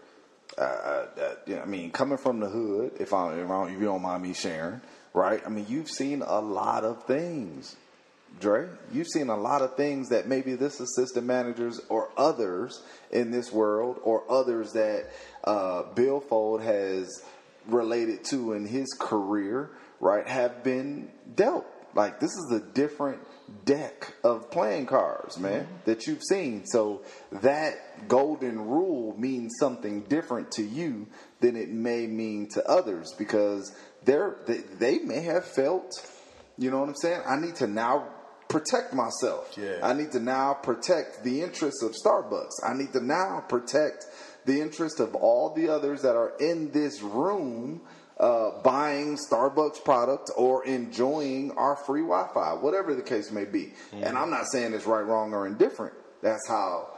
uh, 0.58 0.62
uh, 0.62 1.36
I 1.48 1.66
mean, 1.66 1.92
coming 1.92 2.18
from 2.18 2.40
the 2.40 2.48
hood. 2.48 2.94
If 3.00 3.14
I, 3.14 3.34
if, 3.34 3.50
I, 3.50 3.66
if 3.66 3.80
you 3.80 3.86
don't 3.86 4.04
mind 4.04 4.22
me 4.22 4.34
sharing, 4.34 4.82
right? 5.14 5.42
I 5.46 5.50
mean, 5.50 5.66
you've 5.68 5.90
seen 5.90 6.22
a 6.22 6.40
lot 6.40 6.84
of 6.84 7.06
things, 7.06 7.76
Dre. 8.40 8.68
You've 8.92 9.08
seen 9.08 9.30
a 9.30 9.38
lot 9.38 9.64
of 9.64 9.76
things 9.76 10.10
that 10.10 10.28
maybe 10.28 10.54
this 10.54 10.80
assistant 10.80 11.26
managers 11.26 11.82
or 11.90 12.10
others 12.16 12.84
in 13.12 13.32
this 13.32 13.52
world 13.52 14.00
or 14.04 14.24
others 14.30 14.74
that 14.74 15.08
uh, 15.44 15.84
Bill 15.96 16.20
Fold 16.20 16.62
has 16.62 17.24
related 17.68 18.24
to 18.26 18.54
in 18.54 18.68
his 18.68 18.88
career, 19.00 19.72
right, 20.00 20.28
have 20.28 20.64
been 20.64 21.10
dealt. 21.36 21.66
Like 21.96 22.20
this 22.20 22.32
is 22.32 22.52
a 22.52 22.60
different 22.60 23.20
deck 23.66 24.14
of 24.24 24.50
playing 24.52 24.86
cards, 24.86 25.38
man, 25.38 25.64
mm-hmm. 25.64 25.74
that 25.86 26.08
you've 26.08 26.24
seen. 26.24 26.66
So 26.66 27.02
that 27.32 28.08
golden 28.08 28.60
rule 28.60 29.16
means 29.18 29.56
something 29.60 30.02
different 30.04 30.52
to 30.54 30.64
you 30.64 31.08
than 31.40 31.56
it 31.56 31.70
may 31.70 32.08
mean 32.08 32.50
to 32.50 32.68
others 32.68 33.14
because 33.18 33.76
they're, 34.06 34.38
they, 34.48 34.58
they 34.58 35.00
may 35.00 35.22
have 35.22 35.46
felt, 35.46 35.94
you 36.58 36.72
know 36.72 36.80
what 36.80 36.90
I'm 36.90 36.96
saying? 36.96 37.22
I 37.28 37.38
need 37.38 37.56
to 37.58 37.68
now 37.68 38.08
protect 38.50 38.94
myself. 38.94 39.56
Yeah. 39.58 39.80
I 39.84 39.94
need 39.94 40.12
to 40.14 40.20
now 40.20 40.54
protect 40.56 41.24
the 41.24 41.42
interests 41.42 41.84
of 41.84 41.92
Starbucks. 41.92 42.64
I 42.64 42.74
need 42.74 42.94
to 42.94 43.00
now 43.00 43.44
protect 43.48 44.06
the 44.46 44.62
interest 44.62 45.00
of 45.00 45.16
all 45.16 45.54
the 45.54 45.70
others 45.70 46.02
that 46.02 46.16
are 46.16 46.34
in 46.40 46.72
this 46.72 47.02
room 47.02 47.82
uh, 48.20 48.62
buying 48.62 49.18
Starbucks 49.18 49.84
product 49.84 50.32
or 50.36 50.66
enjoying 50.66 51.52
our 51.52 51.76
free 51.76 52.02
Wi-Fi, 52.02 52.54
whatever 52.56 52.94
the 52.94 53.02
case 53.02 53.32
may 53.32 53.46
be. 53.46 53.74
Mm-hmm. 53.92 54.04
And 54.04 54.18
I'm 54.18 54.30
not 54.30 54.52
saying 54.52 54.74
it's 54.74 54.86
right, 54.86 55.02
wrong, 55.02 55.34
or 55.34 55.48
indifferent. 55.48 55.94
That's 56.22 56.48
how 56.48 56.90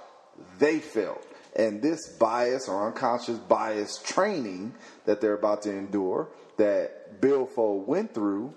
they 0.57 0.79
felt. 0.79 1.25
And 1.55 1.81
this 1.81 1.99
bias 2.17 2.67
or 2.67 2.87
unconscious 2.87 3.37
bias 3.37 4.01
training 4.03 4.73
that 5.05 5.21
they're 5.21 5.33
about 5.33 5.61
to 5.63 5.71
endure, 5.71 6.29
that 6.57 7.21
Bill 7.21 7.45
Fold 7.45 7.87
went 7.87 8.13
through, 8.13 8.53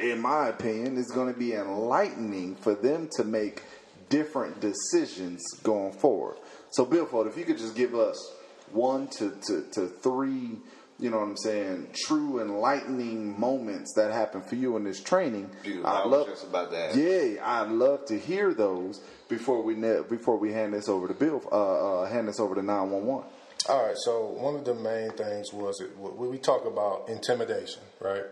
in 0.00 0.20
my 0.20 0.48
opinion, 0.48 0.96
is 0.96 1.10
going 1.10 1.32
to 1.32 1.38
be 1.38 1.54
enlightening 1.54 2.56
for 2.56 2.74
them 2.74 3.08
to 3.16 3.24
make 3.24 3.62
different 4.10 4.60
decisions 4.60 5.42
going 5.62 5.92
forward. 5.92 6.36
So, 6.70 6.84
Bill 6.84 7.06
Fold, 7.06 7.26
if 7.26 7.36
you 7.36 7.44
could 7.44 7.58
just 7.58 7.74
give 7.74 7.94
us 7.94 8.34
one 8.72 9.08
to, 9.08 9.30
to, 9.46 9.62
to 9.72 9.86
three 9.86 10.58
you 10.98 11.10
know 11.10 11.18
what 11.18 11.28
I'm 11.28 11.36
saying, 11.36 11.88
true 11.94 12.40
enlightening 12.40 13.38
moments 13.38 13.92
that 13.94 14.10
happen 14.12 14.42
for 14.42 14.56
you 14.56 14.76
in 14.76 14.84
this 14.84 15.00
training. 15.02 15.50
Dude, 15.62 15.84
I'd 15.84 16.02
I 16.02 16.06
was 16.06 16.10
love, 16.18 16.26
just 16.26 16.44
about 16.46 16.70
to 16.72 16.78
ask. 16.78 16.96
yeah, 16.96 17.36
I'd 17.44 17.70
love 17.70 18.04
to 18.06 18.18
hear 18.18 18.52
those 18.54 19.00
before 19.28 19.62
we 19.62 19.74
ne- 19.74 20.02
before 20.08 20.36
we 20.36 20.52
hand 20.52 20.74
this 20.74 20.88
over 20.88 21.06
to 21.08 21.14
Bill, 21.14 21.42
uh, 21.52 22.00
uh, 22.02 22.08
hand 22.08 22.26
this 22.28 22.40
over 22.40 22.54
to 22.54 22.62
911. 22.62 23.24
All 23.68 23.86
right, 23.86 23.96
so 23.96 24.26
one 24.26 24.54
of 24.54 24.64
the 24.64 24.74
main 24.74 25.10
things 25.10 25.52
was 25.52 25.80
it 25.80 25.96
when 25.98 26.30
we 26.30 26.38
talk 26.38 26.64
about 26.64 27.08
intimidation, 27.08 27.82
right? 28.00 28.24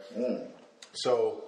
So 0.92 1.42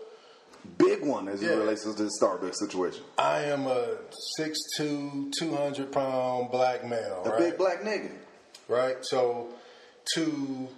Big 0.77 1.03
one 1.03 1.29
as 1.29 1.41
Yeah. 1.41 1.51
it 1.53 1.57
relates 1.59 1.85
to 1.85 1.93
the 1.93 2.11
Starbucks 2.21 2.57
situation. 2.57 3.03
I 3.17 3.45
am 3.45 3.67
a 3.69 3.97
6'2", 4.39 5.31
200 5.39 5.93
pound 5.93 6.51
black 6.51 6.85
male, 6.85 7.23
A 7.25 7.31
right? 7.31 7.39
big 7.39 7.57
black 7.59 7.83
nigga. 7.83 8.11
right? 8.69 8.97
So 9.03 9.49
to 10.15 10.69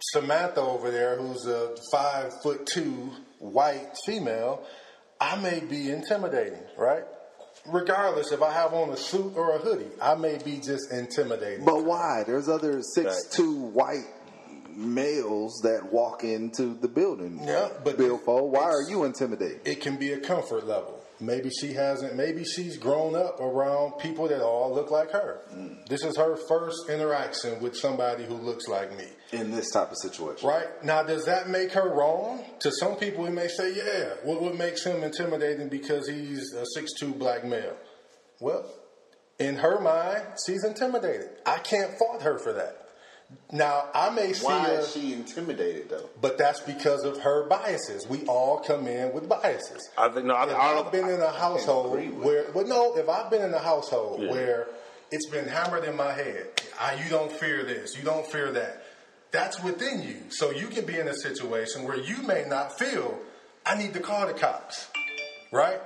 Samantha 0.00 0.60
over 0.60 0.90
there, 0.90 1.16
who's 1.16 1.46
a 1.46 1.76
five 1.92 2.32
foot 2.42 2.66
two 2.66 3.10
white 3.38 3.96
female, 4.06 4.64
I 5.20 5.36
may 5.36 5.60
be 5.60 5.90
intimidating, 5.90 6.62
right? 6.78 7.04
Regardless 7.66 8.32
if 8.32 8.40
I 8.42 8.52
have 8.52 8.72
on 8.72 8.90
a 8.90 8.96
suit 8.96 9.34
or 9.36 9.54
a 9.54 9.58
hoodie, 9.58 9.90
I 10.00 10.14
may 10.14 10.38
be 10.38 10.56
just 10.58 10.90
intimidating. 10.92 11.64
But 11.64 11.84
why? 11.84 12.24
There's 12.26 12.48
other 12.48 12.80
six 12.82 13.26
two 13.30 13.52
white 13.54 14.06
males 14.74 15.60
that 15.64 15.92
walk 15.92 16.24
into 16.24 16.74
the 16.80 16.88
building. 16.88 17.40
Yeah, 17.44 17.68
but 17.84 17.98
Bill 17.98 18.16
Foe, 18.18 18.44
why 18.44 18.62
are 18.62 18.82
you 18.88 19.04
intimidated? 19.04 19.60
it 19.66 19.80
can 19.80 19.96
be 19.98 20.12
a 20.12 20.18
comfort 20.20 20.66
level. 20.66 21.04
Maybe 21.20 21.50
she 21.50 21.74
hasn't. 21.74 22.16
Maybe 22.16 22.44
she's 22.44 22.76
grown 22.78 23.14
up 23.14 23.40
around 23.40 23.98
people 23.98 24.28
that 24.28 24.42
all 24.42 24.74
look 24.74 24.90
like 24.90 25.10
her. 25.10 25.42
Mm. 25.54 25.86
This 25.86 26.02
is 26.02 26.16
her 26.16 26.36
first 26.48 26.88
interaction 26.88 27.60
with 27.60 27.76
somebody 27.76 28.24
who 28.24 28.34
looks 28.34 28.66
like 28.68 28.96
me. 28.96 29.04
in 29.32 29.50
this 29.50 29.70
type 29.70 29.90
of 29.90 29.96
situation? 29.98 30.48
Right 30.48 30.66
now, 30.82 31.02
does 31.02 31.26
that 31.26 31.48
make 31.48 31.72
her 31.72 31.88
wrong? 31.88 32.44
To 32.60 32.72
some 32.72 32.96
people, 32.96 33.24
we 33.24 33.30
may 33.30 33.48
say, 33.48 33.72
"Yeah." 33.74 34.14
What 34.24 34.40
what 34.40 34.56
makes 34.56 34.84
him 34.84 35.02
intimidating 35.02 35.68
because 35.68 36.08
he's 36.08 36.52
a 36.54 36.64
six 36.74 36.92
two 36.98 37.12
black 37.12 37.44
male? 37.44 37.76
Well, 38.40 38.64
in 39.38 39.56
her 39.56 39.80
mind, 39.80 40.22
she's 40.46 40.64
intimidated. 40.64 41.30
I 41.46 41.58
can't 41.58 41.98
fault 41.98 42.22
her 42.22 42.38
for 42.38 42.52
that. 42.54 42.79
Now, 43.52 43.84
I 43.94 44.10
may 44.10 44.32
see 44.32 44.44
Why 44.46 44.60
her, 44.68 44.78
is 44.80 44.92
she 44.92 45.12
intimidated 45.12 45.90
though? 45.90 46.08
but 46.20 46.38
that's 46.38 46.60
because 46.60 47.04
of 47.04 47.18
her 47.20 47.46
biases. 47.48 48.06
We 48.08 48.24
all 48.26 48.58
come 48.60 48.86
in 48.86 49.12
with 49.12 49.28
biases. 49.28 49.88
I 49.98 50.08
think 50.08 50.26
no. 50.26 50.34
I, 50.34 50.44
If 50.46 50.54
I 50.54 50.78
I've 50.78 50.92
been 50.92 51.08
in 51.08 51.20
a 51.20 51.30
household 51.32 51.98
where, 52.22 52.46
well, 52.52 52.66
no, 52.66 52.96
if 52.96 53.08
I've 53.08 53.30
been 53.30 53.42
in 53.42 53.52
a 53.54 53.58
household 53.58 54.22
Yeah. 54.22 54.30
where 54.30 54.66
it's 55.10 55.26
been 55.28 55.48
hammered 55.48 55.84
in 55.84 55.96
my 55.96 56.12
head, 56.12 56.46
I, 56.80 56.94
you 57.02 57.10
don't 57.10 57.32
fear 57.32 57.64
this, 57.64 57.96
you 57.96 58.04
don't 58.04 58.26
fear 58.26 58.52
that. 58.52 58.84
That's 59.32 59.62
within 59.62 60.02
you. 60.02 60.30
So 60.30 60.50
you 60.50 60.68
can 60.68 60.84
be 60.86 60.98
in 60.98 61.06
a 61.08 61.14
situation 61.14 61.84
where 61.84 61.96
you 61.98 62.22
may 62.22 62.44
not 62.48 62.78
feel, 62.78 63.18
I 63.66 63.76
need 63.76 63.94
to 63.94 64.00
call 64.00 64.26
the 64.26 64.32
cops, 64.32 64.88
right? 65.52 65.80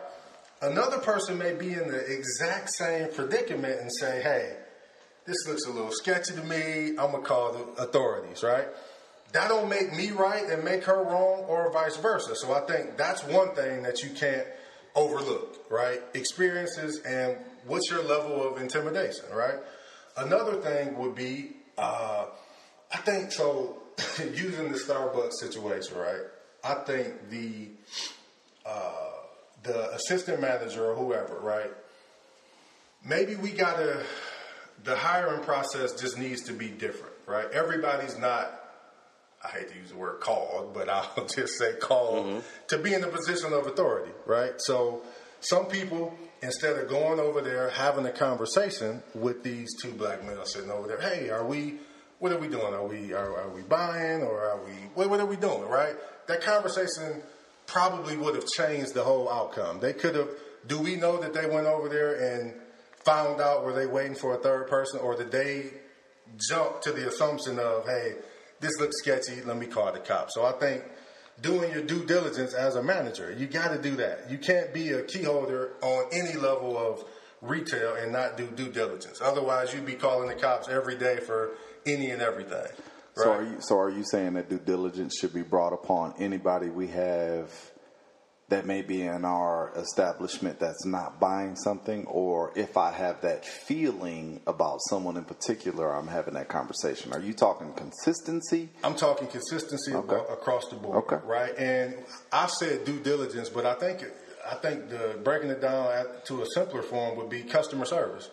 Another 0.62 0.99
person 0.99 1.36
may 1.38 1.53
be 1.55 1.72
in 1.72 1.88
the 1.88 2.05
exact 2.11 2.70
same 2.74 3.11
predicament 3.12 3.80
and 3.80 3.90
say, 3.92 4.22
hey, 4.22 4.57
this 5.26 5.36
looks 5.46 5.66
a 5.66 5.70
little 5.70 5.90
sketchy 5.90 6.34
to 6.34 6.42
me. 6.42 6.90
I'm 6.90 7.12
gonna 7.12 7.20
call 7.20 7.52
the 7.52 7.82
authorities, 7.82 8.42
right? 8.42 8.66
That 9.32 9.48
don't 9.48 9.68
make 9.68 9.92
me 9.92 10.10
right 10.10 10.48
and 10.48 10.62
make 10.64 10.84
her 10.84 11.02
wrong, 11.02 11.44
or 11.48 11.70
vice 11.72 11.96
versa. 11.96 12.36
So 12.36 12.52
I 12.52 12.60
think 12.60 12.96
that's 12.96 13.24
one 13.24 13.54
thing 13.54 13.82
that 13.82 14.02
you 14.02 14.10
can't 14.10 14.46
overlook, 14.94 15.66
right? 15.70 16.00
Experiences 16.14 17.00
and 17.00 17.36
what's 17.66 17.90
your 17.90 18.02
level 18.04 18.46
of 18.46 18.60
intimidation, 18.60 19.24
right? 19.32 19.58
Another 20.16 20.60
thing 20.60 20.96
would 20.98 21.14
be, 21.14 21.56
uh, 21.76 22.26
I 22.92 22.96
think 22.98 23.32
so. 23.32 23.78
using 24.34 24.72
the 24.72 24.78
Starbucks 24.78 25.34
situation, 25.34 25.96
right? 25.96 26.22
I 26.62 26.74
think 26.74 27.30
the 27.30 27.68
uh, 28.66 29.10
the 29.62 29.94
assistant 29.94 30.40
manager 30.40 30.90
or 30.90 30.94
whoever, 30.94 31.38
right? 31.38 31.70
Maybe 33.04 33.36
we 33.36 33.50
gotta 33.50 34.02
the 34.85 34.95
hiring 34.95 35.41
process 35.41 35.93
just 35.93 36.18
needs 36.18 36.43
to 36.43 36.53
be 36.53 36.68
different, 36.68 37.14
right? 37.26 37.51
Everybody's 37.53 38.18
not, 38.18 38.61
I 39.43 39.49
hate 39.49 39.70
to 39.70 39.76
use 39.76 39.91
the 39.91 39.97
word 39.97 40.20
called, 40.20 40.74
but 40.74 40.89
I'll 41.16 41.26
just 41.26 41.59
say 41.59 41.72
called 41.80 42.26
mm-hmm. 42.26 42.39
to 42.68 42.78
be 42.78 42.95
in 42.95 43.03
a 43.03 43.09
position 43.09 43.53
of 43.53 43.66
authority, 43.66 44.12
right? 44.26 44.53
So 44.59 45.03
some 45.41 45.66
people, 45.66 46.14
instead 46.43 46.76
of 46.78 46.89
going 46.89 47.18
over 47.18 47.41
there 47.41 47.70
having 47.70 48.05
a 48.07 48.12
conversation 48.12 49.03
with 49.14 49.43
these 49.43 49.70
two 49.80 49.93
black 49.93 50.22
males 50.24 50.53
sitting 50.53 50.70
over 50.70 50.87
there, 50.87 51.01
hey, 51.01 51.30
are 51.30 51.45
we, 51.45 51.76
what 52.18 52.32
are 52.32 52.39
we 52.39 52.49
doing? 52.49 52.74
Are 52.74 52.87
we, 52.87 53.14
are, 53.14 53.41
are 53.41 53.49
we 53.49 53.62
buying 53.62 54.22
or 54.22 54.45
are 54.45 54.61
we, 54.64 54.72
what, 54.95 55.09
what 55.09 55.20
are 55.20 55.26
we 55.26 55.37
doing, 55.37 55.62
right? 55.62 55.95
That 56.28 56.43
conversation 56.43 57.22
probably 57.66 58.18
would 58.18 58.35
have 58.35 58.47
changed 58.47 58.93
the 58.93 59.03
whole 59.03 59.30
outcome. 59.30 59.80
They 59.80 59.95
could 59.95 60.14
have, 60.14 60.28
do 60.66 60.78
we 60.78 60.97
know 60.97 61.18
that 61.20 61.32
they 61.32 61.47
went 61.47 61.66
over 61.66 61.89
there 61.89 62.14
and 62.14 62.55
found 63.05 63.40
out 63.40 63.64
were 63.64 63.72
they 63.72 63.86
waiting 63.86 64.14
for 64.14 64.34
a 64.34 64.38
third 64.38 64.68
person 64.68 65.00
or 65.00 65.16
did 65.16 65.30
they 65.30 65.70
jump 66.48 66.80
to 66.80 66.92
the 66.92 67.07
assumption 67.09 67.59
of 67.59 67.84
hey 67.86 68.14
this 68.61 68.78
looks 68.80 68.98
sketchy 68.98 69.42
let 69.42 69.57
me 69.57 69.66
call 69.66 69.92
the 69.92 69.98
cops? 69.98 70.34
So 70.34 70.44
i 70.44 70.52
think 70.52 70.82
doing 71.40 71.72
your 71.72 71.82
due 71.82 72.05
diligence 72.05 72.55
as 72.55 72.76
a 72.76 72.82
manager 72.82 73.34
you 73.36 73.46
got 73.46 73.72
to 73.72 73.80
do 73.80 73.96
that. 73.96 74.30
You 74.30 74.38
can't 74.38 74.72
be 74.72 74.90
a 74.90 75.02
key 75.02 75.24
holder 75.24 75.72
on 75.82 76.07
any 76.12 76.34
level 76.34 76.76
of 76.78 77.05
retail 77.40 77.94
and 77.94 78.12
not 78.12 78.36
do 78.36 78.46
due 78.46 78.70
diligence. 78.70 79.20
Otherwise 79.20 79.74
you'd 79.74 79.86
be 79.86 79.94
calling 79.94 80.28
the 80.28 80.34
cops 80.34 80.68
every 80.68 80.96
day 80.96 81.18
for 81.18 81.50
any 81.86 82.11
and 82.11 82.22
everything 82.22 82.66
So 83.14 83.32
are 83.32 83.42
you 83.42 83.57
so 83.61 83.78
are 83.78 83.90
you 83.90 84.05
saying 84.05 84.34
that 84.34 84.48
due 84.48 84.59
diligence 84.59 85.16
should 85.18 85.34
be 85.34 85.42
brought 85.42 85.72
upon 85.72 86.14
anybody 86.18 86.68
we 86.68 86.88
have 86.88 87.52
that 88.49 88.66
may 88.66 88.82
be 88.82 89.03
in 89.03 89.24
our 89.24 89.72
establishment 89.76 90.61
that's 90.61 90.84
not 90.84 91.18
buying 91.18 91.57
something, 91.57 92.05
or 92.07 92.53
if 92.57 92.76
I 92.76 92.90
have 92.92 93.22
that 93.22 93.45
feeling 93.45 94.40
about 94.47 94.80
someone 94.90 95.16
in 95.16 95.24
particular, 95.24 95.90
I'm 95.95 96.09
having 96.09 96.34
that 96.34 96.49
conversation. 96.49 97.12
Are 97.12 97.20
you 97.20 97.32
talking 97.32 97.72
consistency? 97.72 98.68
I'm 98.82 98.95
talking 98.97 99.28
consistency 99.28 99.95
Okay. 99.95 100.14
abo- 100.16 100.32
across 100.32 100.68
the 100.68 100.76
board, 100.76 100.99
Okay. 101.05 101.26
right? 101.26 101.57
And 101.57 101.95
I 102.32 102.47
said 102.47 102.84
due 102.84 103.01
diligence, 103.01 103.49
but 103.49 103.64
I 103.66 103.74
think 103.74 104.05
I 104.47 104.57
think 104.57 104.90
the 104.90 105.18
breaking 105.24 105.49
it 105.49 105.62
down 105.62 105.86
at, 105.90 106.26
to 106.26 106.42
a 106.42 106.47
simpler 106.55 106.82
form 106.82 107.16
would 107.16 107.30
be 107.30 107.42
customer 107.45 107.86
service, 107.86 108.28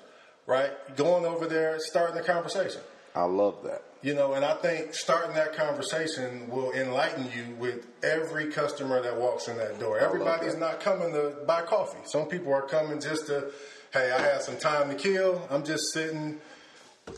right? 0.45 0.71
Going 0.97 1.23
over 1.23 1.47
there, 1.47 1.77
starting 1.79 2.17
the 2.17 2.21
conversation, 2.23 2.81
I 3.15 3.23
love 3.23 3.63
that. 3.63 3.83
you 4.01 4.13
know. 4.13 4.33
And 4.33 4.43
I 4.45 4.53
think 4.55 4.93
starting 4.93 5.35
that 5.35 5.55
conversation 5.55 6.49
will 6.49 6.71
enlighten 6.71 7.25
you 7.35 7.55
with 7.55 7.87
every 8.03 8.47
customer 8.51 9.01
that 9.01 9.17
walks 9.17 9.47
in 9.47 9.57
that 9.57 9.79
door. 9.79 9.99
Everybody's 9.99 10.53
that. 10.53 10.59
not 10.59 10.79
coming 10.79 11.11
to 11.13 11.33
buy 11.45 11.61
coffee. 11.61 11.99
Some 12.05 12.27
people 12.27 12.53
are 12.53 12.61
coming 12.63 12.99
just 13.01 13.27
to, 13.27 13.51
hey, 13.93 14.11
I 14.11 14.21
have 14.21 14.41
some 14.41 14.57
time 14.57 14.89
to 14.89 14.95
kill. 14.95 15.45
I'm 15.49 15.63
just 15.65 15.91
sitting 15.93 16.39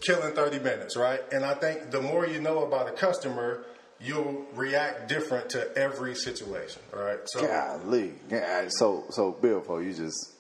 killing 0.01 0.33
30 0.33 0.59
minutes, 0.59 0.97
right? 0.97 1.21
And 1.31 1.45
I 1.45 1.53
think 1.53 1.91
the 1.91 2.01
more 2.01 2.25
you 2.25 2.41
know 2.41 2.63
about 2.63 2.87
a 2.87 2.91
customer, 2.91 3.65
you'll 4.01 4.45
react 4.55 5.07
different 5.07 5.49
to 5.51 5.77
every 5.77 6.15
situation, 6.15 6.81
right? 6.91 7.19
So 7.25 7.45
Golly. 7.45 8.13
Yeah, 8.29 8.65
so 8.69 9.05
so 9.11 9.31
Bill, 9.31 9.61
for 9.61 9.81
you 9.83 9.93
just 9.93 10.32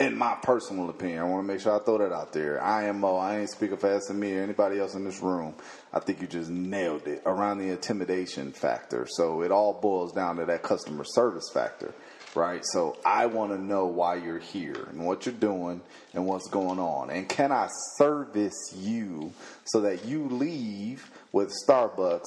in 0.00 0.16
my 0.16 0.36
personal 0.42 0.90
opinion, 0.90 1.20
I 1.20 1.24
want 1.24 1.46
to 1.46 1.52
make 1.52 1.60
sure 1.60 1.80
I 1.80 1.84
throw 1.84 1.98
that 1.98 2.12
out 2.12 2.32
there. 2.32 2.60
IMO, 2.60 3.16
I 3.16 3.38
ain't 3.38 3.50
speaking 3.50 3.76
for 3.76 3.88
SME 3.88 4.38
or 4.38 4.42
anybody 4.42 4.80
else 4.80 4.94
in 4.94 5.04
this 5.04 5.20
room. 5.20 5.54
I 5.92 6.00
think 6.00 6.20
you 6.20 6.26
just 6.26 6.50
nailed 6.50 7.06
it 7.06 7.22
around 7.24 7.58
the 7.58 7.70
intimidation 7.70 8.50
factor. 8.50 9.06
So 9.08 9.42
it 9.42 9.52
all 9.52 9.72
boils 9.72 10.12
down 10.12 10.36
to 10.36 10.46
that 10.46 10.64
customer 10.64 11.04
service 11.04 11.48
factor, 11.52 11.94
right? 12.34 12.64
So 12.64 12.96
I 13.04 13.26
want 13.26 13.52
to 13.52 13.58
know 13.58 13.86
why 13.86 14.16
you're 14.16 14.40
here 14.40 14.88
and 14.90 15.06
what 15.06 15.26
you're 15.26 15.34
doing 15.34 15.80
and 16.12 16.26
what's 16.26 16.48
going 16.48 16.80
on. 16.80 17.10
And 17.10 17.28
can 17.28 17.52
I 17.52 17.68
service 17.96 18.74
you 18.76 19.32
so 19.64 19.82
that 19.82 20.04
you 20.04 20.24
leave 20.26 21.08
with 21.30 21.52
Starbucks 21.66 22.26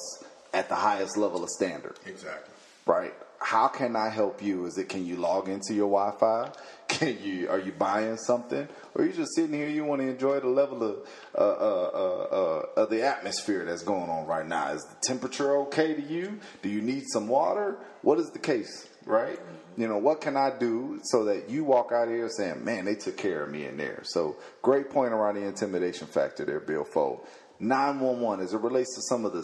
at 0.53 0.69
the 0.69 0.75
highest 0.75 1.17
level 1.17 1.43
of 1.43 1.49
standard? 1.49 1.99
exactly. 2.05 2.53
right? 2.85 3.13
How 3.39 3.67
can 3.67 3.95
I 3.95 4.09
help 4.09 4.41
you? 4.41 4.65
Is 4.65 4.77
it 4.77 4.89
can 4.89 5.05
you 5.05 5.15
log 5.15 5.47
into 5.47 5.73
your 5.73 5.89
Wi-Fi? 5.89 6.51
Can 6.87 7.17
you 7.21 7.49
are 7.49 7.59
you 7.59 7.73
buying 7.73 8.15
something, 8.15 8.65
or 8.95 9.01
are 9.01 9.05
you 9.05 9.11
just 9.11 9.35
sitting 9.35 9.53
here? 9.53 9.67
You 9.67 9.83
want 9.83 10.01
to 10.01 10.07
enjoy 10.07 10.39
the 10.39 10.47
level 10.47 10.83
of 10.83 11.07
uh, 11.35 11.41
uh, 11.41 11.91
uh, 11.93 12.27
uh, 12.31 12.81
of 12.81 12.89
the 12.89 13.05
atmosphere 13.05 13.65
that's 13.65 13.83
going 13.83 14.09
on 14.09 14.25
right 14.25 14.47
now. 14.47 14.71
Is 14.71 14.85
the 14.85 14.95
temperature 15.01 15.57
okay 15.63 15.93
to 15.93 16.01
you? 16.01 16.39
Do 16.61 16.69
you 16.69 16.81
need 16.81 17.03
some 17.07 17.27
water? 17.27 17.77
What 18.03 18.19
is 18.19 18.29
the 18.31 18.39
case, 18.39 18.87
right? 19.05 19.37
You 19.75 19.89
know, 19.89 19.97
what 19.97 20.21
can 20.21 20.37
I 20.37 20.57
do 20.57 21.01
so 21.03 21.25
that 21.25 21.49
you 21.49 21.65
walk 21.65 21.91
out 21.91 22.07
here 22.07 22.29
saying, 22.29 22.63
"Man, 22.63 22.85
they 22.85 22.95
took 22.95 23.17
care 23.17 23.43
of 23.43 23.51
me 23.51 23.65
in 23.65 23.75
there." 23.75 23.99
So, 24.03 24.37
great 24.61 24.89
point 24.89 25.11
around 25.11 25.35
the 25.35 25.43
intimidation 25.43 26.07
factor 26.07 26.45
there, 26.45 26.61
Bill 26.61 26.85
Foe. 26.85 27.21
911 27.59 28.45
as 28.45 28.53
it 28.53 28.61
relates 28.61 28.95
to 28.95 29.01
some 29.01 29.25
of 29.25 29.33
the 29.33 29.43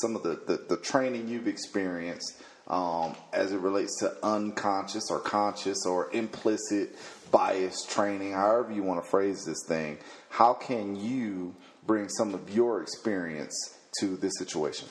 some 0.00 0.16
of 0.16 0.22
the, 0.22 0.40
the, 0.46 0.64
the 0.68 0.76
training 0.78 1.28
you've 1.28 1.46
experienced 1.46 2.42
um, 2.68 3.14
as 3.32 3.52
it 3.52 3.58
relates 3.58 3.98
to 3.98 4.14
unconscious 4.22 5.10
or 5.10 5.18
conscious 5.18 5.84
or 5.86 6.10
implicit 6.12 6.94
bias 7.30 7.86
training 7.88 8.32
however 8.32 8.72
you 8.72 8.82
want 8.82 9.02
to 9.02 9.10
phrase 9.10 9.44
this 9.44 9.64
thing 9.66 9.98
how 10.28 10.52
can 10.54 10.96
you 10.96 11.54
bring 11.86 12.08
some 12.08 12.34
of 12.34 12.54
your 12.54 12.82
experience 12.82 13.54
to 14.00 14.16
this 14.16 14.32
situation? 14.38 14.88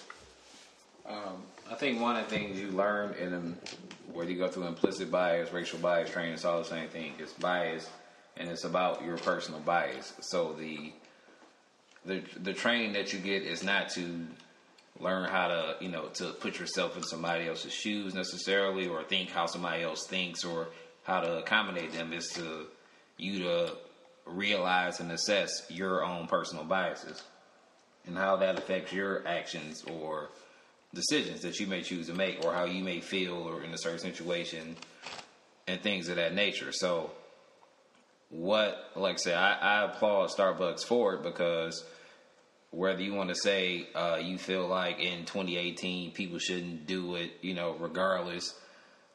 I 1.72 1.76
think 1.76 2.01
one 2.01 2.17
of 2.17 2.30
the 2.30 2.36
things 2.36 2.59
you 2.59 2.67
learn 2.67 3.13
in 3.13 3.32
them, 3.32 3.57
whether 4.11 4.30
you 4.30 4.38
go 4.38 4.49
through 4.49 4.67
implicit 4.67 5.09
bias, 5.09 5.53
racial 5.53 5.80
bias 5.80 6.09
training, 6.09 6.34
it's 6.34 6.43
all 6.43 6.59
the 6.59 6.65
same 6.65 6.89
thing. 6.89 7.13
It's 7.17 7.32
bias, 7.32 7.89
and 8.36 8.49
it's 8.49 8.65
about 8.65 9.05
your 9.05 9.17
personal 9.17 9.61
bias. 9.61 10.13
So 10.19 10.53
the 10.53 10.91
the 12.05 12.22
the 12.41 12.53
training 12.53 12.93
that 12.93 13.13
you 13.13 13.19
get 13.19 13.43
is 13.43 13.63
not 13.63 13.89
to 13.91 14.28
learn 15.01 15.27
how 15.29 15.47
to 15.47 15.75
you 15.79 15.89
know 15.89 16.05
to 16.13 16.31
put 16.31 16.59
yourself 16.59 16.95
in 16.95 17.03
somebody 17.03 17.47
else's 17.47 17.73
shoes 17.73 18.13
necessarily, 18.13 18.87
or 18.87 19.03
think 19.03 19.31
how 19.31 19.45
somebody 19.45 19.83
else 19.83 20.05
thinks, 20.07 20.43
or 20.43 20.67
how 21.03 21.21
to 21.21 21.39
accommodate 21.39 21.91
them. 21.91 22.13
Is 22.13 22.27
to 22.35 22.67
you 23.17 23.39
to 23.39 23.73
realize 24.25 24.99
and 24.99 25.11
assess 25.11 25.49
your 25.69 26.03
own 26.03 26.27
personal 26.27 26.63
biases 26.63 27.21
and 28.05 28.17
how 28.17 28.37
that 28.37 28.57
affects 28.57 28.91
your 28.91 29.27
actions 29.27 29.83
or 29.83 30.29
decisions 30.93 31.41
that 31.41 31.59
you 31.59 31.67
may 31.67 31.81
choose 31.81 32.07
to 32.07 32.13
make 32.13 32.43
or 32.43 32.53
how 32.53 32.65
you 32.65 32.83
may 32.83 32.99
feel 32.99 33.33
or 33.33 33.63
in 33.63 33.73
a 33.73 33.77
certain 33.77 33.99
situation 33.99 34.75
and 35.67 35.81
things 35.81 36.09
of 36.09 36.17
that 36.17 36.33
nature. 36.33 36.71
So 36.71 37.11
what 38.29 38.91
like 38.95 39.15
I 39.15 39.17
said, 39.17 39.37
I, 39.37 39.53
I 39.53 39.85
applaud 39.85 40.29
Starbucks 40.29 40.85
for 40.85 41.15
it 41.15 41.23
because 41.23 41.83
whether 42.72 43.01
you 43.01 43.13
want 43.13 43.30
to 43.30 43.36
say 43.36 43.88
uh, 43.93 44.17
you 44.22 44.38
feel 44.38 44.67
like 44.67 44.99
in 44.99 45.26
2018 45.26 46.11
people 46.11 46.39
shouldn't 46.39 46.88
do 46.88 47.15
it, 47.15 47.32
you 47.41 47.53
know, 47.53 47.76
regardless, 47.80 48.53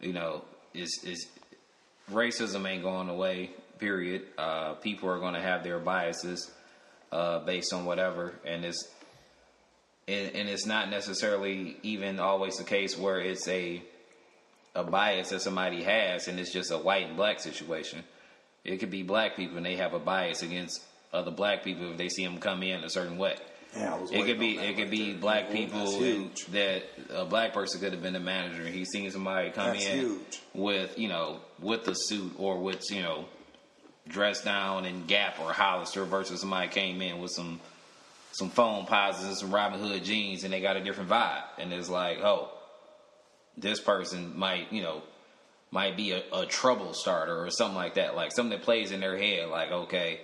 you 0.01 0.13
know, 0.13 0.45
is 0.75 1.01
is 1.05 1.27
racism 2.11 2.69
ain't 2.69 2.83
going 2.83 3.09
away. 3.09 3.51
Period. 3.79 4.23
Uh, 4.39 4.75
people 4.75 5.11
are 5.11 5.19
going 5.19 5.35
to 5.35 5.41
have 5.41 5.63
their 5.63 5.79
biases 5.79 6.51
uh, 7.13 7.41
based 7.41 7.73
on 7.75 7.85
whatever, 7.85 8.35
and 8.45 8.65
it's 8.65 8.89
and, 10.09 10.35
and 10.35 10.49
it's 10.49 10.65
not 10.65 10.89
necessarily 10.89 11.77
even 11.83 12.19
always 12.19 12.57
the 12.57 12.65
case 12.65 12.97
where 12.97 13.21
it's 13.21 13.47
a 13.49 13.83
a 14.75 14.85
bias 14.85 15.31
that 15.31 15.43
somebody 15.43 15.83
has, 15.83 16.29
and 16.29 16.39
it's 16.39 16.53
just 16.53 16.71
a 16.71 16.79
white 16.79 17.07
and 17.09 17.17
black 17.17 17.41
situation. 17.41 18.03
It 18.65 18.79
could 18.79 18.91
be 18.91 19.03
black 19.03 19.37
people 19.37 19.57
and 19.57 19.65
they 19.65 19.77
have 19.77 19.95
a 19.95 19.99
bias 19.99 20.43
against 20.43 20.83
other 21.13 21.31
black 21.31 21.63
people 21.65 21.91
if 21.93 21.97
they 21.97 22.09
see 22.09 22.25
them 22.25 22.39
come 22.39 22.63
in 22.63 22.85
a 22.85 22.91
certain 22.91 23.19
way. 23.19 23.37
Yeah, 23.77 23.95
I 23.95 23.99
was 24.01 24.11
It 24.11 24.25
could 24.25 24.39
be 24.39 24.57
it 24.59 24.75
could 24.77 24.83
right 24.85 24.91
be 24.91 25.13
there. 25.13 25.21
black 25.21 25.51
Ooh, 25.51 25.53
people 25.53 25.91
who, 25.91 26.31
that 26.53 26.83
a 27.15 27.25
black 27.25 27.53
person 27.53 27.81
could 27.81 27.93
have 27.93 28.03
been 28.03 28.15
the 28.15 28.21
manager 28.21 28.63
and 28.63 28.75
he's 28.75 28.89
seen 28.89 29.11
somebody 29.11 29.51
come 29.51 29.73
That's 29.73 29.85
in 29.87 29.99
huge. 29.99 30.41
with 30.55 30.99
you 30.99 31.09
know 31.09 31.41
with 31.61 31.87
a 31.89 31.95
suit 31.95 32.33
or 32.39 32.59
with 32.59 32.91
you 32.91 33.03
know 33.03 33.27
dressed 34.09 34.45
down 34.45 34.85
in 34.87 35.05
Gap 35.07 35.39
or 35.41 35.53
Hollister 35.53 36.05
versus 36.05 36.41
somebody 36.41 36.69
came 36.69 37.03
in 37.03 37.19
with 37.19 37.33
some 37.33 37.61
some 38.33 38.51
Foamposites 38.51 39.25
and 39.27 39.37
some 39.37 39.55
Robin 39.55 39.81
Hood 39.81 40.05
jeans 40.05 40.45
and 40.45 40.53
they 40.53 40.61
got 40.61 40.77
a 40.77 40.85
different 40.85 41.11
vibe 41.11 41.43
and 41.59 41.73
it's 41.73 41.89
like 41.91 42.19
oh 42.19 42.51
this 43.59 43.81
person 43.81 44.39
might 44.39 44.73
you 44.73 44.83
know 44.83 45.03
might 45.71 45.97
be 45.97 46.13
a, 46.13 46.23
a 46.33 46.47
trouble 46.47 46.95
starter 46.95 47.45
or 47.45 47.51
something 47.51 47.77
like 47.77 47.95
that 47.95 48.15
like 48.15 48.33
something 48.33 48.57
that 48.57 48.65
plays 48.65 48.91
in 48.93 49.01
their 49.01 49.19
head 49.19 49.49
like 49.49 49.71
okay 49.71 50.21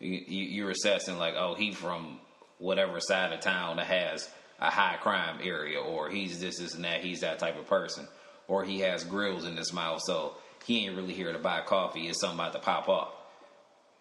you, 0.00 0.10
you- 0.26 0.44
you're 0.46 0.70
assessing 0.70 1.18
like 1.18 1.34
oh 1.36 1.54
he 1.54 1.72
from 1.72 2.18
whatever 2.58 3.00
side 3.00 3.32
of 3.32 3.40
town 3.40 3.76
that 3.76 3.86
has 3.86 4.28
a 4.60 4.70
high 4.70 4.96
crime 5.00 5.38
area 5.42 5.80
or 5.80 6.08
he's 6.10 6.40
this 6.40 6.58
this 6.58 6.74
and 6.74 6.84
that 6.84 7.00
he's 7.00 7.20
that 7.20 7.38
type 7.38 7.58
of 7.58 7.66
person 7.66 8.06
or 8.48 8.64
he 8.64 8.80
has 8.80 9.04
grills 9.04 9.44
in 9.44 9.56
his 9.56 9.72
mouth 9.72 10.00
so 10.04 10.34
he 10.64 10.86
ain't 10.86 10.96
really 10.96 11.14
here 11.14 11.32
to 11.32 11.38
buy 11.38 11.60
coffee 11.60 12.08
it's 12.08 12.20
something 12.20 12.38
about 12.38 12.52
to 12.52 12.58
pop 12.58 12.88
off 12.88 13.12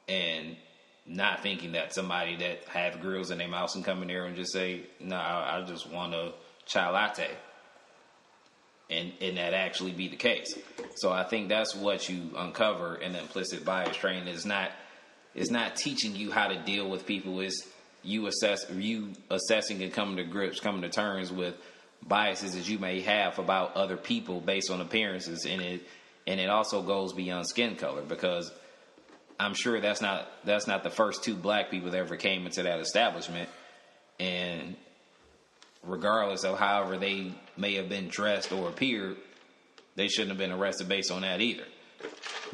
and 0.07 0.55
not 1.05 1.41
thinking 1.43 1.73
that 1.73 1.93
somebody 1.93 2.35
that 2.35 2.59
have 2.67 2.99
grills 2.99 3.29
in 3.31 3.37
their 3.37 3.47
mouth 3.47 3.71
can 3.71 3.83
come 3.83 4.01
in 4.01 4.07
there 4.07 4.25
and 4.25 4.35
just 4.35 4.51
say 4.51 4.81
no 4.99 5.15
I, 5.15 5.59
I 5.59 5.65
just 5.65 5.89
want 5.91 6.13
a 6.13 6.33
chai 6.65 6.89
latte 6.89 7.29
and 8.89 9.11
and 9.21 9.37
that 9.37 9.53
actually 9.53 9.91
be 9.91 10.07
the 10.07 10.15
case. 10.15 10.57
So 10.95 11.11
I 11.11 11.23
think 11.25 11.49
that's 11.49 11.75
what 11.75 12.07
you 12.07 12.31
uncover 12.37 12.95
in 12.95 13.13
the 13.13 13.19
implicit 13.19 13.65
bias 13.65 13.97
training 13.97 14.27
is 14.29 14.45
not 14.45 14.71
is 15.37 15.51
not 15.51 15.75
teaching 15.77 16.15
you 16.15 16.31
how 16.31 16.47
to 16.47 16.59
deal 16.63 16.89
with 16.89 17.05
people. 17.05 17.39
Is 17.39 17.65
you 18.03 18.27
assess 18.27 18.69
you 18.71 19.13
assessing 19.29 19.81
and 19.83 19.93
coming 19.93 20.17
to 20.17 20.23
grips, 20.23 20.59
coming 20.59 20.81
to 20.81 20.89
terms 20.89 21.31
with 21.31 21.55
biases 22.05 22.55
that 22.55 22.67
you 22.67 22.79
may 22.79 23.01
have 23.01 23.39
about 23.39 23.75
other 23.75 23.95
people 23.95 24.41
based 24.41 24.69
on 24.69 24.81
appearances, 24.81 25.45
and 25.45 25.61
it 25.61 25.87
and 26.25 26.39
it 26.39 26.49
also 26.49 26.81
goes 26.81 27.13
beyond 27.13 27.47
skin 27.47 27.75
color 27.75 28.01
because 28.01 28.51
I'm 29.39 29.53
sure 29.53 29.79
that's 29.79 30.01
not 30.01 30.27
that's 30.43 30.67
not 30.67 30.83
the 30.83 30.89
first 30.89 31.23
two 31.23 31.35
black 31.35 31.69
people 31.69 31.91
that 31.91 31.97
ever 31.97 32.17
came 32.17 32.45
into 32.45 32.63
that 32.63 32.79
establishment, 32.79 33.47
and 34.19 34.75
regardless 35.83 36.43
of 36.43 36.57
however 36.57 36.97
they 36.97 37.31
may 37.55 37.75
have 37.75 37.89
been 37.89 38.07
dressed 38.07 38.51
or 38.51 38.69
appeared, 38.69 39.17
they 39.95 40.07
shouldn't 40.07 40.29
have 40.29 40.39
been 40.39 40.51
arrested 40.51 40.89
based 40.89 41.11
on 41.11 41.21
that 41.21 41.41
either. 41.41 41.65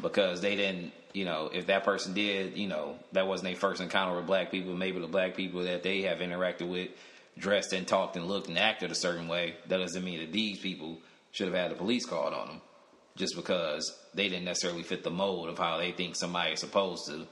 Because 0.00 0.40
they 0.40 0.56
didn't, 0.56 0.92
you 1.12 1.24
know, 1.24 1.50
if 1.52 1.66
that 1.66 1.84
person 1.84 2.14
did, 2.14 2.56
you 2.56 2.68
know, 2.68 2.98
that 3.12 3.26
wasn't 3.26 3.50
their 3.50 3.56
first 3.56 3.80
encounter 3.80 4.16
with 4.16 4.26
black 4.26 4.50
people, 4.50 4.74
maybe 4.74 5.00
the 5.00 5.06
black 5.06 5.36
people 5.36 5.62
that 5.64 5.82
they 5.82 6.02
have 6.02 6.18
interacted 6.18 6.68
with 6.68 6.90
dressed 7.38 7.72
and 7.72 7.86
talked 7.86 8.16
and 8.16 8.26
looked 8.26 8.48
and 8.48 8.58
acted 8.58 8.90
a 8.90 8.94
certain 8.94 9.28
way, 9.28 9.54
that 9.68 9.78
doesn't 9.78 10.04
mean 10.04 10.20
that 10.20 10.32
these 10.32 10.58
people 10.58 10.98
should 11.32 11.46
have 11.46 11.56
had 11.56 11.70
the 11.70 11.74
police 11.74 12.06
called 12.06 12.32
on 12.32 12.48
them 12.48 12.60
just 13.16 13.36
because 13.36 13.96
they 14.14 14.28
didn't 14.28 14.44
necessarily 14.44 14.82
fit 14.82 15.04
the 15.04 15.10
mold 15.10 15.48
of 15.48 15.58
how 15.58 15.78
they 15.78 15.92
think 15.92 16.16
somebody 16.16 16.52
is 16.52 16.60
supposed 16.60 17.06
to 17.06 17.26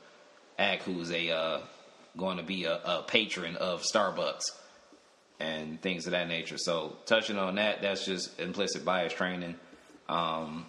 act 0.59 0.83
who's 0.85 1.11
a 1.11 1.31
uh, 1.31 1.61
going 2.17 2.37
to 2.37 2.43
be 2.43 2.65
a, 2.65 2.75
a 2.85 3.05
patron 3.07 3.57
of 3.57 3.83
Starbucks 3.83 4.45
and 5.41 5.81
things 5.81 6.07
of 6.07 6.13
that 6.13 6.29
nature. 6.29 6.59
So 6.59 6.97
touching 7.07 7.39
on 7.39 7.57
that, 7.57 7.83
that's 7.83 8.05
just 8.05 8.39
implicit 8.39 8.85
bias 8.85 9.13
training. 9.13 9.57
Um, 10.09 10.67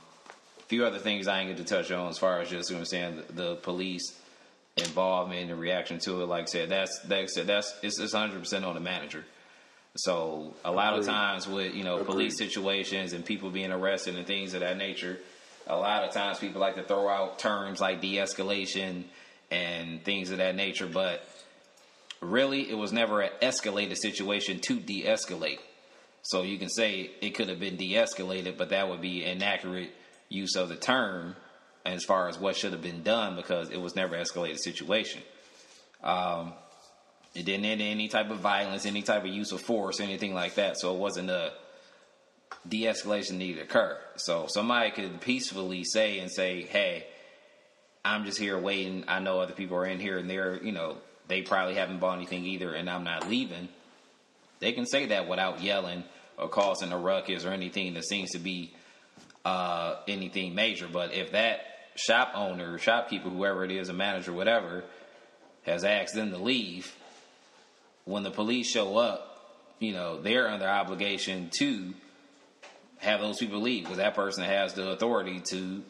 few 0.74 0.88
other 0.88 0.98
things 0.98 1.28
I 1.28 1.42
ain't 1.42 1.56
get 1.56 1.58
to 1.64 1.72
touch 1.72 1.92
on 1.92 2.10
as 2.10 2.18
far 2.18 2.42
as 2.42 2.50
just 2.50 2.72
you 2.72 2.76
know 2.76 2.80
what 2.80 2.82
I'm 2.82 2.86
saying 2.88 3.24
the, 3.28 3.44
the 3.44 3.56
police 3.58 4.20
involvement 4.76 5.52
and 5.52 5.60
reaction 5.60 6.00
to 6.00 6.24
it. 6.24 6.26
Like 6.26 6.44
I 6.44 6.46
said, 6.46 6.70
that's 6.70 7.00
I 7.08 7.28
said, 7.28 7.46
that's 7.46 7.76
it's 7.84 8.00
it's 8.00 8.14
100 8.14 8.40
percent 8.40 8.66
on 8.66 8.74
the 8.74 8.80
manager. 8.80 9.24
So 9.96 10.56
a 10.66 10.72
lot 10.72 10.98
of 10.98 11.06
times 11.06 11.48
with 11.48 11.76
you 11.76 11.84
know 11.84 12.04
police 12.04 12.40
situations 12.40 13.14
and 13.14 13.24
people 13.24 13.52
being 13.52 13.72
arrested 13.72 14.16
and 14.16 14.26
things 14.26 14.56
of 14.56 14.62
that 14.62 14.78
nature, 14.78 15.20
a 15.68 15.78
lot 15.78 16.06
of 16.06 16.12
times 16.12 16.40
people 16.40 16.60
like 16.60 16.74
to 16.74 16.84
throw 16.84 17.08
out 17.08 17.38
terms 17.38 17.80
like 17.80 18.02
de-escalation 18.02 19.04
and 19.52 20.04
things 20.04 20.32
of 20.32 20.40
that 20.40 20.56
nature, 20.56 20.88
but 20.88 21.24
really 22.20 22.68
it 22.68 22.76
was 22.76 22.92
never 22.92 23.22
an 23.22 23.30
escalated 23.44 23.98
situation 23.98 24.60
to 24.62 24.80
de-escalate. 24.80 25.60
So 26.24 26.42
you 26.42 26.58
can 26.58 26.70
say 26.70 27.12
it 27.22 27.36
could 27.36 27.50
have 27.50 27.60
been 27.60 27.76
de-escalated, 27.76 28.58
but 28.58 28.70
that 28.70 28.90
would 28.90 29.02
be 29.02 29.24
inaccurate 29.24 29.92
use 30.34 30.56
of 30.56 30.70
the 30.70 30.76
term 30.76 31.36
as 31.86 32.04
far 32.04 32.30
as 32.30 32.40
what 32.40 32.56
should 32.56 32.72
have 32.72 32.82
been 32.82 33.04
done 33.04 33.36
because 33.36 33.70
it 33.70 33.80
was 33.80 33.96
never 33.96 34.16
escalated 34.16 34.58
situation. 34.58 35.22
Um, 36.04 36.54
it 37.36 37.46
didn't 37.46 37.66
end 37.66 37.82
in 37.82 37.88
any 37.88 38.08
type 38.08 38.30
of 38.30 38.40
violence, 38.40 38.86
any 38.86 39.02
type 39.02 39.24
of 39.24 39.30
use 39.30 39.52
of 39.52 39.62
force, 39.62 40.00
anything 40.00 40.34
like 40.34 40.56
that. 40.56 40.78
So 40.78 40.94
it 40.94 41.00
wasn't 41.00 41.30
a 41.30 41.54
de-escalation 42.68 43.34
needed 43.34 43.58
to 43.58 43.64
occur. 43.64 44.00
So 44.16 44.46
somebody 44.48 44.92
could 44.92 45.20
peacefully 45.22 45.84
say 45.84 46.20
and 46.20 46.32
say, 46.32 46.62
"Hey, 46.62 47.08
I'm 48.06 48.26
just 48.26 48.38
here 48.38 48.58
waiting. 48.58 49.06
I 49.08 49.20
know 49.20 49.40
other 49.40 49.54
people 49.54 49.78
are 49.78 49.86
in 49.86 50.00
here 50.00 50.18
and 50.18 50.30
they're, 50.30 50.62
you 50.64 50.72
know, 50.72 50.98
they 51.28 51.42
probably 51.42 51.76
haven't 51.76 52.00
bought 52.00 52.18
anything 52.18 52.46
either, 52.46 52.74
and 52.74 52.90
I'm 52.90 53.04
not 53.04 53.28
leaving." 53.28 53.70
They 54.60 54.72
can 54.72 54.86
say 54.86 55.08
that 55.08 55.28
without 55.28 55.62
yelling 55.62 56.04
or 56.38 56.48
causing 56.48 56.92
a 56.92 56.98
ruckus 56.98 57.46
or 57.46 57.50
anything 57.50 57.96
that 57.96 58.06
seems 58.06 58.32
to 58.32 58.40
be 58.40 58.74
uh, 59.46 59.96
anything 60.08 60.56
major. 60.56 60.88
But 60.92 61.14
if 61.14 61.32
that 61.32 61.62
shop 61.96 62.32
owner, 62.36 62.78
shopkeeper, 62.78 63.30
whoever 63.30 63.64
it 63.64 63.72
is, 63.72 63.90
a 63.90 63.94
manager, 63.94 64.34
whatever, 64.34 64.84
has 65.64 65.84
asked 65.84 66.16
them 66.16 66.32
to 66.32 66.38
leave, 66.38 66.96
when 68.06 68.24
the 68.24 68.32
police 68.32 68.70
show 68.70 68.98
up, 68.98 69.30
you 69.80 69.94
know, 69.94 70.22
they're 70.22 70.50
under 70.50 70.68
obligation 70.68 71.50
to 71.58 71.94
have 72.98 73.20
those 73.20 73.38
people 73.38 73.62
leave 73.62 73.84
because 73.84 73.98
that 73.98 74.16
person 74.16 74.44
has 74.44 74.74
the 74.74 74.90
authority 74.90 75.42
to 75.42 75.84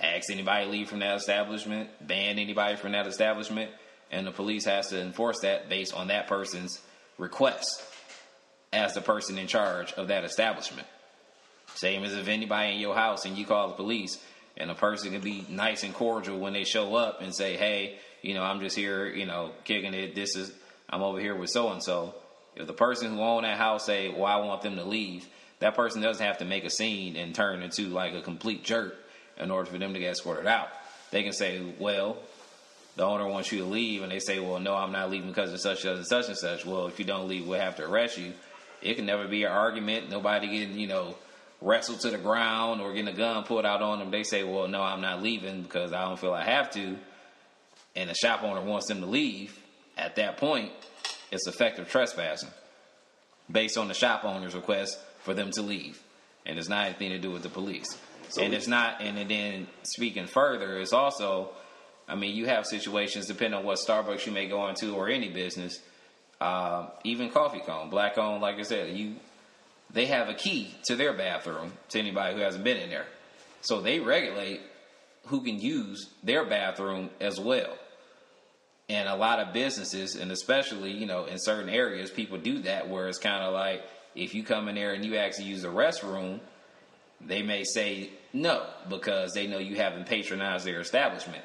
ask 0.00 0.30
anybody 0.30 0.66
to 0.66 0.70
leave 0.70 0.88
from 0.88 1.00
that 1.00 1.16
establishment, 1.16 1.88
ban 2.06 2.38
anybody 2.38 2.76
from 2.76 2.92
that 2.92 3.06
establishment, 3.06 3.70
and 4.10 4.26
the 4.26 4.30
police 4.30 4.64
has 4.64 4.88
to 4.88 5.00
enforce 5.00 5.40
that 5.40 5.68
based 5.68 5.94
on 5.94 6.08
that 6.08 6.26
person's 6.26 6.80
request 7.16 7.82
as 8.72 8.94
the 8.94 9.00
person 9.00 9.38
in 9.38 9.46
charge 9.46 9.92
of 9.94 10.08
that 10.08 10.24
establishment. 10.24 10.86
Same 11.78 12.02
as 12.02 12.12
if 12.12 12.26
anybody 12.26 12.74
in 12.74 12.80
your 12.80 12.96
house 12.96 13.24
and 13.24 13.38
you 13.38 13.46
call 13.46 13.68
the 13.68 13.74
police 13.74 14.18
and 14.56 14.68
a 14.68 14.74
person 14.74 15.12
can 15.12 15.20
be 15.20 15.46
nice 15.48 15.84
and 15.84 15.94
cordial 15.94 16.36
when 16.36 16.52
they 16.52 16.64
show 16.64 16.96
up 16.96 17.22
and 17.22 17.32
say, 17.32 17.56
Hey, 17.56 17.98
you 18.20 18.34
know, 18.34 18.42
I'm 18.42 18.58
just 18.58 18.74
here, 18.74 19.06
you 19.06 19.26
know, 19.26 19.52
kicking 19.62 19.94
it. 19.94 20.16
This 20.16 20.34
is 20.34 20.52
I'm 20.90 21.02
over 21.02 21.20
here 21.20 21.36
with 21.36 21.50
so 21.50 21.70
and 21.70 21.82
so. 21.82 22.16
If 22.56 22.66
the 22.66 22.72
person 22.72 23.14
who 23.14 23.20
owned 23.20 23.44
that 23.44 23.58
house 23.58 23.86
say, 23.86 24.08
Well, 24.08 24.24
I 24.24 24.36
want 24.38 24.62
them 24.62 24.74
to 24.74 24.84
leave, 24.84 25.28
that 25.60 25.76
person 25.76 26.02
doesn't 26.02 26.24
have 26.24 26.38
to 26.38 26.44
make 26.44 26.64
a 26.64 26.70
scene 26.70 27.14
and 27.14 27.32
turn 27.32 27.62
into 27.62 27.86
like 27.86 28.14
a 28.14 28.22
complete 28.22 28.64
jerk 28.64 28.96
in 29.36 29.52
order 29.52 29.70
for 29.70 29.78
them 29.78 29.94
to 29.94 30.00
get 30.00 30.10
escorted 30.10 30.48
out. 30.48 30.70
They 31.12 31.22
can 31.22 31.32
say, 31.32 31.62
Well, 31.78 32.18
the 32.96 33.04
owner 33.04 33.28
wants 33.28 33.52
you 33.52 33.60
to 33.60 33.64
leave, 33.64 34.02
and 34.02 34.10
they 34.10 34.18
say, 34.18 34.40
"Well, 34.40 34.58
no, 34.58 34.74
I'm 34.74 34.90
not 34.90 35.08
leaving 35.08 35.28
because 35.28 35.52
of 35.52 35.60
such 35.60 35.84
and 35.84 36.04
such 36.04 36.26
and 36.26 36.36
such." 36.36 36.66
Well, 36.66 36.88
if 36.88 36.98
you 36.98 37.04
don't 37.04 37.28
leave, 37.28 37.46
we'll 37.46 37.60
have 37.60 37.76
to 37.76 37.84
arrest 37.84 38.18
you. 38.18 38.32
It 38.82 38.96
can 38.96 39.06
never 39.06 39.28
be 39.28 39.44
an 39.44 39.52
argument. 39.52 40.10
Nobody 40.10 40.48
getting 40.48 40.76
you 40.76 40.88
know 40.88 41.14
wrestled 41.60 42.00
to 42.00 42.10
the 42.10 42.18
ground 42.18 42.80
or 42.80 42.92
getting 42.92 43.08
a 43.08 43.16
gun 43.16 43.44
pulled 43.44 43.66
out 43.66 43.82
on 43.82 43.98
them. 43.98 44.10
They 44.10 44.22
say, 44.22 44.44
"Well, 44.44 44.68
no, 44.68 44.82
I'm 44.82 45.00
not 45.00 45.22
leaving 45.22 45.62
because 45.62 45.92
I 45.92 46.04
don't 46.04 46.18
feel 46.18 46.32
I 46.32 46.44
have 46.44 46.70
to," 46.72 46.98
and 47.96 48.10
the 48.10 48.14
shop 48.14 48.42
owner 48.42 48.60
wants 48.60 48.86
them 48.86 49.00
to 49.00 49.06
leave. 49.06 49.58
At 49.96 50.16
that 50.16 50.36
point, 50.36 50.70
it's 51.30 51.46
effective 51.46 51.90
trespassing 51.90 52.50
based 53.50 53.76
on 53.76 53.88
the 53.88 53.94
shop 53.94 54.24
owner's 54.24 54.54
request 54.54 54.98
for 55.20 55.34
them 55.34 55.50
to 55.52 55.62
leave, 55.62 56.00
and 56.46 56.58
it's 56.58 56.68
not 56.68 56.86
anything 56.86 57.10
to 57.10 57.18
do 57.18 57.30
with 57.30 57.42
the 57.42 57.48
police. 57.48 57.86
So 58.28 58.42
and 58.42 58.54
it's 58.54 58.66
not. 58.68 59.00
And 59.00 59.28
then 59.28 59.66
speaking 59.82 60.26
further, 60.26 60.78
it's 60.78 60.92
also, 60.92 61.50
I 62.06 62.14
mean, 62.14 62.36
you 62.36 62.46
have 62.46 62.66
situations 62.66 63.26
depending 63.26 63.58
on 63.58 63.64
what 63.64 63.78
Starbucks 63.78 64.26
you 64.26 64.32
may 64.32 64.46
go 64.46 64.68
into 64.68 64.94
or 64.94 65.08
any 65.08 65.28
business, 65.28 65.80
um, 66.40 66.88
even 67.04 67.30
Coffee 67.30 67.60
Cone, 67.60 67.90
Black 67.90 68.18
owned, 68.18 68.42
like 68.42 68.58
I 68.58 68.62
said, 68.62 68.96
you 68.96 69.16
they 69.90 70.06
have 70.06 70.28
a 70.28 70.34
key 70.34 70.74
to 70.84 70.96
their 70.96 71.12
bathroom 71.12 71.72
to 71.90 71.98
anybody 71.98 72.34
who 72.34 72.42
hasn't 72.42 72.64
been 72.64 72.76
in 72.76 72.90
there, 72.90 73.06
so 73.62 73.80
they 73.80 74.00
regulate 74.00 74.60
who 75.26 75.42
can 75.42 75.60
use 75.60 76.08
their 76.22 76.44
bathroom 76.44 77.10
as 77.20 77.38
well. 77.38 77.76
And 78.88 79.08
a 79.08 79.16
lot 79.16 79.40
of 79.40 79.52
businesses, 79.52 80.14
and 80.16 80.32
especially, 80.32 80.92
you 80.92 81.06
know, 81.06 81.26
in 81.26 81.38
certain 81.38 81.68
areas, 81.68 82.10
people 82.10 82.38
do 82.38 82.60
that 82.60 82.88
where 82.88 83.08
it's 83.08 83.18
kind 83.18 83.44
of 83.44 83.52
like 83.52 83.82
if 84.14 84.34
you 84.34 84.42
come 84.42 84.68
in 84.68 84.74
there 84.74 84.94
and 84.94 85.04
you 85.04 85.16
actually 85.16 85.44
use 85.44 85.62
the 85.62 85.68
restroom, 85.68 86.40
they 87.20 87.42
may 87.42 87.64
say 87.64 88.10
no 88.32 88.64
because 88.88 89.32
they 89.32 89.46
know 89.46 89.58
you 89.58 89.76
haven't 89.76 90.06
patronized 90.06 90.64
their 90.64 90.80
establishment. 90.80 91.44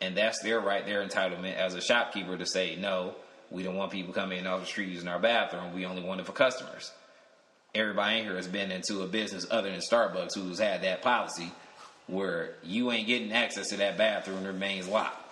And 0.00 0.16
that's 0.16 0.42
their 0.42 0.60
right, 0.60 0.84
their 0.84 1.06
entitlement 1.06 1.56
as 1.56 1.74
a 1.74 1.80
shopkeeper 1.80 2.36
to 2.36 2.46
say, 2.46 2.76
no, 2.76 3.14
we 3.50 3.62
don't 3.62 3.76
want 3.76 3.90
people 3.90 4.12
coming 4.12 4.38
in 4.38 4.46
off 4.46 4.60
the 4.60 4.66
street 4.66 4.90
using 4.90 5.08
our 5.08 5.18
bathroom. 5.18 5.74
We 5.74 5.86
only 5.86 6.02
want 6.02 6.20
it 6.20 6.26
for 6.26 6.32
customers. 6.32 6.92
Everybody 7.78 8.18
in 8.18 8.24
here 8.24 8.34
has 8.34 8.48
been 8.48 8.72
into 8.72 9.02
a 9.02 9.06
business 9.06 9.46
other 9.48 9.70
than 9.70 9.78
Starbucks 9.78 10.34
who's 10.34 10.58
had 10.58 10.82
that 10.82 11.00
policy 11.00 11.52
where 12.08 12.54
you 12.64 12.90
ain't 12.90 13.06
getting 13.06 13.32
access 13.32 13.68
to 13.68 13.76
that 13.76 13.96
bathroom 13.96 14.42
remains 14.42 14.88
locked. 14.88 15.24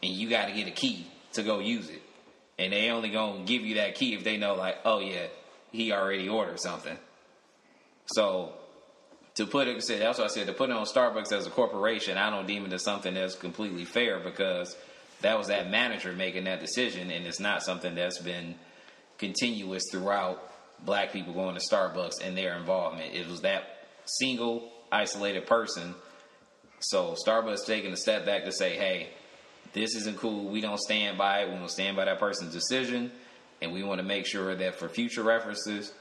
And 0.00 0.12
you 0.12 0.30
got 0.30 0.46
to 0.46 0.52
get 0.52 0.68
a 0.68 0.70
key 0.70 1.08
to 1.32 1.42
go 1.42 1.58
use 1.58 1.90
it. 1.90 2.00
And 2.56 2.72
they 2.72 2.90
only 2.90 3.10
to 3.10 3.42
give 3.44 3.62
you 3.62 3.76
that 3.76 3.96
key 3.96 4.14
if 4.14 4.22
they 4.22 4.36
know, 4.36 4.54
like, 4.54 4.76
oh, 4.84 5.00
yeah, 5.00 5.26
he 5.72 5.92
already 5.92 6.28
ordered 6.28 6.60
something. 6.60 6.96
So 8.06 8.52
to 9.34 9.46
put 9.46 9.66
it, 9.66 9.84
that's 9.84 10.18
what 10.18 10.24
I 10.24 10.28
said. 10.28 10.46
To 10.46 10.52
put 10.52 10.70
it 10.70 10.76
on 10.76 10.86
Starbucks 10.86 11.32
as 11.32 11.48
a 11.48 11.50
corporation, 11.50 12.16
I 12.16 12.30
don't 12.30 12.46
deem 12.46 12.64
it 12.64 12.72
as 12.72 12.84
something 12.84 13.14
that's 13.14 13.34
completely 13.34 13.84
fair 13.84 14.20
because 14.20 14.76
that 15.22 15.36
was 15.36 15.48
that 15.48 15.68
manager 15.68 16.12
making 16.12 16.44
that 16.44 16.60
decision, 16.60 17.10
and 17.10 17.26
it's 17.26 17.40
not 17.40 17.64
something 17.64 17.96
that's 17.96 18.18
been 18.18 18.54
continuous 19.18 19.82
throughout 19.90 20.48
black 20.84 21.12
people 21.12 21.32
going 21.32 21.56
to 21.56 21.60
Starbucks 21.60 22.20
and 22.22 22.36
their 22.36 22.56
involvement. 22.56 23.14
It 23.14 23.28
was 23.28 23.42
that 23.42 23.86
single 24.04 24.70
isolated 24.90 25.46
person. 25.46 25.94
So 26.80 27.16
Starbucks 27.26 27.66
taking 27.66 27.92
a 27.92 27.96
step 27.96 28.24
back 28.24 28.44
to 28.44 28.52
say, 28.52 28.76
hey, 28.76 29.08
this 29.72 29.94
isn't 29.96 30.16
cool. 30.18 30.48
We 30.48 30.60
don't 30.60 30.78
stand 30.78 31.18
by 31.18 31.42
it. 31.42 31.50
We 31.50 31.56
don't 31.56 31.70
stand 31.70 31.96
by 31.96 32.06
that 32.06 32.18
person's 32.18 32.52
decision. 32.52 33.10
And 33.60 33.72
we 33.72 33.82
want 33.82 33.98
to 33.98 34.04
make 34.04 34.26
sure 34.26 34.54
that 34.54 34.76
for 34.76 34.88
future 34.88 35.22
references, 35.22 35.92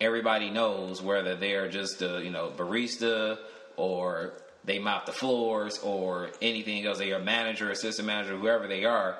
everybody 0.00 0.50
knows 0.50 1.02
whether 1.02 1.36
they're 1.36 1.68
just 1.68 2.02
a 2.02 2.22
you 2.22 2.30
know 2.30 2.52
barista 2.56 3.38
or 3.76 4.32
they 4.64 4.78
mop 4.78 5.06
the 5.06 5.12
floors 5.12 5.78
or 5.78 6.30
anything 6.42 6.86
else. 6.86 6.98
They 6.98 7.12
are 7.12 7.20
manager, 7.20 7.70
assistant 7.70 8.06
manager, 8.06 8.36
whoever 8.36 8.66
they 8.66 8.84
are. 8.84 9.18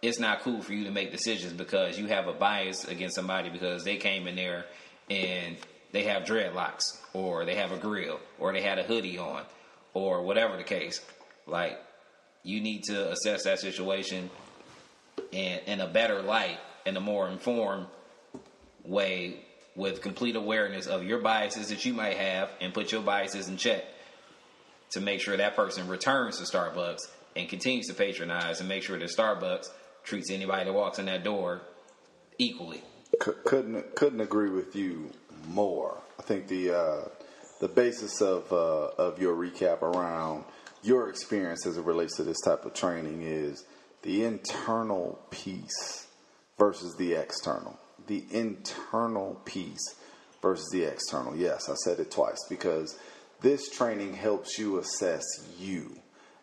It's 0.00 0.18
not 0.18 0.42
cool 0.42 0.62
for 0.62 0.72
you 0.72 0.84
to 0.84 0.90
make 0.90 1.10
decisions 1.10 1.52
because 1.52 1.98
you 1.98 2.06
have 2.06 2.28
a 2.28 2.32
bias 2.32 2.84
against 2.84 3.16
somebody 3.16 3.50
because 3.50 3.84
they 3.84 3.96
came 3.96 4.28
in 4.28 4.36
there 4.36 4.66
and 5.10 5.56
they 5.92 6.04
have 6.04 6.22
dreadlocks 6.22 6.82
or 7.12 7.44
they 7.44 7.56
have 7.56 7.72
a 7.72 7.78
grill 7.78 8.20
or 8.38 8.52
they 8.52 8.62
had 8.62 8.78
a 8.78 8.84
hoodie 8.84 9.18
on 9.18 9.42
or 9.94 10.22
whatever 10.22 10.56
the 10.56 10.62
case. 10.62 11.00
Like 11.46 11.78
you 12.44 12.60
need 12.60 12.84
to 12.84 13.10
assess 13.10 13.44
that 13.44 13.58
situation 13.58 14.30
in, 15.32 15.58
in 15.66 15.80
a 15.80 15.86
better 15.88 16.22
light, 16.22 16.58
in 16.86 16.96
a 16.96 17.00
more 17.00 17.28
informed 17.28 17.86
way, 18.84 19.40
with 19.74 20.02
complete 20.02 20.34
awareness 20.34 20.86
of 20.86 21.04
your 21.04 21.18
biases 21.20 21.68
that 21.68 21.84
you 21.84 21.94
might 21.94 22.16
have, 22.16 22.50
and 22.60 22.74
put 22.74 22.90
your 22.90 23.02
biases 23.02 23.48
in 23.48 23.56
check 23.56 23.84
to 24.90 25.00
make 25.00 25.20
sure 25.20 25.36
that 25.36 25.54
person 25.54 25.86
returns 25.86 26.38
to 26.38 26.44
Starbucks 26.44 27.02
and 27.36 27.48
continues 27.48 27.86
to 27.86 27.94
patronize, 27.94 28.58
and 28.58 28.68
make 28.68 28.82
sure 28.82 28.98
that 28.98 29.08
Starbucks 29.08 29.68
treats 30.08 30.30
anybody 30.30 30.64
that 30.64 30.72
walks 30.72 30.98
in 30.98 31.06
that 31.06 31.22
door 31.22 31.60
equally. 32.38 32.82
C- 33.22 33.32
couldn't 33.44 33.94
couldn't 33.94 34.20
agree 34.20 34.50
with 34.50 34.74
you 34.74 35.10
more. 35.48 35.98
I 36.18 36.22
think 36.22 36.48
the 36.48 36.76
uh, 36.76 37.08
the 37.60 37.68
basis 37.68 38.20
of 38.20 38.50
uh, 38.52 38.90
of 38.98 39.20
your 39.20 39.36
recap 39.36 39.82
around 39.82 40.44
your 40.82 41.10
experience 41.10 41.66
as 41.66 41.76
it 41.76 41.84
relates 41.84 42.16
to 42.16 42.22
this 42.22 42.40
type 42.40 42.64
of 42.64 42.74
training 42.74 43.22
is 43.22 43.64
the 44.02 44.24
internal 44.24 45.18
piece 45.30 46.06
versus 46.58 46.96
the 46.96 47.14
external. 47.14 47.78
The 48.06 48.24
internal 48.30 49.40
piece 49.44 49.96
versus 50.40 50.68
the 50.72 50.84
external. 50.84 51.36
Yes, 51.36 51.68
I 51.68 51.74
said 51.74 51.98
it 51.98 52.10
twice 52.10 52.38
because 52.48 52.96
this 53.40 53.68
training 53.70 54.14
helps 54.14 54.58
you 54.58 54.78
assess 54.78 55.24
you. 55.58 55.98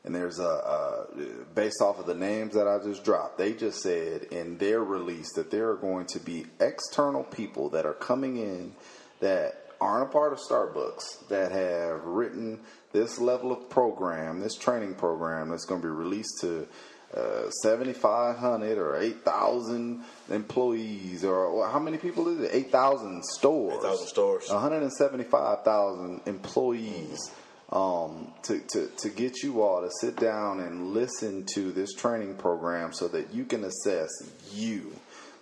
And 0.05 0.13
there's 0.13 0.39
a, 0.39 0.43
a 0.43 1.07
based 1.55 1.81
off 1.81 1.99
of 1.99 2.05
the 2.05 2.13
names 2.13 2.53
that 2.53 2.67
I 2.67 2.77
just 2.77 3.03
dropped, 3.03 3.37
they 3.39 3.53
just 3.53 3.81
said 3.81 4.23
in 4.31 4.57
their 4.59 4.83
release 4.83 5.33
that 5.33 5.49
there 5.49 5.69
are 5.71 5.75
going 5.75 6.05
to 6.07 6.19
be 6.19 6.45
external 6.59 7.23
people 7.23 7.69
that 7.69 7.85
are 7.85 7.93
coming 7.93 8.37
in 8.37 8.73
that 9.19 9.65
aren't 9.81 10.09
a 10.09 10.11
part 10.11 10.31
of 10.31 10.39
Starbucks 10.39 11.27
that 11.27 11.51
have 11.51 12.03
written 12.05 12.59
this 12.91 13.19
level 13.19 13.51
of 13.51 13.69
program, 13.69 14.39
this 14.39 14.55
training 14.55 14.95
program 14.95 15.49
that's 15.49 15.65
going 15.65 15.81
to 15.81 15.87
be 15.87 15.91
released 15.91 16.39
to 16.41 16.67
uh, 17.15 17.49
7,500 17.49 18.77
or 18.77 18.97
8,000 18.97 20.03
employees, 20.29 21.23
or 21.23 21.55
well, 21.55 21.71
how 21.71 21.79
many 21.79 21.97
people 21.97 22.27
is 22.27 22.41
it? 22.41 22.51
8,000 22.53 23.23
stores. 23.23 23.75
8,000 23.77 24.07
stores. 24.07 24.49
175,000 24.49 26.21
employees. 26.25 27.31
Um, 27.71 28.31
to, 28.43 28.59
to, 28.59 28.87
to 28.97 29.09
get 29.09 29.41
you 29.41 29.63
all 29.63 29.81
to 29.81 29.89
sit 29.99 30.17
down 30.17 30.59
and 30.59 30.93
listen 30.93 31.45
to 31.55 31.71
this 31.71 31.93
training 31.93 32.35
program 32.35 32.93
so 32.93 33.07
that 33.07 33.33
you 33.33 33.43
can 33.43 33.63
assess 33.63 34.09
you, 34.53 34.93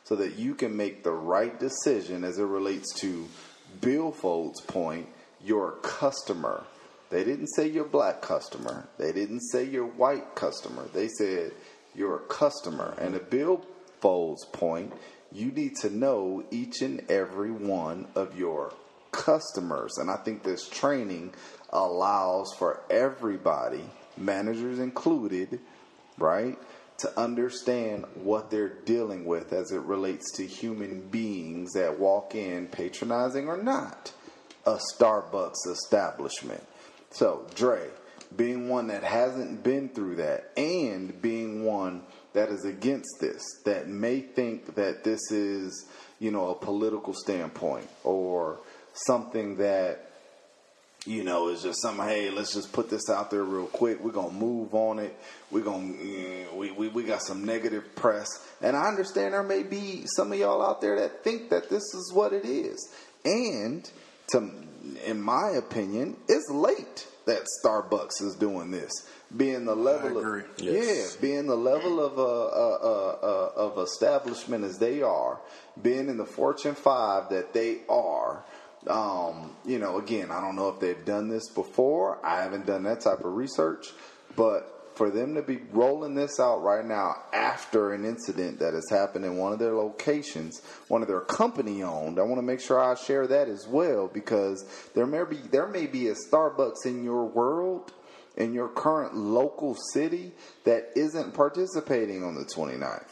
so 0.06 0.16
that 0.16 0.40
you 0.40 0.56
can 0.56 0.76
make 0.78 1.04
the 1.04 1.12
right 1.12 1.60
decision 1.60 2.24
as 2.24 2.40
it 2.40 2.46
relates 2.46 2.94
to 3.02 3.28
Bill 3.82 4.12
Fold's 4.12 4.62
point, 4.62 5.10
your 5.44 5.74
customer. 5.82 6.64
They 7.10 7.24
didn't 7.24 7.48
say 7.48 7.68
your 7.68 7.86
black 7.86 8.22
customer. 8.22 8.88
They 8.98 9.12
didn't 9.12 9.42
say 9.42 9.66
your 9.66 9.86
white 9.86 10.34
customer. 10.34 10.88
They 10.94 11.10
said 11.10 11.52
your 11.94 12.20
customer. 12.20 12.96
And 13.00 13.14
to 13.14 13.20
Bill 13.20 13.66
Fold's 14.00 14.46
point, 14.46 14.94
you 15.32 15.52
need 15.52 15.76
to 15.82 15.90
know 15.90 16.44
each 16.52 16.82
and 16.82 17.04
every 17.10 17.52
one 17.52 18.08
of 18.16 18.38
your 18.38 18.74
customers. 19.14 19.98
And 19.98 20.12
I 20.12 20.18
think 20.18 20.44
this 20.44 20.68
training 20.68 21.34
allows 21.70 22.54
for 22.54 22.82
everybody, 22.90 23.86
managers 24.18 24.80
included, 24.80 25.60
right, 26.18 26.58
to 26.98 27.20
understand 27.20 28.06
what 28.16 28.52
they're 28.52 28.76
dealing 28.86 29.26
with 29.26 29.54
as 29.54 29.72
it 29.72 29.82
relates 29.82 30.32
to 30.34 30.46
human 30.46 31.08
beings 31.10 31.74
that 31.74 32.00
walk 32.00 32.36
in, 32.36 32.68
patronizing 32.68 33.48
or 33.48 33.58
not, 33.58 34.12
a 34.66 34.80
Starbucks 34.94 35.68
establishment. 35.68 36.64
So, 37.12 37.46
Dre, 37.56 37.90
being 38.36 38.70
one 38.70 38.88
that 38.88 39.04
hasn't 39.04 39.64
been 39.64 39.90
through 39.90 40.16
that 40.16 40.52
and 40.58 41.22
being 41.22 41.66
one 41.66 42.04
that 42.34 42.50
is 42.50 42.66
against 42.66 43.18
this, 43.20 43.44
that 43.66 43.88
may 43.88 44.22
think 44.22 44.76
that 44.76 45.04
this 45.04 45.32
is, 45.32 45.88
you 46.20 46.32
know, 46.32 46.50
a 46.50 46.56
political 46.56 47.14
standpoint 47.14 47.88
or 48.04 48.60
something 48.94 49.58
that 49.58 50.10
you 51.06 51.24
know, 51.24 51.50
is 51.50 51.62
just 51.62 51.82
something. 51.82 52.06
Hey, 52.06 52.30
let's 52.30 52.54
just 52.54 52.72
put 52.72 52.90
this 52.90 53.10
out 53.10 53.30
there 53.30 53.44
real 53.44 53.68
quick. 53.68 54.02
We're 54.02 54.12
gonna 54.12 54.32
move 54.32 54.74
on 54.74 55.00
it. 55.00 55.14
We're 55.52 55.64
gonna 55.64 55.94
we, 56.56 56.72
we 56.72 56.88
we 56.88 57.04
got 57.04 57.22
some 57.22 57.44
negative 57.44 57.96
press, 57.96 58.28
and 58.62 58.76
I 58.76 58.88
understand 58.88 59.34
there 59.34 59.44
may 59.44 59.64
be 59.64 60.04
some 60.06 60.32
of 60.32 60.40
y'all 60.40 60.66
out 60.66 60.82
there 60.82 60.98
that 61.00 61.24
think 61.24 61.50
that 61.50 61.70
this 61.70 61.84
is 61.94 62.12
what 62.14 62.32
it 62.32 62.46
is. 62.46 62.94
And 63.26 63.90
to, 64.28 64.50
in 65.06 65.22
my 65.22 65.52
opinion, 65.58 66.18
it's 66.30 66.50
late 66.50 67.08
that 67.26 67.44
Starbucks 67.64 68.22
is 68.22 68.36
doing 68.36 68.72
this. 68.72 68.92
Being 69.36 69.66
the 69.66 69.76
level 69.76 70.18
of 70.18 70.46
Yes. 70.58 71.16
yeah, 71.16 71.22
being 71.22 71.48
the 71.48 71.58
level 71.58 72.00
of 72.00 72.20
uh, 72.20 72.24
uh, 72.24 72.78
uh, 72.82 73.18
uh, 73.24 73.52
of 73.56 73.78
establishment 73.80 74.64
as 74.64 74.78
they 74.78 75.02
are, 75.02 75.40
being 75.82 76.08
in 76.08 76.18
the 76.18 76.26
Fortune 76.26 76.76
Five 76.76 77.30
that 77.30 77.54
they 77.54 77.80
are. 77.90 78.44
Um, 78.88 79.56
you 79.66 79.80
know, 79.80 79.98
again, 79.98 80.32
I 80.32 80.42
don't 80.42 80.56
know 80.56 80.70
if 80.70 80.80
they've 80.80 81.06
done 81.06 81.30
this 81.30 81.50
before. 81.50 82.24
I 82.26 82.42
haven't 82.42 82.66
done 82.66 82.84
that 82.84 83.02
type 83.02 83.20
of 83.20 83.34
research, 83.34 83.88
but 84.36 84.70
for 84.96 85.10
them 85.10 85.36
to 85.36 85.42
be 85.42 85.60
rolling 85.72 86.16
this 86.16 86.40
out 86.40 86.62
right 86.62 86.86
now 86.86 87.16
after 87.34 87.94
an 87.94 88.06
incident 88.06 88.60
that 88.60 88.74
has 88.74 88.88
happened 88.90 89.26
in 89.26 89.38
one 89.38 89.52
of 89.52 89.60
their 89.60 89.74
locations, 89.74 90.62
one 90.88 91.02
of 91.02 91.08
their 91.08 91.22
company 91.22 91.82
owned, 91.82 92.20
I 92.20 92.24
want 92.24 92.38
to 92.38 92.44
make 92.44 92.60
sure 92.60 92.80
I 92.80 92.96
share 92.96 93.26
that 93.28 93.48
as 93.50 93.68
well 93.68 94.08
because 94.08 94.66
there 94.94 95.08
may 95.08 95.24
be 95.24 95.38
there 95.38 95.68
may 95.68 95.88
be 95.88 96.10
a 96.10 96.16
Starbucks 96.16 96.86
in 96.86 97.04
your 97.04 97.26
world 97.26 97.92
in 98.36 98.54
your 98.54 98.68
current 98.68 99.16
local 99.16 99.76
city 99.94 100.32
that 100.64 100.90
isn't 100.96 101.34
participating 101.34 102.24
on 102.24 102.36
the 102.36 102.46
29th. 102.46 103.06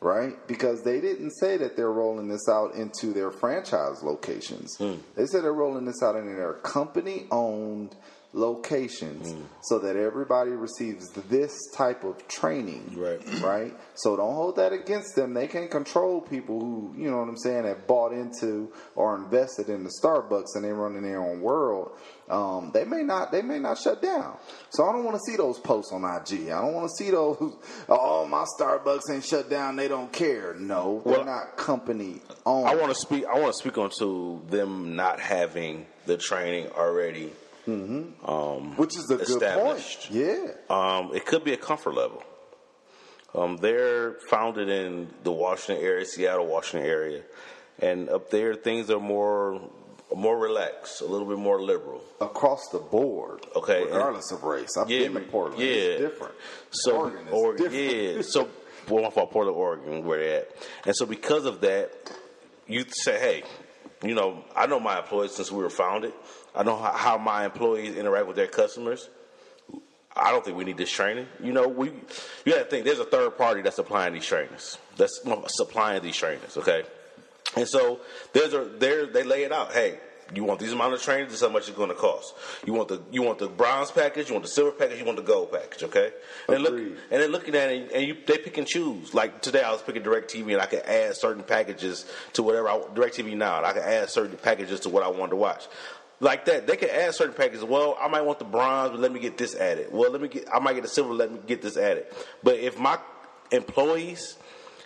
Right? 0.00 0.34
Because 0.46 0.82
they 0.82 1.00
didn't 1.00 1.30
say 1.32 1.56
that 1.56 1.76
they're 1.76 1.92
rolling 1.92 2.28
this 2.28 2.48
out 2.48 2.74
into 2.74 3.12
their 3.12 3.30
franchise 3.30 4.02
locations. 4.02 4.76
Hmm. 4.76 4.96
They 5.16 5.26
said 5.26 5.42
they're 5.42 5.52
rolling 5.52 5.86
this 5.86 6.02
out 6.02 6.16
in 6.16 6.26
their 6.26 6.54
company 6.54 7.26
owned 7.30 7.96
locations 8.36 9.34
so 9.62 9.78
that 9.78 9.96
everybody 9.96 10.50
receives 10.50 11.08
this 11.28 11.52
type 11.74 12.04
of 12.04 12.26
training. 12.28 12.94
Right. 12.96 13.20
Right? 13.46 13.74
So 13.94 14.16
don't 14.16 14.34
hold 14.34 14.56
that 14.56 14.72
against 14.72 15.14
them. 15.14 15.32
They 15.34 15.46
can 15.46 15.68
control 15.68 16.20
people 16.20 16.58
who, 16.58 16.94
you 16.96 17.10
know 17.10 17.18
what 17.18 17.28
I'm 17.28 17.36
saying, 17.36 17.64
have 17.64 17.86
bought 17.86 18.12
into 18.12 18.72
or 18.96 19.14
invested 19.14 19.68
in 19.68 19.84
the 19.84 19.92
Starbucks 20.02 20.56
and 20.56 20.64
they're 20.64 20.74
running 20.74 21.02
their 21.02 21.20
own 21.20 21.40
world. 21.40 21.92
Um, 22.28 22.72
they 22.74 22.84
may 22.84 23.04
not 23.04 23.30
they 23.30 23.42
may 23.42 23.60
not 23.60 23.78
shut 23.78 24.02
down. 24.02 24.36
So 24.70 24.88
I 24.88 24.92
don't 24.92 25.04
want 25.04 25.16
to 25.16 25.30
see 25.30 25.36
those 25.36 25.60
posts 25.60 25.92
on 25.92 26.02
IG. 26.02 26.48
I 26.50 26.60
don't 26.60 26.74
want 26.74 26.88
to 26.90 27.04
see 27.04 27.10
those 27.10 27.36
oh 27.88 28.26
my 28.26 28.44
Starbucks 28.58 29.02
ain't 29.12 29.24
shut 29.24 29.48
down, 29.48 29.76
they 29.76 29.86
don't 29.86 30.12
care. 30.12 30.54
No, 30.54 31.02
they're 31.04 31.18
Well, 31.18 31.24
not 31.24 31.56
company 31.56 32.20
owned. 32.44 32.66
I 32.68 32.74
want 32.74 32.88
to 32.88 32.98
speak. 32.98 33.26
I 33.26 33.38
want 33.38 33.54
to 33.54 33.58
speak 33.58 33.78
on 33.78 33.90
to 34.00 34.42
them 34.50 34.96
not 34.96 35.20
having 35.20 35.86
the 36.06 36.16
training 36.16 36.68
already. 36.70 37.32
Um, 37.66 38.76
which 38.76 38.96
is 38.96 39.10
a 39.10 39.16
good 39.16 39.40
point. 39.42 40.08
Yeah. 40.10 40.46
Um, 40.70 41.10
it 41.14 41.26
could 41.26 41.44
be 41.44 41.52
a 41.52 41.56
comfort 41.56 41.94
level. 41.94 42.22
Um, 43.34 43.56
they're 43.58 44.12
founded 44.30 44.68
in 44.68 45.08
the 45.24 45.32
Washington 45.32 45.84
area, 45.84 46.04
Seattle, 46.06 46.46
Washington 46.46 46.88
area, 46.88 47.22
and 47.80 48.08
up 48.08 48.30
there 48.30 48.54
things 48.54 48.90
are 48.90 49.00
more 49.00 49.60
more 50.14 50.38
relaxed, 50.38 51.00
a 51.00 51.04
little 51.04 51.26
bit 51.26 51.36
more 51.38 51.60
liberal. 51.60 52.00
Across 52.20 52.68
the 52.70 52.78
board. 52.78 53.44
Okay, 53.56 53.82
and- 53.82 53.90
Regardless 53.90 54.30
of 54.30 54.44
race. 54.44 54.76
I've 54.76 54.88
Yeah, 54.88 55.08
been 55.08 55.14
to 55.14 55.20
Portland. 55.22 55.60
yeah. 55.60 55.66
It's 55.66 56.00
different. 56.00 56.34
So, 56.70 56.96
Oregon 57.32 57.56
different. 57.56 58.16
yeah, 58.16 58.22
so 58.22 58.48
well, 58.88 59.02
my 59.02 59.10
fault, 59.10 59.32
Portland, 59.32 59.58
Oregon, 59.58 60.04
where 60.04 60.18
they 60.20 60.32
at, 60.36 60.50
and 60.86 60.94
so 60.96 61.06
because 61.06 61.44
of 61.44 61.60
that, 61.62 61.90
you 62.68 62.84
say, 62.88 63.18
hey, 63.18 63.42
you 64.08 64.14
know, 64.14 64.44
I 64.54 64.66
know 64.66 64.78
my 64.78 64.98
employees 65.00 65.34
since 65.34 65.50
we 65.50 65.60
were 65.62 65.70
founded. 65.70 66.12
I 66.56 66.62
know 66.62 66.76
how, 66.76 66.92
how 66.92 67.18
my 67.18 67.44
employees 67.44 67.96
interact 67.96 68.26
with 68.26 68.36
their 68.36 68.46
customers. 68.46 69.08
I 70.16 70.30
don't 70.30 70.42
think 70.42 70.56
we 70.56 70.64
need 70.64 70.78
this 70.78 70.90
training. 70.90 71.26
You 71.42 71.52
know, 71.52 71.68
we 71.68 71.88
you 72.44 72.52
got 72.52 72.58
to 72.58 72.64
think 72.64 72.86
there's 72.86 72.98
a 72.98 73.04
third 73.04 73.36
party 73.36 73.60
that's 73.60 73.76
supplying 73.76 74.14
these 74.14 74.24
trainers. 74.24 74.78
That's 74.96 75.20
supplying 75.48 76.02
these 76.02 76.16
trainers. 76.16 76.56
Okay, 76.56 76.84
and 77.54 77.68
so 77.68 78.00
there's 78.32 78.54
a 78.54 78.64
there 78.64 79.06
they 79.06 79.24
lay 79.24 79.44
it 79.44 79.52
out. 79.52 79.72
Hey, 79.72 79.98
you 80.34 80.44
want 80.44 80.58
these 80.58 80.72
amount 80.72 80.94
of 80.94 81.02
trainers? 81.02 81.28
This 81.28 81.36
is 81.36 81.46
how 81.46 81.52
much 81.52 81.68
it's 81.68 81.76
going 81.76 81.90
to 81.90 81.94
cost. 81.94 82.34
You 82.64 82.72
want 82.72 82.88
the 82.88 83.02
you 83.10 83.22
want 83.22 83.38
the 83.38 83.48
bronze 83.48 83.90
package, 83.90 84.28
you 84.28 84.34
want 84.34 84.44
the 84.44 84.50
silver 84.50 84.72
package, 84.72 84.98
you 84.98 85.04
want 85.04 85.18
the 85.18 85.22
gold 85.22 85.52
package. 85.52 85.82
Okay, 85.84 86.12
and 86.48 86.62
look 86.62 86.78
and 86.78 86.96
then 87.10 87.30
looking 87.30 87.54
at 87.54 87.70
it, 87.70 87.92
and 87.92 88.02
you 88.02 88.16
they 88.26 88.38
pick 88.38 88.56
and 88.56 88.66
choose. 88.66 89.12
Like 89.12 89.42
today, 89.42 89.62
I 89.62 89.70
was 89.70 89.82
picking 89.82 90.02
DirecTV, 90.02 90.52
and 90.54 90.62
I 90.62 90.66
could 90.66 90.80
add 90.80 91.14
certain 91.14 91.42
packages 91.42 92.06
to 92.32 92.42
whatever 92.42 92.70
I 92.70 92.78
DirecTV 92.78 93.36
now, 93.36 93.58
and 93.58 93.66
I 93.66 93.72
could 93.74 93.82
add 93.82 94.08
certain 94.08 94.38
packages 94.38 94.80
to 94.80 94.88
what 94.88 95.02
I 95.02 95.08
wanted 95.08 95.30
to 95.30 95.36
watch. 95.36 95.66
Like 96.18 96.46
that, 96.46 96.66
they 96.66 96.76
can 96.76 96.88
add 96.88 97.14
certain 97.14 97.34
packages. 97.34 97.62
Well, 97.62 97.96
I 98.00 98.08
might 98.08 98.22
want 98.22 98.38
the 98.38 98.46
bronze, 98.46 98.90
but 98.90 99.00
let 99.00 99.12
me 99.12 99.20
get 99.20 99.36
this 99.36 99.54
added. 99.54 99.88
Well, 99.92 100.10
let 100.10 100.20
me 100.20 100.28
get. 100.28 100.48
I 100.52 100.58
might 100.60 100.72
get 100.72 100.82
the 100.82 100.88
silver. 100.88 101.12
Let 101.12 101.30
me 101.30 101.40
get 101.46 101.60
this 101.60 101.76
added. 101.76 102.06
But 102.42 102.56
if 102.56 102.78
my 102.78 102.98
employees 103.50 104.36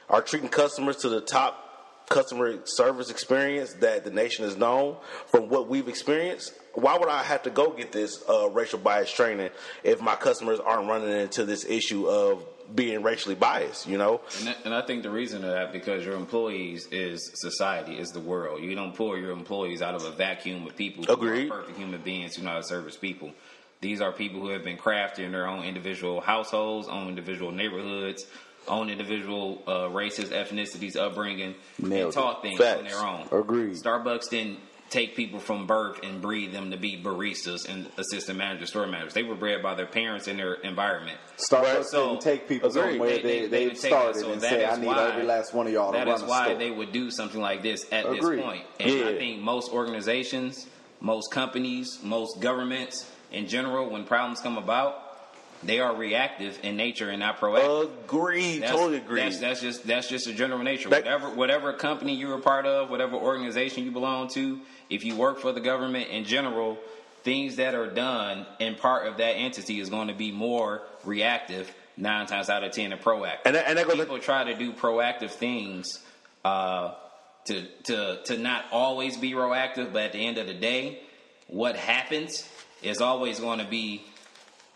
are 0.09 0.23
treating 0.23 0.49
customers 0.49 0.97
to 0.99 1.09
the 1.09 1.21
top 1.21 1.71
customer 2.09 2.59
service 2.65 3.09
experience 3.09 3.75
that 3.75 4.03
the 4.03 4.11
nation 4.11 4.45
is 4.45 4.57
known 4.57 4.97
from 5.27 5.49
what 5.49 5.69
we've 5.69 5.87
experienced, 5.87 6.53
why 6.75 6.99
would 6.99 7.09
I 7.09 7.23
have 7.23 7.45
to 7.45 7.51
go 7.51 7.71
get 7.71 7.93
this 7.93 8.23
uh, 8.29 8.51
racial 8.51 8.81
bias 8.81 9.13
training 9.13 9.51
if 9.85 10.03
my 10.03 10.17
customers 10.17 10.59
aren't 10.59 10.89
running 10.89 11.11
into 11.11 11.45
this 11.45 11.65
issue 11.65 12.09
of 12.09 12.45
being 12.75 13.03
racially 13.03 13.35
biased? 13.35 13.87
You 13.87 13.99
know, 13.99 14.21
And, 14.41 14.49
I- 14.51 14.57
and 14.65 14.75
I 14.75 14.83
think 14.83 15.03
the 15.03 15.11
reason 15.11 15.45
of 15.45 15.51
that 15.51 15.73
because 15.73 16.05
your 16.05 16.15
employees 16.15 16.87
is 16.91 17.31
society, 17.35 17.99
is 17.99 18.11
the 18.11 18.21
world. 18.21 18.63
You 18.63 18.75
don't 18.75 18.95
pull 18.95 19.17
your 19.19 19.31
employees 19.33 19.83
out 19.83 19.95
of 19.95 20.05
a 20.05 20.11
vacuum 20.11 20.67
of 20.67 20.77
people 20.77 21.05
who 21.05 21.13
Agreed. 21.13 21.51
are 21.51 21.59
perfect 21.61 21.79
human 21.79 22.01
beings 22.03 22.37
who 22.37 22.43
know 22.43 22.51
how 22.51 22.57
to 22.59 22.63
service 22.65 22.97
people. 22.97 23.33
These 23.81 24.01
are 24.01 24.13
people 24.13 24.41
who 24.41 24.49
have 24.49 24.63
been 24.65 24.77
crafted 24.77 25.21
in 25.21 25.33
their 25.33 25.47
own 25.47 25.65
individual 25.65 26.21
households, 26.21 26.87
own 26.89 27.09
individual 27.09 27.51
neighborhoods, 27.51 28.27
own 28.69 28.91
individual 28.91 29.63
uh, 29.67 29.89
races, 29.89 30.29
ethnicities, 30.31 30.95
upbringing, 30.97 31.55
Nailed 31.79 32.05
and 32.05 32.13
taught 32.13 32.43
things 32.43 32.59
Facts. 32.59 32.79
on 32.81 32.85
their 32.85 32.99
own. 32.99 33.27
Agreed. 33.41 33.73
Starbucks 33.75 34.29
didn't 34.29 34.59
take 34.91 35.15
people 35.17 35.39
from 35.39 35.67
birth 35.67 36.01
and 36.03 36.21
breed 36.21 36.53
them 36.53 36.73
to 36.73 36.77
be 36.77 37.01
baristas 37.01 37.69
and 37.69 37.87
assistant 37.97 38.37
managers, 38.37 38.71
store 38.71 38.87
managers. 38.87 39.15
They 39.15 39.23
were 39.23 39.37
bred 39.37 39.63
by 39.63 39.75
their 39.75 39.87
parents 39.87 40.27
in 40.29 40.37
their 40.37 40.55
environment. 40.55 41.17
Starbucks 41.37 41.85
So- 41.87 42.09
didn't 42.11 42.23
take 42.23 42.49
people 42.49 42.69
Agreed. 42.71 42.91
somewhere 42.93 43.11
They- 43.11 43.23
they, 43.23 43.47
they- 43.47 43.69
they, 43.69 43.75
started 43.75 44.21
So 44.21 44.33
and 44.33 44.41
that 44.43 44.51
say, 44.51 44.65
I 44.67 44.77
need 44.77 44.87
why- 44.87 45.09
every 45.13 45.23
last 45.25 45.55
one 45.55 45.67
of 45.69 45.73
y'all 45.73 45.93
to 45.93 45.99
That 45.99 46.07
run 46.09 46.17
is 46.17 46.23
a 46.23 46.27
why 46.27 46.45
store. 46.47 46.59
they 46.59 46.71
would 46.71 46.91
do 46.93 47.11
something 47.11 47.41
like 47.41 47.63
this 47.63 47.87
at 47.93 48.05
Agreed. 48.05 48.39
this 48.39 48.45
point. 48.45 48.65
And 48.81 48.91
Yeah. 48.91 49.09
I 49.09 49.17
think 49.17 49.41
most 49.41 49.73
organizations, 49.73 50.67
most 51.01 51.31
companies, 51.31 52.01
most 52.03 52.41
governments 52.41 53.09
in 53.33 53.47
general, 53.47 53.89
when 53.89 54.05
problems 54.05 54.41
come 54.41 54.59
about, 54.59 55.10
they 55.63 55.79
are 55.81 55.95
reactive 55.95 56.59
in 56.63 56.77
nature 56.77 57.11
and 57.11 57.21
not 57.21 57.39
proactive. 57.39 57.91
agreed, 58.05 58.61
That's, 58.63 58.73
totally 58.73 58.97
agreed. 58.97 59.23
That's, 59.23 59.39
that's 59.39 59.61
just 59.61 59.87
that's 59.87 60.09
just 60.09 60.27
a 60.27 60.33
general 60.33 60.63
nature. 60.63 60.89
That- 60.89 61.05
whatever 61.05 61.31
whatever 61.31 61.73
company 61.75 62.15
you're 62.15 62.37
a 62.37 62.41
part 62.41 62.67
of, 62.67 62.91
whatever 62.91 63.17
organization 63.17 63.85
you 63.85 63.91
belong 63.91 64.29
to, 64.29 64.61
if 64.89 65.05
you 65.05 65.15
work 65.17 65.39
for 65.39 65.53
the 65.53 65.61
government 65.61 66.09
in 66.09 66.25
general, 66.25 66.79
things 67.23 67.57
that 67.57 67.75
are 67.75 67.89
done 67.91 68.47
in 68.59 68.75
part 68.75 69.07
of 69.07 69.19
that 69.19 69.33
entity 69.33 69.81
is 69.81 69.91
going 69.91 70.09
to 70.09 70.15
be 70.15 70.33
more 70.33 70.83
reactive 71.05 71.71
nine 71.97 72.27
times 72.27 72.49
out 72.49 72.65
of 72.65 72.73
ten 72.73 72.91
than 72.91 72.99
proactive. 72.99 73.41
And 73.45 73.55
that- 73.57 73.69
and 73.69 73.77
that 73.79 73.87
goes- 73.87 73.97
people 73.97 74.19
try 74.19 74.45
to 74.45 74.55
do 74.55 74.73
proactive 74.73 75.31
things 75.31 75.99
uh, 76.45 76.95
to 77.45 77.67
to 77.85 78.23
to 78.25 78.39
not 78.39 78.65
always 78.73 79.19
be 79.19 79.33
proactive, 79.33 79.93
but 79.93 80.03
at 80.05 80.13
the 80.13 80.25
end 80.27 80.39
of 80.39 80.47
the 80.47 80.55
day, 80.55 81.01
what 81.49 81.77
happens 81.77 82.49
is 82.83 83.03
always 83.03 83.41
going 83.41 83.59
to 83.59 83.67
be 83.67 84.03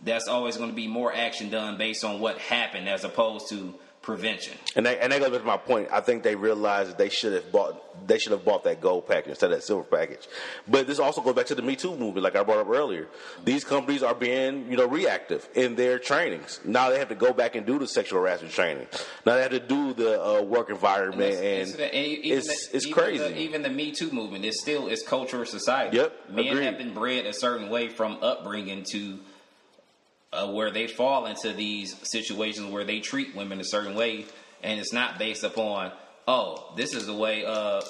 that's 0.05 0.29
always 0.29 0.57
going 0.57 0.71
to 0.71 0.77
be 0.77 0.89
more 0.89 1.13
action 1.15 1.51
done 1.51 1.77
based 1.79 2.05
on 2.05 2.21
what 2.21 2.39
happened 2.39 2.89
as 2.89 3.05
opposed 3.05 3.49
to 3.51 3.75
prevention. 4.03 4.53
And 4.77 4.85
that, 4.85 4.99
and 5.03 5.11
that 5.13 5.19
goes 5.21 5.31
back 5.31 5.41
to 5.41 5.47
my 5.47 5.57
point. 5.57 5.89
I 5.91 6.01
think 6.03 6.23
they 6.25 6.35
realized 6.37 6.91
that 6.91 6.99
they 6.99 7.09
should 7.09 7.33
have 7.33 7.51
bought 7.51 7.81
they 8.07 8.19
should 8.19 8.33
have 8.33 8.45
bought 8.45 8.65
that 8.65 8.81
gold 8.83 9.07
package 9.09 9.31
instead 9.31 9.51
of 9.51 9.57
that 9.57 9.63
silver 9.63 9.85
package. 9.85 10.27
But 10.69 10.87
this 10.87 10.99
also 10.99 11.23
goes 11.23 11.35
back 11.35 11.47
to 11.47 11.55
the 11.55 11.63
Me 11.63 11.75
Too 11.75 11.97
movement, 11.97 12.23
like 12.23 12.37
I 12.37 12.43
brought 12.43 12.59
up 12.59 12.69
earlier. 12.69 13.09
These 13.45 13.65
companies 13.65 14.03
are 14.03 14.15
being 14.15 14.71
you 14.71 14.77
know 14.77 14.87
reactive 14.87 15.49
in 15.55 15.75
their 15.77 15.99
trainings. 15.99 16.61
Now 16.67 16.91
they 16.91 16.99
have 16.99 17.09
to 17.09 17.15
go 17.15 17.33
back 17.33 17.55
and 17.55 17.65
do 17.65 17.79
the 17.79 17.87
sexual 17.89 18.21
harassment 18.21 18.53
training. 18.53 18.89
Now 19.25 19.37
they 19.37 19.43
have 19.43 19.53
to 19.53 19.59
do 19.61 19.95
the 19.95 20.23
uh, 20.23 20.43
work 20.43 20.69
environment, 20.69 21.33
It's- 21.33 21.71
and, 21.73 21.81
it's, 21.81 21.95
e- 21.95 22.13
even 22.25 22.39
it's 22.39 22.47
the- 22.71 22.77
it's 22.77 22.87
even 22.87 22.95
crazy. 23.03 23.25
The, 23.25 23.39
even 23.39 23.63
the 23.63 23.71
Me 23.71 23.91
Too 23.93 24.11
movement 24.11 24.45
is 24.45 24.61
still 24.61 24.89
it's 24.89 25.03
culture 25.03 25.47
society. 25.47 25.97
Yep, 25.97 26.13
men 26.29 26.47
agreed. 26.49 26.65
have 26.65 26.77
been 26.77 26.93
bred 26.93 27.25
a 27.25 27.33
certain 27.33 27.71
way 27.71 27.89
from 27.89 28.19
upbringing 28.21 28.83
to 28.91 29.19
uh, 30.35 30.47
where 30.51 30.71
they 30.71 30.87
fall 30.87 31.27
into 31.27 31.53
these 31.53 31.97
situations 32.09 32.71
where 32.71 32.85
they 32.85 33.01
treat 33.01 33.35
women 33.35 33.61
a 33.61 33.65
certain 33.65 33.95
way, 33.95 34.27
and 34.63 34.81
it's 34.81 34.93
not 34.93 35.19
based 35.19 35.45
upon 35.45 35.93
oh 36.27 36.73
this 36.77 36.95
is 36.95 37.07
the 37.07 37.15
way 37.15 37.45
uh, 37.45 37.81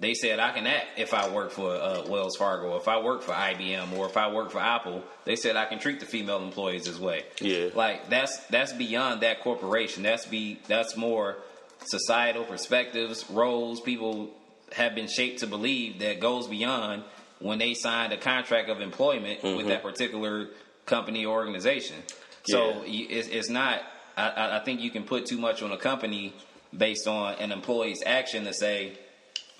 they 0.00 0.14
said 0.14 0.38
I 0.38 0.52
can 0.52 0.66
act 0.66 0.98
if 0.98 1.12
I 1.12 1.28
work 1.28 1.50
for 1.50 1.72
uh, 1.74 2.02
Wells 2.08 2.36
Fargo, 2.36 2.76
if 2.76 2.86
I 2.88 3.00
work 3.00 3.22
for 3.22 3.32
IBM, 3.32 3.96
or 3.98 4.06
if 4.06 4.16
I 4.16 4.32
work 4.32 4.50
for 4.52 4.60
Apple. 4.60 5.02
They 5.24 5.34
said 5.36 5.56
I 5.56 5.64
can 5.66 5.78
treat 5.78 6.00
the 6.00 6.06
female 6.06 6.42
employees 6.42 6.84
this 6.84 6.98
way. 6.98 7.24
Yeah. 7.40 7.68
like 7.74 8.08
that's 8.08 8.38
that's 8.46 8.72
beyond 8.72 9.22
that 9.22 9.40
corporation. 9.42 10.02
That's 10.04 10.24
be 10.26 10.60
that's 10.68 10.96
more 10.96 11.36
societal 11.84 12.44
perspectives, 12.44 13.28
roles. 13.30 13.80
People 13.80 14.30
have 14.72 14.94
been 14.94 15.08
shaped 15.08 15.40
to 15.40 15.46
believe 15.46 15.98
that 16.00 16.20
goes 16.20 16.46
beyond 16.46 17.02
when 17.40 17.58
they 17.58 17.74
signed 17.74 18.12
a 18.12 18.16
contract 18.16 18.68
of 18.68 18.80
employment 18.80 19.42
with 19.42 19.52
Mm-hmm. 19.52 19.68
that 19.68 19.82
particular 19.82 20.48
company 20.88 21.24
or 21.24 21.36
organization. 21.36 21.96
So 22.44 22.82
it's, 22.86 23.28
it's 23.28 23.48
not. 23.48 23.82
I- 24.16 24.56
I, 24.56 24.64
think 24.64 24.80
you 24.80 24.90
can 24.90 25.04
put 25.04 25.26
too 25.26 25.38
much 25.38 25.62
on 25.62 25.70
a 25.70 25.76
company 25.76 26.34
based 26.76 27.06
on 27.06 27.34
an 27.34 27.52
employee's 27.52 28.02
action 28.04 28.44
to 28.44 28.52
say 28.52 28.98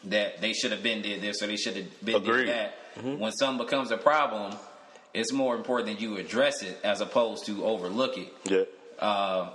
that 0.05 0.41
they 0.41 0.53
should 0.53 0.73
have 0.73 0.83
been 0.83 1.03
did 1.03 1.21
this 1.21 1.41
or 1.43 1.47
they 1.47 1.57
should 1.57 1.77
have 1.77 2.05
been 2.05 2.17
Agreed. 2.17 2.47
did 2.47 2.49
that. 2.49 2.75
Mm-hmm. 2.97 3.19
When 3.19 3.33
something 3.33 3.65
becomes 3.65 3.93
a 3.93 3.97
problem, 3.97 4.57
it's 5.15 5.33
more 5.33 5.55
important 5.55 5.91
that 5.91 6.03
you 6.03 6.17
address 6.17 6.63
it 6.63 6.79
as 6.83 7.01
opposed 7.01 7.47
to 7.47 7.65
overlook 7.65 8.19
it. 8.19 8.33
yeah. 8.45 8.65
Uh, 8.99 9.51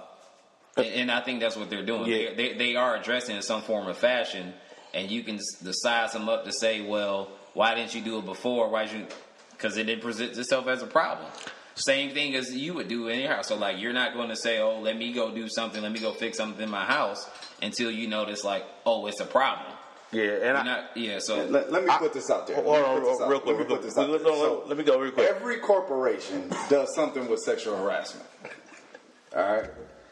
and, 0.77 0.85
and 0.87 1.11
I 1.11 1.21
think 1.21 1.41
that's 1.41 1.55
what 1.55 1.69
they're 1.69 1.85
doing. 1.85 2.05
Yeah. 2.05 2.33
They, 2.33 2.35
they, 2.35 2.53
they 2.57 2.75
are 2.75 2.95
addressing 2.95 3.35
it 3.35 3.37
in 3.37 3.43
some 3.43 3.61
form 3.61 3.87
or 3.87 3.93
fashion, 3.93 4.53
and 4.93 5.11
you 5.11 5.23
can 5.23 5.39
size 5.39 6.13
them 6.13 6.29
up 6.29 6.45
to 6.45 6.51
say, 6.51 6.81
well, 6.81 7.29
why 7.53 7.75
didn't 7.75 7.93
you 7.93 8.01
do 8.01 8.19
it 8.19 8.25
before? 8.25 8.69
Why 8.69 8.85
did 8.85 8.93
you? 8.93 9.05
Because 9.51 9.77
it 9.77 9.83
didn't 9.83 10.01
present 10.01 10.37
itself 10.37 10.67
as 10.67 10.81
a 10.81 10.87
problem. 10.87 11.29
Same 11.75 12.13
thing 12.13 12.35
as 12.35 12.53
you 12.53 12.73
would 12.75 12.87
do 12.87 13.07
in 13.07 13.19
your 13.19 13.29
house. 13.29 13.47
So 13.47 13.55
like 13.55 13.79
you're 13.79 13.93
not 13.93 14.13
going 14.13 14.29
to 14.29 14.35
say, 14.35 14.59
"Oh, 14.59 14.79
let 14.79 14.95
me 14.97 15.11
go 15.11 15.31
do 15.33 15.47
something. 15.49 15.81
Let 15.81 15.91
me 15.91 15.99
go 15.99 16.11
fix 16.13 16.37
something 16.37 16.61
in 16.63 16.69
my 16.69 16.85
house," 16.85 17.27
until 17.61 17.89
you 17.89 18.07
notice 18.07 18.43
like, 18.43 18.63
"Oh, 18.85 19.07
it's 19.07 19.19
a 19.19 19.25
problem." 19.25 19.73
Yeah, 20.11 20.21
and 20.23 20.41
You're 20.43 20.55
I, 20.57 20.63
not, 20.63 20.95
yeah. 20.95 21.17
So 21.17 21.43
Let, 21.45 21.71
let 21.71 21.83
me 21.83 21.89
I- 21.89 21.97
put 21.97 22.13
this 22.13 22.29
out 22.29 22.45
there. 22.45 22.57
Hold 22.61 22.67
on, 22.77 23.01
put 23.01 23.27
real 23.27 23.39
quick, 23.39 23.57
let 23.57 23.67
me 23.67 23.75
put 23.75 23.81
this 23.81 23.97
out 23.97 24.07
No, 24.07 24.17
there. 24.19 24.27
So, 24.27 24.63
let 24.67 24.77
me 24.77 24.83
go 24.83 24.99
real 24.99 25.11
quick. 25.11 25.27
Every 25.27 25.57
corporation 25.57 26.49
does 26.69 26.93
something 26.93 27.27
with 27.27 27.39
sexual 27.39 27.75
harassment. 27.75 28.27
All 29.35 29.41
right? 29.41 29.69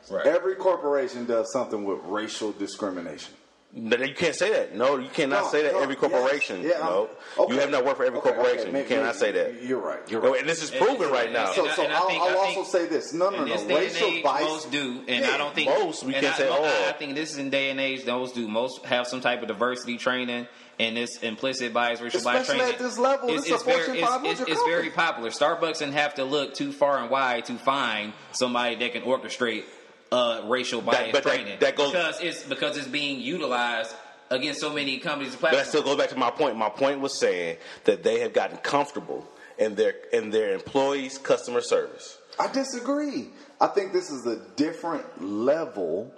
Right. 0.10 0.26
Every 0.26 0.56
corporation 0.56 1.26
does 1.26 1.54
something 1.54 1.84
with 1.84 2.00
racial 2.06 2.52
discrimination. 2.54 3.36
No, 3.74 3.96
you 3.98 4.14
can't 4.14 4.36
say 4.36 4.52
that. 4.52 4.76
No, 4.76 4.98
you 4.98 5.08
cannot 5.08 5.44
No, 5.46 5.50
say 5.50 5.64
that. 5.64 5.72
no, 5.72 5.80
every 5.80 5.96
corporation. 5.96 6.62
yes, 6.62 6.74
yeah, 6.78 6.86
no, 6.86 7.10
okay. 7.38 7.54
you 7.54 7.60
have 7.62 7.70
not 7.72 7.86
worked 7.86 7.98
for 7.98 8.04
every 8.06 8.20
Okay, 8.20 8.30
corporation. 8.34 8.60
okay, 8.60 8.68
you 8.68 8.74
maybe- 8.74 8.88
cannot 8.90 9.16
say 9.16 9.32
that. 9.32 9.64
You're 9.64 9.80
right. 9.80 10.00
You're 10.10 10.22
No, 10.22 10.32
right. 10.32 10.42
and 10.42 10.50
this 10.50 10.62
is 10.62 10.72
And- 10.72 10.82
proven 10.82 11.04
and- 11.04 11.12
right 11.14 11.32
now. 11.32 11.54
So, 11.54 11.62
and 11.62 11.72
I- 11.72 11.76
so 11.76 11.84
and 11.84 11.94
I 11.94 11.96
I'll, 11.98 12.08
think- 12.08 12.22
I'll 12.22 12.38
also 12.38 12.64
say 12.66 12.86
this. 12.88 13.14
No, 13.14 13.30
no, 13.30 13.38
no. 13.40 13.46
this 13.46 13.62
day 13.64 13.74
and 13.76 13.94
Racial 13.94 14.08
age, 14.10 14.24
bias. 14.26 14.44
most 14.44 14.72
do, 14.72 15.04
and 15.08 15.24
Yeah. 15.24 15.32
I 15.34 15.38
don't 15.38 15.56
think 15.56 15.70
Most, 15.70 16.04
we 16.04 16.12
can't 16.12 16.26
I, 16.26 16.34
say 16.34 16.50
mo- 16.50 16.56
all. 16.58 16.66
I, 16.66 16.90
I 16.90 16.92
think 16.92 17.16
this 17.16 17.32
is 17.32 17.38
in 17.38 17.50
day 17.50 17.70
and 17.70 17.80
age. 17.80 18.04
Those 18.04 18.34
do 18.34 18.46
most 18.50 18.86
have 18.86 19.08
some 19.08 19.22
type 19.22 19.42
of 19.42 19.48
diversity 19.48 19.98
training 19.98 20.48
and 20.78 20.98
this 20.98 21.24
implicit 21.24 21.72
bias, 21.72 22.02
racial 22.02 22.22
bias 22.24 22.48
training. 22.48 22.68
at 22.68 22.78
this 22.78 22.98
level, 22.98 23.30
It's, 23.30 23.44
this 23.44 23.46
is 23.46 23.52
a 23.52 23.56
it's 23.56 23.64
very, 23.64 23.78
Fortune 24.02 24.26
it's, 24.32 24.42
it's, 24.42 24.50
it's 24.52 24.64
very 24.64 24.90
popular. 24.90 25.30
Starbucks 25.30 25.78
didn't 25.80 25.94
have 25.94 26.16
to 26.16 26.26
look 26.26 26.56
too 26.56 26.74
far 26.74 26.98
and 26.98 27.10
wide 27.10 27.46
to 27.46 27.54
find 27.54 28.12
somebody 28.34 28.76
that 28.76 28.92
can 28.92 29.04
orchestrate 29.04 29.64
uh, 30.12 30.42
racial 30.46 30.82
bias 30.82 31.12
but 31.12 31.24
that- 31.24 31.36
training. 31.36 31.58
that 31.60 31.76
goes- 31.76 31.92
because 31.92 32.20
it's 32.22 32.44
because 32.44 32.78
it's 32.78 32.88
being 32.88 33.20
utilized 33.20 33.96
against 34.30 34.60
so 34.62 34.72
many 34.72 34.98
companies 34.98 35.34
and 35.34 35.42
But 35.42 35.52
that 35.52 35.68
still 35.68 35.84
goes 35.84 35.98
back 35.98 36.10
to 36.10 36.18
my 36.18 36.32
point. 36.32 36.58
My 36.58 36.70
point 36.70 37.00
was 37.00 37.18
saying 37.20 37.58
that 37.86 38.04
they 38.04 38.20
have 38.22 38.34
gotten 38.34 38.58
comfortable 38.58 39.28
in 39.58 39.76
their 39.76 39.94
in 40.14 40.30
their 40.32 40.54
employees' 40.54 41.18
customer 41.18 41.62
service. 41.62 42.18
I 42.40 42.48
disagree. 42.52 43.30
I 43.60 43.68
think 43.68 43.94
this 43.94 44.10
is 44.10 44.26
a 44.26 44.38
different 44.56 45.22
level 45.22 46.14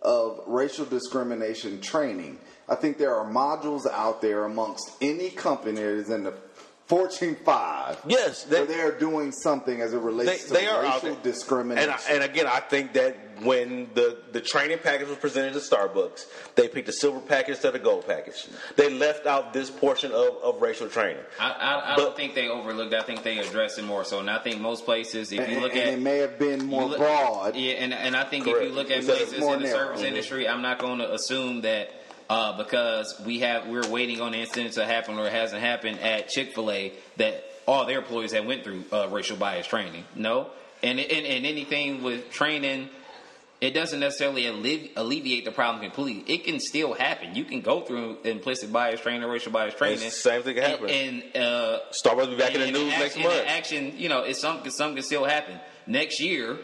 of 0.00 0.40
racial 0.46 0.84
discrimination 0.86 1.80
training. 1.80 2.38
I 2.68 2.74
think 2.76 2.98
there 2.98 3.14
are 3.14 3.30
modules 3.30 3.86
out 3.90 4.22
there 4.22 4.44
amongst 4.44 4.90
any 5.00 5.30
company 5.30 5.80
that 5.80 5.88
is 5.88 6.10
in 6.10 6.24
the 6.24 6.34
Fortune 6.86 7.34
5 7.44 7.98
Yes, 8.06 8.44
they- 8.44 8.58
where 8.58 8.66
they're 8.66 8.98
doing 8.98 9.32
something 9.32 9.80
as 9.80 9.92
it 9.92 9.98
relates 9.98 10.44
they 10.44 10.66
to 10.66 10.70
are 10.72 10.82
racial 10.84 11.00
there. 11.14 11.32
discrimination. 11.32 11.90
And, 11.90 12.00
I, 12.00 12.12
and 12.14 12.22
again, 12.22 12.46
I 12.46 12.60
think 12.60 12.92
that 12.92 13.16
when 13.42 13.90
the, 13.94 14.18
the 14.32 14.40
training 14.40 14.78
package 14.82 15.08
was 15.08 15.18
presented 15.18 15.52
to 15.54 15.58
Starbucks, 15.58 16.26
they 16.54 16.68
picked 16.68 16.86
the 16.86 16.92
silver 16.92 17.18
package 17.18 17.54
instead 17.56 17.74
of 17.74 17.82
gold 17.82 18.06
package. 18.06 18.46
They 18.76 18.88
left 18.88 19.26
out 19.26 19.52
this 19.52 19.68
portion 19.68 20.12
of, 20.12 20.36
of 20.44 20.62
racial 20.62 20.88
training. 20.88 21.22
I, 21.40 21.50
I, 21.50 21.92
I 21.92 21.96
But- 21.96 22.02
don't 22.02 22.16
think 22.16 22.34
they 22.36 22.48
overlooked. 22.48 22.94
I 22.94 23.02
think 23.02 23.24
they 23.24 23.38
addressed 23.38 23.80
it 23.80 23.84
more 23.84 24.04
so. 24.04 24.20
And 24.20 24.30
I 24.30 24.38
think 24.38 24.60
most 24.60 24.84
places, 24.84 25.32
if 25.32 25.50
you 25.50 25.58
look 25.58 25.72
and 25.72 25.80
at 25.80 25.94
it 25.94 26.00
may 26.00 26.18
have 26.18 26.38
been 26.38 26.66
more 26.66 26.84
look- 26.84 26.98
broad. 26.98 27.56
Yeah, 27.56 27.72
and 27.74 27.92
and 27.92 28.14
I 28.16 28.22
think 28.24 28.44
Correct. 28.44 28.62
if 28.62 28.68
you 28.68 28.74
look 28.76 28.90
at 28.92 28.98
Instead 28.98 29.16
places 29.16 29.40
more 29.40 29.54
in 29.54 29.62
the 29.62 29.66
narrow. 29.68 29.78
service 29.86 29.98
mm-hmm. 30.02 30.08
industry, 30.08 30.48
I'm 30.48 30.62
not 30.62 30.78
going 30.78 30.98
to 31.00 31.12
assume 31.12 31.62
that 31.62 31.90
uh, 32.28 32.56
because 32.56 33.20
we 33.24 33.40
have 33.40 33.66
we're 33.68 33.88
waiting 33.88 34.20
on 34.20 34.32
the 34.32 34.38
incident 34.38 34.74
to 34.74 34.84
happen 34.84 35.18
or 35.18 35.26
it 35.26 35.32
hasn't 35.32 35.62
happened 35.62 36.00
at 36.00 36.28
Chick-fil-A 36.28 36.92
that 37.16 37.44
all 37.66 37.86
their 37.86 37.98
employees 37.98 38.32
have 38.32 38.46
went 38.46 38.64
through 38.64 38.84
uh, 38.92 39.08
racial 39.10 39.36
bias 39.36 39.66
training. 39.66 40.04
No, 40.14 40.48
and, 40.82 40.98
and 40.98 41.26
and 41.26 41.46
anything 41.46 42.02
with 42.02 42.30
training. 42.30 42.88
It 43.58 43.70
doesn't 43.70 44.00
necessarily 44.00 44.42
allevi- 44.42 44.90
alleviate 44.96 45.46
the 45.46 45.50
problem 45.50 45.82
completely. 45.82 46.30
It 46.30 46.44
can 46.44 46.60
still 46.60 46.92
happen. 46.92 47.34
You 47.34 47.44
can 47.46 47.62
go 47.62 47.80
through 47.80 48.18
implicit 48.22 48.70
bias 48.70 49.00
training, 49.00 49.22
or 49.22 49.30
racial 49.30 49.50
bias 49.50 49.74
training. 49.74 50.00
the 50.00 50.10
same 50.10 50.42
thing 50.42 50.56
can 50.56 50.64
and- 50.64 50.72
happen. 50.72 50.90
And, 50.90 51.36
uh, 51.42 51.78
Starbucks 51.90 52.16
will 52.16 52.26
be 52.26 52.36
back 52.36 52.54
in 52.54 52.60
the 52.60 52.70
news 52.70 52.92
and 52.92 53.00
next 53.00 53.16
month. 53.16 53.42
action, 53.46 53.94
you 53.96 54.10
know, 54.10 54.24
it's 54.24 54.40
something, 54.42 54.70
something 54.70 54.96
can 54.96 55.04
still 55.04 55.24
happen. 55.24 55.58
Next 55.86 56.20
year, 56.20 56.58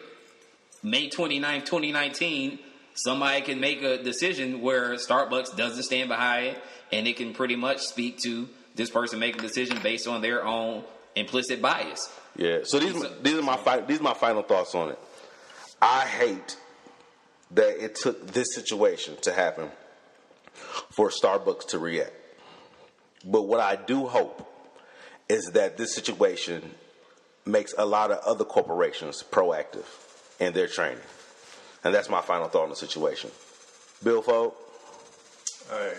May 0.83 1.09
29th, 1.09 1.65
2019, 1.65 2.59
somebody 2.95 3.41
can 3.43 3.61
make 3.61 3.83
a 3.83 4.03
decision 4.03 4.61
where 4.61 4.95
Starbucks 4.95 5.57
doesn't 5.57 5.83
stand 5.85 6.09
behind 6.09 6.47
it, 6.49 6.63
and 6.93 7.07
it 7.07 7.17
can 7.17 7.33
pretty 7.35 7.57
much 7.57 7.81
speak 7.81 8.19
to 8.21 8.49
this 8.75 8.91
person 8.91 9.19
making 9.19 9.41
a 9.41 9.47
decision 9.47 9.79
based 9.83 10.07
on 10.07 10.23
their 10.23 10.45
own 10.45 10.85
implicit 11.15 11.61
bias. 11.61 12.11
Yeah. 12.37 12.61
So 12.65 12.79
these 12.79 13.05
these 13.23 13.39
are 13.39 13.43
my 13.43 13.57
fi- 13.57 13.81
these 13.81 14.01
are 14.01 14.05
my 14.05 14.15
final 14.15 14.43
thoughts 14.43 14.75
on 14.75 14.91
it. 14.91 14.99
I 15.81 16.07
hate 16.07 16.57
that 17.51 17.85
it 17.85 17.97
took 17.97 18.29
this 18.29 18.55
situation 18.55 19.17
to 19.23 19.33
happen 19.33 19.71
for 20.91 21.11
Starbucks 21.11 21.69
to 21.69 21.79
react. 21.79 22.13
But 23.25 23.43
what 23.43 23.61
I 23.61 23.77
do 23.77 24.07
hope 24.07 24.49
is 25.29 25.53
that 25.53 25.77
this 25.77 25.95
situation 25.95 26.73
makes 27.45 27.75
a 27.77 27.85
lot 27.85 28.11
of 28.11 28.19
other 28.19 28.45
corporations 28.45 29.23
proactive 29.23 29.85
in 30.39 30.53
their 30.53 30.67
training. 30.67 31.03
And 31.85 31.95
that's 31.95 32.09
my 32.09 32.21
final 32.21 32.49
thought 32.49 32.65
on 32.65 32.71
the 32.71 32.77
situation. 32.77 33.31
Bill 34.03 34.23
Fold? 34.23 34.55
Hey. 35.71 35.95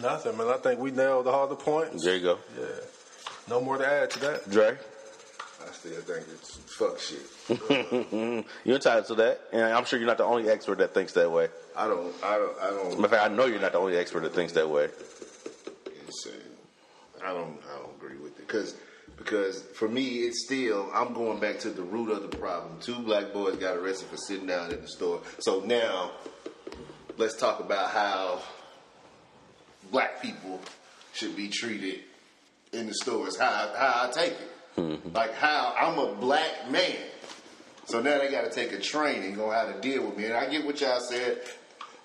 Nothing, 0.00 0.36
man. 0.36 0.48
I 0.48 0.58
think 0.58 0.80
we 0.80 0.90
nailed 0.90 1.26
all 1.26 1.46
the 1.46 1.56
points. 1.56 2.04
There 2.04 2.16
you 2.16 2.22
go. 2.22 2.38
Yeah. 2.58 2.66
No 3.48 3.60
more 3.60 3.78
to 3.78 3.86
add 3.86 4.10
to 4.10 4.18
that. 4.20 4.50
Dre? 4.50 4.76
I 5.66 5.72
still 5.72 6.00
think 6.02 6.26
it's 6.32 6.56
fuck 6.56 6.98
shit. 6.98 7.24
You're 8.64 8.76
entitled 8.76 9.06
to 9.06 9.14
that. 9.16 9.40
And 9.52 9.62
I'm 9.62 9.84
sure 9.84 9.98
you're 9.98 10.06
not 10.06 10.18
the 10.18 10.24
only 10.24 10.48
expert 10.48 10.78
that 10.78 10.94
thinks 10.94 11.12
that 11.14 11.30
way. 11.30 11.48
I 11.76 11.88
don't. 11.88 12.12
I 12.22 12.36
don't. 12.36 12.58
I 12.60 12.70
don't. 12.70 12.90
Matter 12.90 13.04
of 13.04 13.10
fact, 13.10 13.30
I 13.30 13.34
know 13.34 13.46
you're 13.46 13.60
not 13.60 13.72
the 13.72 13.78
only 13.78 13.96
expert 13.96 14.20
that 14.20 14.34
thinks 14.34 14.52
that 14.52 14.68
way. 14.68 14.88
It's, 16.06 16.26
uh, 16.26 17.24
I 17.24 17.32
don't. 17.32 17.58
I 17.72 17.78
don't 17.78 17.94
agree 17.96 18.18
with 18.18 18.38
it 18.38 18.46
because 18.46 18.74
because 19.18 19.62
for 19.74 19.88
me 19.88 20.20
it's 20.20 20.44
still 20.44 20.90
I'm 20.94 21.12
going 21.12 21.40
back 21.40 21.58
to 21.60 21.70
the 21.70 21.82
root 21.82 22.10
of 22.10 22.22
the 22.28 22.36
problem. 22.36 22.78
Two 22.80 22.98
black 23.00 23.32
boys 23.32 23.56
got 23.56 23.76
arrested 23.76 24.08
for 24.08 24.16
sitting 24.16 24.46
down 24.46 24.72
in 24.72 24.80
the 24.80 24.88
store. 24.88 25.20
So 25.40 25.60
now 25.60 26.12
let's 27.16 27.36
talk 27.36 27.60
about 27.60 27.90
how 27.90 28.40
black 29.90 30.22
people 30.22 30.60
should 31.12 31.36
be 31.36 31.48
treated 31.48 32.00
in 32.72 32.86
the 32.86 32.94
stores. 32.94 33.38
How 33.38 33.72
how 33.76 34.08
I 34.08 34.10
take 34.12 34.32
it. 34.32 34.50
Mm-hmm. 34.76 35.12
Like 35.12 35.34
how 35.34 35.74
I'm 35.78 35.98
a 35.98 36.14
black 36.14 36.70
man. 36.70 36.96
So 37.86 38.00
now 38.02 38.18
they 38.18 38.30
got 38.30 38.44
to 38.44 38.50
take 38.50 38.72
a 38.72 38.78
training 38.78 39.40
on 39.40 39.52
how 39.52 39.72
to 39.72 39.80
deal 39.80 40.04
with 40.06 40.16
me. 40.18 40.26
And 40.26 40.34
I 40.34 40.48
get 40.48 40.66
what 40.66 40.80
y'all 40.80 41.00
said. 41.00 41.38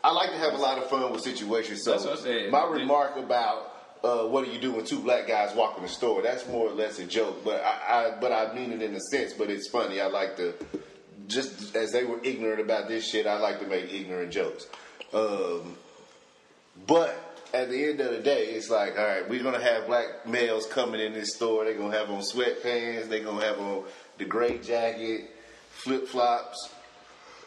I 0.02 0.12
like 0.14 0.32
to 0.32 0.38
have 0.38 0.54
a 0.54 0.58
lot 0.58 0.78
of 0.78 0.90
fun 0.90 1.12
with 1.12 1.22
situations. 1.22 1.84
So 1.84 1.92
That's 1.92 2.06
what 2.06 2.20
I 2.20 2.22
said. 2.22 2.52
my 2.52 2.66
remark 2.66 3.18
about 3.18 3.73
uh, 4.04 4.24
what 4.26 4.46
do 4.46 4.52
you 4.52 4.60
do 4.60 4.74
when 4.74 4.86
two 4.86 5.00
black 5.00 5.28
guys 5.28 5.56
walk 5.56 5.78
in 5.78 5.84
the 5.84 5.90
store? 5.90 6.22
That's 6.22 6.46
more 6.48 6.68
or 6.68 6.74
less 6.74 7.00
a 7.00 7.06
joke, 7.06 7.44
but 7.44 7.64
I, 7.64 8.08
I 8.08 8.12
but 8.20 8.32
I 8.32 8.54
mean 8.54 8.74
it 8.74 8.82
in 8.82 8.94
a 8.94 9.00
sense. 9.00 9.34
But 9.34 9.50
it's 9.50 9.70
funny. 9.70 10.02
I 10.02 10.08
like 10.08 10.36
to 10.38 10.54
just 11.28 11.76
as 11.76 11.92
they 11.92 12.04
were 12.04 12.20
ignorant 12.24 12.60
about 12.60 12.90
this 12.90 13.10
shit. 13.10 13.26
I 13.26 13.40
like 13.40 13.60
to 13.62 13.68
make 13.68 13.94
ignorant 13.94 14.32
jokes. 14.32 14.68
Um, 15.14 15.78
but 16.86 17.16
at 17.54 17.70
the 17.70 17.86
end 17.86 18.02
of 18.02 18.12
the 18.12 18.20
day, 18.20 18.48
it's 18.48 18.70
like, 18.70 18.98
all 18.98 19.06
right, 19.06 19.30
we're 19.30 19.44
gonna 19.44 19.62
have 19.62 19.88
black 19.88 20.28
males 20.28 20.66
coming 20.66 21.00
in 21.00 21.14
this 21.14 21.36
store. 21.36 21.64
They're 21.64 21.78
gonna 21.78 21.98
have 21.98 22.10
on 22.10 22.22
sweatpants. 22.22 23.08
They're 23.08 23.24
gonna 23.24 23.46
have 23.46 23.60
on 23.60 23.86
the 24.18 24.26
gray 24.26 24.58
jacket, 24.58 25.30
flip 25.70 26.08
flops. 26.08 26.70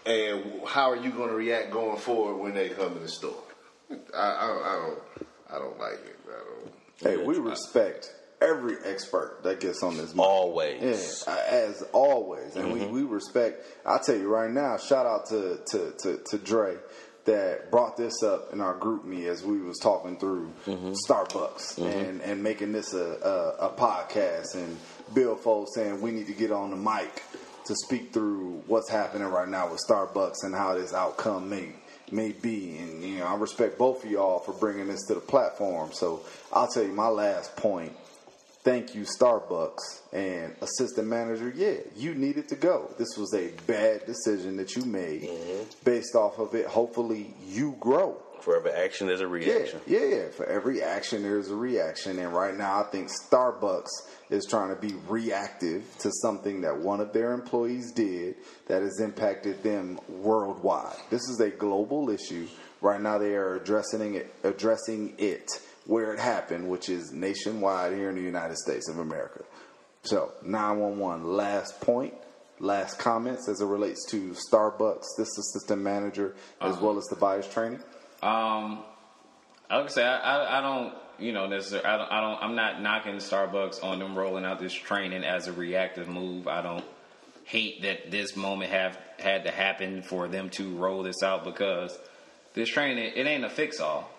And 0.07 0.63
how 0.67 0.93
are 0.93 0.97
you 0.97 1.11
gonna 1.11 1.35
react 1.35 1.71
going 1.71 1.99
forward 1.99 2.37
when 2.37 2.55
they 2.55 2.71
come 2.71 2.97
in 2.97 3.03
the 3.03 3.09
store? 3.09 3.43
I, 3.91 4.17
I, 4.17 4.47
I 4.47 4.87
don't. 4.87 5.27
I 5.51 5.59
don't 5.59 5.79
like 5.79 6.05
it. 6.05 6.17
I 6.29 6.33
don't. 6.33 6.73
Hey, 7.19 7.25
we 7.25 7.39
respect 7.39 8.13
every 8.41 8.77
expert 8.85 9.41
that 9.45 9.61
gets 9.61 9.83
on 9.83 9.97
this. 9.97 10.15
mic. 10.15 10.25
Always. 10.25 11.25
Yeah, 11.27 11.37
as 11.49 11.83
always, 11.93 12.57
and 12.57 12.73
we, 12.73 12.81
mm-hmm. 12.81 12.93
we 12.93 13.03
respect. 13.03 13.65
I'll 13.85 13.99
tell 13.99 14.17
you 14.17 14.29
right 14.29 14.51
now. 14.51 14.77
Shout 14.79 15.07
out 15.07 15.27
to 15.27 15.61
to 15.71 15.93
to, 15.99 16.21
to 16.31 16.39
Dre 16.39 16.77
that 17.25 17.71
brought 17.71 17.97
this 17.97 18.23
up 18.23 18.53
in 18.53 18.61
our 18.61 18.79
GroupMe 18.79 19.27
as 19.27 19.45
we 19.45 19.59
was 19.61 19.79
talking 19.79 20.17
through 20.19 20.53
mm-hmm. 20.65 20.93
Starbucks 21.09 21.79
mm-hmm. 21.79 21.85
and 21.85 22.21
and 22.23 22.43
making 22.43 22.73
this 22.73 22.95
a, 22.95 23.57
a 23.61 23.67
a 23.67 23.71
podcast 23.71 24.55
and 24.55 24.77
Bill 25.15 25.37
Foles 25.37 25.69
saying 25.75 26.01
we 26.01 26.13
need 26.13 26.27
to 26.27 26.35
get 26.35 26.51
on 26.51 26.71
the 26.71 26.77
mic 26.77 27.23
to 27.67 27.75
speak 27.75 28.13
through 28.13 28.63
what's 28.69 28.89
happening 28.89 29.27
right 29.27 29.49
now 29.49 29.69
with 29.71 29.81
Starbucks 29.89 30.45
and 30.45 30.55
how 30.55 30.75
this 30.75 30.95
outcome 30.95 31.49
may 31.51 31.71
may 32.13 32.33
be. 32.33 32.79
And 32.79 33.03
you 33.03 33.19
know, 33.19 33.27
I 33.27 33.35
respect 33.37 33.79
both 33.79 34.05
of 34.05 34.11
y'all 34.11 34.39
for 34.39 34.53
bringing 34.53 34.89
this 34.89 35.07
to 35.07 35.15
the 35.15 35.21
platform. 35.21 35.93
So 35.93 36.25
I'll 36.53 36.69
tell 36.69 36.85
you 36.85 36.93
my 36.93 37.09
last 37.09 37.57
point 37.57 37.93
thank 38.67 38.97
you 38.97 39.03
Starbucks 39.03 40.01
and 40.13 40.57
assistant 40.61 41.07
manager. 41.07 41.53
Yeah, 41.55 41.77
you 41.95 42.17
needed 42.17 42.49
to 42.49 42.57
go. 42.57 42.93
This 42.99 43.17
was 43.17 43.33
a 43.33 43.53
bad 43.69 44.05
decision 44.07 44.57
that 44.57 44.75
you 44.75 44.85
made. 44.85 45.23
Mm-hmm. 45.23 45.63
Based 45.85 46.17
off 46.17 46.41
of 46.41 46.53
it, 46.57 46.67
hopefully 46.67 47.33
you 47.47 47.77
grow. 47.79 48.21
For 48.47 48.55
every 48.57 48.71
action, 48.71 49.09
there's 49.09 49.21
a 49.21 49.27
reaction. 49.27 49.81
yeah, 49.89 50.05
yeah. 50.05 50.29
For 50.29 50.47
every 50.47 50.81
action, 50.81 51.25
there's 51.25 51.51
a 51.51 51.57
reaction, 51.57 52.17
and 52.21 52.33
right 52.33 52.57
now, 52.57 52.81
I 52.81 52.85
think 52.85 53.09
Starbucks 53.09 53.89
is 54.31 54.47
trying 54.49 54.69
to 54.73 54.81
be 54.81 54.95
reactive 55.09 55.83
to 55.99 56.13
something 56.23 56.61
that 56.61 56.79
one 56.79 57.01
of 57.01 57.13
their 57.13 57.33
employees 57.33 57.91
did 57.91 58.37
that 58.69 58.83
has 58.83 59.01
impacted 59.01 59.65
them 59.65 59.99
worldwide. 60.09 60.95
This 61.11 61.23
is 61.29 61.41
a 61.41 61.51
global 61.51 62.09
issue. 62.09 62.47
Right 62.81 63.01
now, 63.01 63.19
they 63.19 63.35
are 63.35 63.57
addressing 63.57 64.15
it, 64.15 64.33
addressing 64.45 65.15
it 65.19 65.51
where 65.87 66.15
it 66.15 66.21
happened, 66.21 66.69
which 66.69 66.89
is 66.89 67.11
nationwide 67.13 67.95
here 67.95 68.11
in 68.11 68.15
the 68.15 68.23
United 68.23 68.59
States 68.59 68.89
of 68.89 69.01
America. 69.01 69.43
So, 70.05 70.31
911, 70.45 71.25
last 71.37 71.81
point, 71.81 72.15
last 72.61 73.01
comments 73.01 73.49
as 73.49 73.61
it 73.61 73.67
relates 73.67 74.07
to 74.11 74.37
Starbucks, 74.49 75.03
this 75.19 75.37
assistant 75.37 75.83
manager, 75.83 76.37
as 76.61 76.75
Uh-huh. 76.75 76.87
well 76.87 76.97
as 76.99 77.07
the 77.07 77.17
bias 77.17 77.49
training. 77.49 77.83
Um, 78.23 78.81
I 79.69 79.81
would 79.81 79.91
say 79.91 80.05
I, 80.05 80.19
I, 80.19 80.59
I 80.59 80.61
don't, 80.61 80.95
you 81.19 81.33
know, 81.33 81.47
necessarily. 81.47 81.87
I 81.87 81.97
don't, 81.99 82.13
I 82.13 82.21
don't. 82.21 82.43
I'm 82.43 82.55
not 82.55 82.81
knocking 82.83 83.17
Starbucks 83.17 83.83
on 83.83 83.99
them 83.99 84.17
rolling 84.17 84.45
out 84.45 84.59
this 84.61 84.73
training 84.73 85.25
as 85.25 85.49
a 85.49 85.53
reactive 85.53 86.09
move. 86.09 86.47
I 86.49 86.63
don't 86.63 86.85
hate 87.45 87.83
that 87.83 88.11
this 88.11 88.37
moment 88.37 88.71
have 88.73 88.99
had 89.19 89.45
to 89.45 89.51
happen 89.51 90.03
for 90.03 90.29
them 90.29 90.51
to 90.51 90.75
roll 90.77 91.03
this 91.03 91.23
out 91.23 91.45
because 91.45 91.97
this 92.55 92.69
training 92.69 92.99
it, 93.05 93.17
it 93.17 93.27
ain't 93.27 93.45
a 93.45 93.51
fix 93.51 93.81
all. 93.81 94.11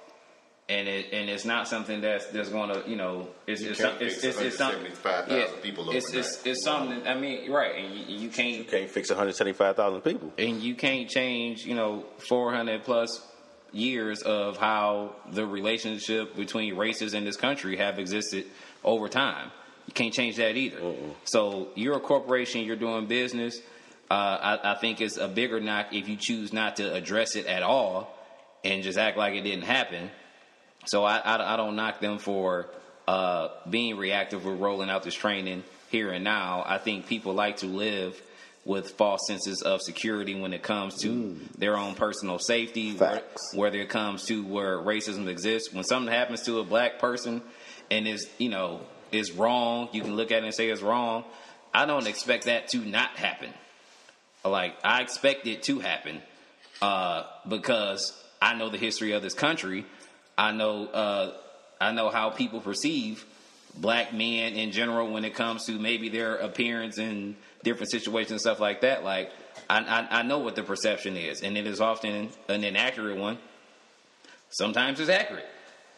And 0.70 0.86
it 0.90 1.14
and 1.14 1.30
it's 1.30 1.46
not 1.46 1.68
something 1.70 2.02
that's 2.02 2.26
that's 2.28 2.50
going 2.50 2.70
to 2.70 2.90
you 2.90 2.98
know 2.98 3.30
it's 3.48 3.62
You 3.62 3.70
it's 3.70 3.80
can't 3.80 3.98
some- 3.98 4.06
it's, 4.08 4.16
fix 4.16 4.26
it's, 4.38 4.42
it's 4.42 4.58
something 4.58 4.82
175,000 4.84 5.62
people 5.62 5.90
it's, 5.92 6.14
it's 6.14 6.38
overnight. 6.38 6.48
it's 6.48 6.64
something 6.66 7.08
I 7.08 7.16
mean 7.18 7.50
right 7.52 7.76
and 7.86 7.94
you, 7.96 8.18
you 8.18 8.30
can't 8.30 8.58
You 8.58 8.64
can't 8.66 8.90
fix 8.90 9.10
175,000 9.10 10.02
people. 10.02 10.34
and 10.38 10.62
you 10.62 10.76
can't 10.76 11.10
change, 11.10 11.66
you 11.66 11.74
know, 11.74 12.04
400 12.28 12.84
plus 12.84 13.26
years 13.72 14.22
of 14.22 14.58
how 14.58 15.16
the 15.32 15.46
relationship 15.46 16.36
between 16.36 16.76
races 16.76 17.14
in 17.14 17.26
this 17.26 17.38
country 17.38 17.78
have 17.78 18.00
existed 18.00 18.46
over 18.84 19.08
time. 19.10 19.52
You 19.88 19.94
can't 19.94 20.14
change 20.14 20.36
that 20.38 20.56
either. 20.56 20.94
So 21.24 21.70
you're 21.76 21.96
a 21.96 22.00
corporation, 22.00 22.62
you're 22.62 22.76
doing 22.76 23.08
business. 23.08 23.60
Uh, 24.10 24.14
I, 24.64 24.72
I 24.72 24.76
think 24.76 25.02
it's 25.02 25.18
a 25.18 25.28
bigger 25.28 25.60
knock 25.60 25.88
if 25.94 26.08
you 26.08 26.16
choose 26.16 26.54
not 26.54 26.78
to 26.78 26.94
address 26.94 27.36
it 27.36 27.46
at 27.46 27.64
all 27.64 28.14
and 28.64 28.84
just 28.84 28.98
act 28.98 29.18
like 29.18 29.34
it 29.34 29.42
didn't 29.42 29.66
happen. 29.66 30.10
So 30.86 31.04
I, 31.04 31.18
I, 31.18 31.54
I 31.54 31.58
don't 31.58 31.76
knock 31.76 32.00
them 32.00 32.18
for 32.18 32.68
uh, 33.08 33.50
being 33.70 33.98
reactive 33.98 34.46
with 34.46 34.60
rolling 34.60 34.90
out 34.90 35.04
this 35.04 35.14
training 35.14 35.64
here 35.90 36.12
and 36.12 36.24
now. 36.24 36.64
I 36.66 36.78
think 36.78 37.08
people 37.08 37.34
like 37.34 37.58
to 37.58 37.66
live 37.66 38.22
with 38.68 38.92
false 38.92 39.26
senses 39.26 39.62
of 39.62 39.82
security 39.82 40.40
when 40.40 40.52
it 40.52 40.62
comes 40.62 41.02
to 41.02 41.40
their 41.58 41.78
own 41.78 41.96
personal 41.96 42.38
safety, 42.38 42.94
where, 42.94 43.24
whether 43.54 43.80
it 43.80 43.88
comes 43.88 44.26
to 44.26 44.44
where 44.44 44.78
racism 44.78 45.28
exists. 45.28 45.74
When 45.74 45.86
something 45.86 46.14
happens 46.14 46.44
to 46.44 46.60
a 46.60 46.66
black 46.66 47.00
person 47.00 47.42
and 47.90 48.06
is 48.08 48.30
you 48.38 48.50
know 48.50 48.82
is 49.12 49.32
wrong, 49.32 49.88
you 49.94 50.02
can 50.02 50.18
look 50.18 50.32
at 50.32 50.44
it 50.44 50.46
and 50.46 50.54
say 50.54 50.70
it's 50.70 50.82
wrong. 50.82 51.24
I 51.74 51.86
don't 51.86 52.08
expect 52.08 52.46
that 52.46 52.68
to 52.70 52.80
not 52.80 53.12
happen. 53.12 53.54
Like 54.44 54.76
I 54.84 55.02
expect 55.02 55.48
it 55.48 55.64
to 55.64 55.80
happen 55.80 56.22
uh, 56.82 57.24
because 57.48 58.22
I 58.42 58.54
know 58.56 58.70
the 58.70 58.78
history 58.78 59.14
of 59.14 59.24
this 59.24 59.34
country. 59.34 59.86
I 60.38 60.52
know 60.52 60.88
uh, 60.88 61.34
I 61.80 61.94
know 61.94 62.10
how 62.10 62.32
people 62.32 62.60
perceive 62.60 63.26
black 63.78 64.14
men 64.14 64.54
in 64.54 64.72
general 64.72 65.10
when 65.10 65.24
it 65.24 65.36
comes 65.36 65.66
to 65.68 65.80
maybe 65.80 66.10
their 66.10 66.36
appearance 66.36 66.98
in 66.98 67.38
different 67.68 67.92
situations 67.92 68.32
and 68.32 68.40
stuff 68.40 68.60
like 68.60 68.82
that. 68.82 69.04
Like 69.04 69.32
I, 69.70 69.80
I, 69.80 70.20
I 70.20 70.24
know 70.24 70.40
what 70.40 70.56
the 70.56 70.64
perception 70.64 71.18
is, 71.18 71.44
and 71.44 71.58
it 71.58 71.68
is 71.68 71.82
often 71.82 72.30
an 72.48 72.64
inaccurate 72.64 73.18
one. 73.18 73.38
Sometimes 74.50 75.00
it's 75.00 75.10
accurate, 75.10 75.46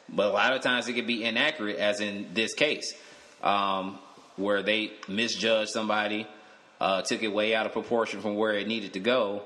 but 0.09 0.32
a 0.32 0.34
lot 0.34 0.53
of 0.53 0.61
times 0.61 0.88
it 0.88 0.93
can 0.93 1.05
be 1.05 1.24
inaccurate, 1.24 1.78
as 1.78 2.01
in 2.01 2.30
this 2.34 2.55
case, 2.55 2.95
um, 3.43 3.99
where 4.38 4.63
they 4.63 4.91
misjudged 5.07 5.70
somebody, 5.70 6.28
uh, 6.82 7.03
took 7.03 7.22
it 7.22 7.28
way 7.28 7.53
out 7.53 7.67
of 7.67 7.74
proportion 7.74 8.22
from 8.22 8.36
where 8.36 8.53
it 8.53 8.67
needed 8.67 8.93
to 8.93 8.99
go, 8.99 9.43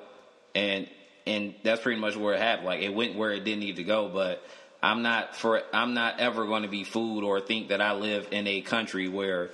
and 0.56 0.88
and 1.28 1.54
that's 1.64 1.82
pretty 1.82 2.00
much 2.00 2.16
where 2.16 2.34
it 2.34 2.40
happened. 2.40 2.68
Like 2.68 2.82
it 2.82 2.94
went 2.94 3.16
where 3.16 3.32
it 3.32 3.44
didn't 3.44 3.60
need 3.60 3.76
to 3.76 3.84
go, 3.84 4.08
but 4.08 4.42
I'm 4.82 5.02
not 5.02 5.36
for 5.36 5.62
I'm 5.74 5.94
not 5.94 6.22
ever 6.22 6.46
going 6.46 6.64
to 6.64 6.70
be 6.70 6.86
fooled 6.86 7.26
or 7.26 7.42
think 7.42 7.68
that 7.70 7.82
I 7.82 7.94
live 7.94 8.30
in 8.32 8.48
a 8.48 8.62
country 8.62 9.10
where 9.10 9.52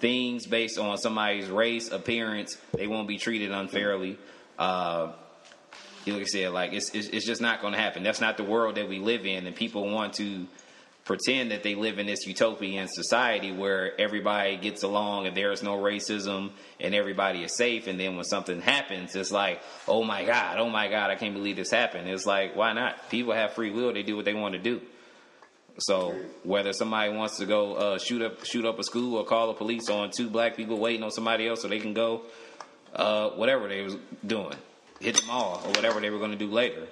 things 0.00 0.46
based 0.46 0.78
on 0.78 0.98
somebody's 0.98 1.48
race, 1.48 1.90
appearance, 1.90 2.56
they 2.74 2.86
won't 2.86 3.08
be 3.08 3.18
treated 3.18 3.52
unfairly. 3.52 4.18
Uh, 4.58 5.12
like 6.06 6.22
I 6.22 6.24
said, 6.24 6.52
like 6.52 6.72
it's 6.72 6.90
it's, 6.90 7.08
it's 7.08 7.26
just 7.26 7.40
not 7.40 7.60
going 7.60 7.74
to 7.74 7.78
happen. 7.78 8.02
That's 8.02 8.20
not 8.20 8.36
the 8.36 8.44
world 8.44 8.76
that 8.76 8.88
we 8.88 8.98
live 8.98 9.26
in, 9.26 9.46
and 9.46 9.54
people 9.54 9.90
want 9.90 10.14
to 10.14 10.46
pretend 11.04 11.50
that 11.50 11.62
they 11.62 11.74
live 11.74 11.98
in 11.98 12.06
this 12.06 12.26
utopian 12.26 12.86
society 12.86 13.52
where 13.52 13.98
everybody 14.00 14.56
gets 14.56 14.82
along 14.82 15.26
and 15.26 15.36
there's 15.36 15.62
no 15.62 15.76
racism 15.76 16.50
and 16.78 16.94
everybody 16.94 17.42
is 17.42 17.56
safe. 17.56 17.86
And 17.86 17.98
then 17.98 18.14
when 18.14 18.24
something 18.24 18.60
happens, 18.60 19.16
it's 19.16 19.32
like, 19.32 19.60
oh 19.88 20.04
my 20.04 20.24
god, 20.24 20.58
oh 20.58 20.68
my 20.68 20.88
god, 20.88 21.10
I 21.10 21.16
can't 21.16 21.34
believe 21.34 21.56
this 21.56 21.70
happened. 21.70 22.08
It's 22.08 22.26
like, 22.26 22.54
why 22.54 22.72
not? 22.74 23.10
People 23.10 23.32
have 23.34 23.54
free 23.54 23.70
will; 23.70 23.92
they 23.92 24.02
do 24.02 24.16
what 24.16 24.24
they 24.24 24.34
want 24.34 24.54
to 24.54 24.60
do. 24.60 24.80
So 25.80 26.14
whether 26.44 26.72
somebody 26.72 27.12
wants 27.12 27.38
to 27.38 27.46
go 27.46 27.74
uh, 27.74 27.98
shoot 27.98 28.22
up 28.22 28.44
shoot 28.44 28.64
up 28.64 28.78
a 28.78 28.84
school 28.84 29.16
or 29.16 29.24
call 29.24 29.48
the 29.48 29.54
police 29.54 29.88
on 29.88 30.10
two 30.10 30.28
black 30.28 30.56
people 30.56 30.78
waiting 30.78 31.02
on 31.02 31.10
somebody 31.10 31.48
else 31.48 31.62
so 31.62 31.68
they 31.68 31.80
can 31.80 31.94
go 31.94 32.22
uh, 32.94 33.30
whatever 33.30 33.68
they 33.68 33.82
was 33.82 33.96
doing, 34.26 34.56
hit 35.00 35.16
them 35.16 35.30
all 35.30 35.62
or 35.64 35.70
whatever 35.70 36.00
they 36.00 36.10
were 36.10 36.18
going 36.18 36.32
to 36.32 36.36
do 36.36 36.50
later. 36.50 36.86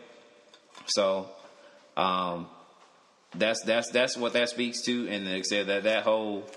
So 0.87 1.29
um, 1.97 2.49
that's 3.35 3.63
that's 3.65 3.91
that's 3.91 4.17
what 4.17 4.33
that 4.33 4.49
speaks 4.49 4.83
to, 4.83 5.09
and 5.09 5.31
like 5.31 5.45
said 5.45 5.67
that 5.67 5.85
that 5.85 6.05
whole 6.05 6.49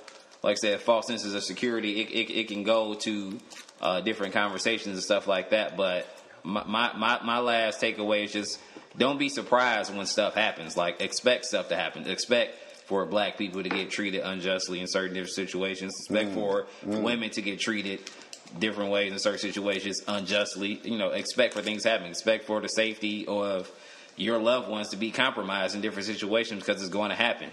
like 0.42 0.54
I 0.54 0.56
said 0.56 0.82
false 0.82 1.08
senses 1.08 1.34
of 1.34 1.44
security 1.44 2.02
it 2.02 2.10
it, 2.12 2.34
it 2.34 2.48
can 2.48 2.64
go 2.64 2.94
to 2.94 3.40
uh, 3.82 4.02
different 4.02 4.34
conversations 4.34 4.96
and 4.96 5.04
stuff 5.04 5.28
like 5.28 5.50
that. 5.50 5.76
But 5.76 6.08
my 6.44 6.64
my 6.66 7.20
my 7.24 7.40
last 7.40 7.82
takeaway 7.82 8.24
is 8.26 8.32
just 8.32 8.60
don't 8.98 9.18
be 9.18 9.30
surprised 9.30 9.96
when 9.96 10.06
stuff 10.06 10.36
happens. 10.36 10.76
Like 10.76 11.02
expect 11.02 11.46
stuff 11.46 11.70
to 11.70 11.76
happen. 11.76 12.08
Expect 12.08 12.58
for 12.86 13.06
black 13.06 13.38
people 13.38 13.64
to 13.64 13.70
get 13.70 13.90
treated 13.90 14.22
unjustly 14.22 14.80
in 14.80 14.88
certain 14.88 15.14
different 15.14 15.34
situations. 15.34 15.94
Expect 16.00 16.32
mm. 16.32 16.34
for 16.34 16.68
mm. 16.86 17.02
women 17.02 17.30
to 17.32 17.42
get 17.42 17.60
treated 17.60 18.02
different 18.60 18.92
ways 18.92 19.12
in 19.12 19.20
certain 19.20 19.40
situations 19.40 20.02
unjustly. 20.08 20.82
You 20.84 20.98
know, 20.98 21.10
expect 21.10 21.54
for 21.54 21.62
things 21.62 21.84
to 21.84 21.90
happen. 21.90 22.08
Expect 22.08 22.46
for 22.46 22.60
the 22.60 22.68
safety 22.68 23.26
of 23.28 23.72
your 24.18 24.40
loved 24.40 24.70
ones 24.70 24.90
to 24.90 24.98
be 24.98 25.12
compromised 25.12 25.76
in 25.76 25.82
different 25.82 26.06
situations 26.06 26.64
because 26.64 26.82
it's 26.82 26.92
going 26.92 27.10
to 27.10 27.16
happen. 27.16 27.50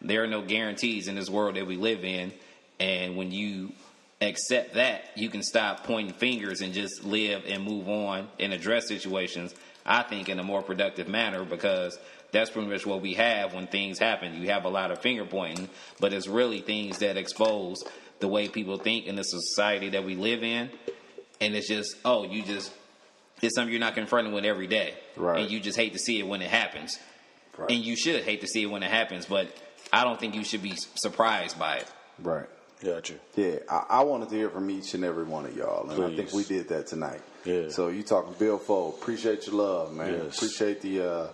There 0.00 0.22
are 0.22 0.28
no 0.28 0.42
guarantees 0.42 1.08
in 1.08 1.16
this 1.16 1.28
world 1.28 1.56
that 1.56 1.66
we 1.66 1.76
live 1.76 2.04
in, 2.04 2.32
and 2.78 3.16
when 3.16 3.32
you 3.32 3.72
accept 4.20 4.74
that, 4.74 5.04
you 5.16 5.28
can 5.28 5.42
stop 5.42 5.84
pointing 5.84 6.14
fingers 6.14 6.60
and 6.60 6.72
just 6.72 7.04
live 7.04 7.44
and 7.46 7.64
move 7.64 7.88
on 7.88 8.28
and 8.38 8.52
address 8.52 8.88
situations. 8.88 9.54
I 9.88 10.02
think 10.02 10.28
in 10.28 10.38
a 10.38 10.44
more 10.44 10.62
productive 10.62 11.08
manner 11.08 11.44
because 11.44 11.98
that's 12.30 12.50
pretty 12.50 12.68
much 12.68 12.84
what 12.84 13.00
we 13.00 13.14
have 13.14 13.54
when 13.54 13.66
things 13.66 13.98
happen. 13.98 14.40
You 14.40 14.50
have 14.50 14.64
a 14.64 14.68
lot 14.68 14.90
of 14.90 15.00
finger 15.00 15.24
pointing, 15.24 15.68
but 15.98 16.12
it's 16.12 16.28
really 16.28 16.60
things 16.60 16.98
that 16.98 17.16
expose 17.16 17.82
the 18.20 18.28
way 18.28 18.48
people 18.48 18.76
think 18.76 19.06
in 19.06 19.16
the 19.16 19.22
society 19.22 19.88
that 19.90 20.04
we 20.04 20.14
live 20.14 20.42
in. 20.42 20.70
And 21.40 21.54
it's 21.54 21.68
just, 21.68 21.96
oh, 22.04 22.24
you 22.24 22.42
just, 22.42 22.70
it's 23.40 23.54
something 23.54 23.72
you're 23.72 23.80
not 23.80 23.94
confronted 23.94 24.34
with 24.34 24.44
every 24.44 24.66
day. 24.66 24.92
Right. 25.16 25.40
And 25.40 25.50
you 25.50 25.58
just 25.58 25.78
hate 25.78 25.94
to 25.94 25.98
see 25.98 26.18
it 26.18 26.26
when 26.26 26.42
it 26.42 26.50
happens. 26.50 26.98
Right. 27.56 27.70
And 27.70 27.82
you 27.82 27.96
should 27.96 28.24
hate 28.24 28.42
to 28.42 28.46
see 28.46 28.64
it 28.64 28.66
when 28.66 28.82
it 28.82 28.90
happens, 28.90 29.24
but 29.24 29.48
I 29.90 30.04
don't 30.04 30.20
think 30.20 30.34
you 30.34 30.44
should 30.44 30.62
be 30.62 30.74
surprised 30.96 31.58
by 31.58 31.76
it. 31.76 31.92
Right. 32.20 32.46
Gotcha. 32.84 33.14
Yeah, 33.34 33.56
I, 33.68 33.84
I 33.88 34.02
wanted 34.04 34.28
to 34.28 34.36
hear 34.36 34.50
from 34.50 34.70
each 34.70 34.94
and 34.94 35.04
every 35.04 35.24
one 35.24 35.46
of 35.46 35.56
y'all, 35.56 35.90
and 35.90 36.04
I 36.04 36.14
think 36.14 36.32
we 36.32 36.44
did 36.44 36.68
that 36.68 36.86
tonight. 36.86 37.20
Yeah. 37.44 37.68
So 37.70 37.88
you 37.88 38.02
talking 38.02 38.34
Bill 38.38 38.58
Fold? 38.58 38.96
Appreciate 39.00 39.46
your 39.46 39.56
love, 39.56 39.94
man. 39.94 40.12
Yes. 40.12 40.36
Appreciate 40.36 40.80
the 40.80 41.02
uh, 41.02 41.26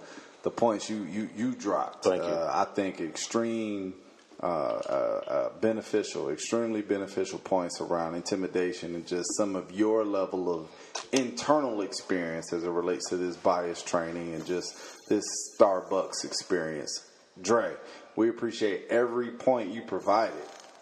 the 0.43 0.51
points 0.51 0.89
you 0.89 1.05
you 1.05 1.29
you 1.37 1.55
dropped. 1.55 2.05
Thank 2.05 2.23
you. 2.23 2.29
Uh, 2.29 2.67
I 2.69 2.73
think 2.75 3.01
extreme. 3.01 3.95
Uh, 4.43 4.47
uh, 4.47 5.31
uh, 5.31 5.49
beneficial, 5.61 6.29
extremely 6.29 6.83
beneficial 6.83 7.39
points 7.39 7.81
around 7.81 8.15
intimidation 8.15 8.95
and 8.95 9.07
just 9.07 9.25
some 9.37 9.57
of 9.57 9.73
your 9.73 10.05
level 10.05 10.53
of 10.53 10.69
internal 11.13 11.81
experience 11.81 12.53
as 12.53 12.65
it 12.65 12.69
relates 12.69 13.09
to 13.09 13.17
this 13.17 13.37
bias 13.37 13.81
training 13.83 14.35
and 14.35 14.45
just 14.45 14.77
this 15.09 15.25
Starbucks 15.59 16.25
experience. 16.25 17.07
Dre, 17.41 17.73
we 18.17 18.29
appreciate 18.29 18.87
every 18.91 19.31
point 19.31 19.73
you 19.73 19.81
provided. 19.83 20.35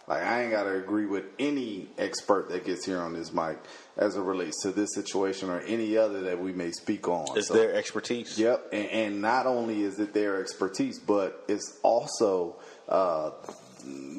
Like 0.08 0.24
I 0.24 0.42
ain't 0.42 0.50
gotta 0.50 0.76
agree 0.76 1.06
with 1.06 1.24
any 1.38 1.88
expert 1.98 2.48
that 2.48 2.64
gets 2.64 2.84
here 2.84 3.00
on 3.00 3.12
this 3.12 3.32
mic 3.32 3.58
as 3.96 4.16
it 4.16 4.22
relates 4.22 4.62
to 4.62 4.72
this 4.72 4.94
situation 4.94 5.50
or 5.50 5.60
any 5.60 5.96
other 5.96 6.22
that 6.22 6.40
we 6.40 6.52
may 6.52 6.70
speak 6.70 7.08
on. 7.08 7.36
It's 7.36 7.48
So- 7.48 7.54
their 7.54 7.74
expertise. 7.74 8.38
Yep, 8.38 8.68
and, 8.72 8.88
and 8.88 9.22
not 9.22 9.46
only 9.46 9.82
is 9.82 9.98
it 9.98 10.14
their 10.14 10.40
expertise, 10.40 10.98
but 10.98 11.44
it's 11.48 11.78
also 11.82 12.56
uh, 12.88 13.30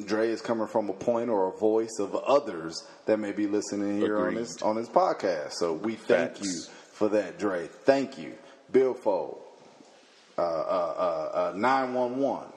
Dre 0.05 0.30
is 0.30 0.41
coming 0.41 0.67
from 0.67 0.89
a 0.89 0.93
point 0.93 1.30
or 1.30 1.47
a 1.47 1.57
voice 1.57 1.97
of 1.99 2.15
others 2.15 2.86
that 3.05 3.17
may 3.17 3.32
be 3.32 3.47
listening 3.47 3.99
here 3.99 4.28
on 4.28 4.36
this 4.36 4.61
on 4.61 4.76
this 4.76 4.89
podcast. 4.89 5.53
So 5.53 5.74
we 5.74 5.95
thank 5.95 6.43
you 6.43 6.53
for 6.91 7.09
that, 7.09 7.39
Dre. 7.39 7.67
Thank 7.67 8.17
you, 8.17 8.34
Bill 8.71 8.93
Fold, 8.93 9.41
uh, 10.38 10.41
uh, 10.41 10.43
uh, 10.43 11.53
nine 11.55 11.93
one 11.93 12.17
one. 12.17 12.47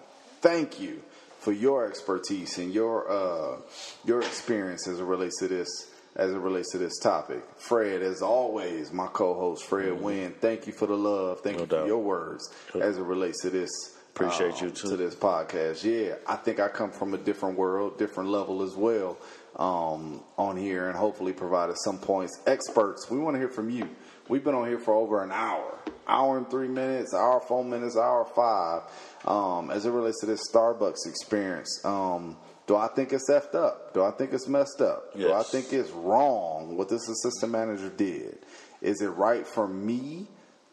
Thank 0.41 0.81
you 0.81 1.03
for 1.39 1.53
your 1.53 1.87
expertise 1.87 2.59
and 2.59 2.75
your 2.75 3.09
uh, 3.09 3.59
your 4.05 4.21
experience 4.21 4.89
as 4.89 4.99
it 4.99 5.05
relates 5.05 5.39
to 5.39 5.49
this 5.49 5.69
as 6.17 6.33
it 6.33 6.39
relates 6.39 6.73
to 6.73 6.79
this 6.79 6.99
topic. 6.99 7.43
Fred, 7.57 8.03
as 8.03 8.23
always, 8.23 8.93
my 8.93 9.07
co-host 9.07 9.65
Fred 9.65 10.01
Wynn. 10.01 10.35
Thank 10.41 10.67
you 10.67 10.73
for 10.73 10.87
the 10.87 10.97
love. 10.97 11.41
Thank 11.41 11.59
Mm-hmm. 11.59 11.71
No 11.71 11.77
you 11.77 11.83
for 11.83 11.87
your 11.87 11.99
words 12.03 12.51
as 12.81 12.99
it 12.99 13.03
relates 13.03 13.43
to 13.43 13.51
this. 13.51 13.71
Appreciate 14.15 14.55
um, 14.63 14.69
you, 14.69 14.71
too. 14.71 14.89
to 14.89 14.97
this 14.97 15.15
podcast. 15.15 15.85
Yeah, 15.85 16.15
I 16.27 16.37
think 16.37 16.59
I 16.59 16.69
come 16.69 16.91
from 16.91 17.13
a 17.13 17.19
different 17.19 17.59
world, 17.59 17.99
different 17.99 18.31
level 18.31 18.63
as 18.63 18.75
well. 18.75 19.19
um, 19.57 20.23
on 20.37 20.57
here 20.57 20.89
and 20.89 20.97
hopefully 20.99 21.33
provided 21.33 21.77
some 21.79 21.99
points. 21.99 22.41
Experts, 22.47 23.11
we 23.11 23.19
want 23.19 23.35
to 23.35 23.39
hear 23.39 23.49
from 23.49 23.71
you. 23.71 23.89
We've 24.29 24.45
been 24.45 24.55
on 24.55 24.67
here 24.69 24.79
for 24.79 24.93
over 24.95 25.23
an 25.23 25.33
hour, 25.33 25.79
hour 26.07 26.37
and 26.37 26.51
three 26.51 26.69
minutes, 26.69 27.15
hour 27.15 27.41
four 27.41 27.65
minutes, 27.65 27.97
hour 27.97 28.25
five, 28.35 28.83
um, 29.25 29.71
as 29.71 29.87
it 29.87 29.91
relates 29.93 30.21
to 30.21 30.27
this 30.27 30.43
Starbucks 30.53 31.07
experience. 31.07 31.81
Um, 31.85 32.37
do 32.67 32.77
I 32.77 32.89
think 32.89 33.13
it's 33.13 33.31
effed 33.31 33.55
up? 33.55 33.95
Do 33.95 34.03
I 34.03 34.11
think 34.11 34.33
it's 34.33 34.49
messed 34.49 34.81
up? 34.81 35.15
Do 35.29 35.33
I 35.33 35.43
think 35.43 35.73
it's 35.73 35.91
wrong 35.91 36.77
what 36.77 36.89
this 36.89 37.09
assistant 37.09 37.53
manager 37.53 37.91
did? 37.91 38.39
Is 38.83 39.01
it 39.01 39.09
right 39.09 39.47
for 39.47 39.69
me 39.69 40.27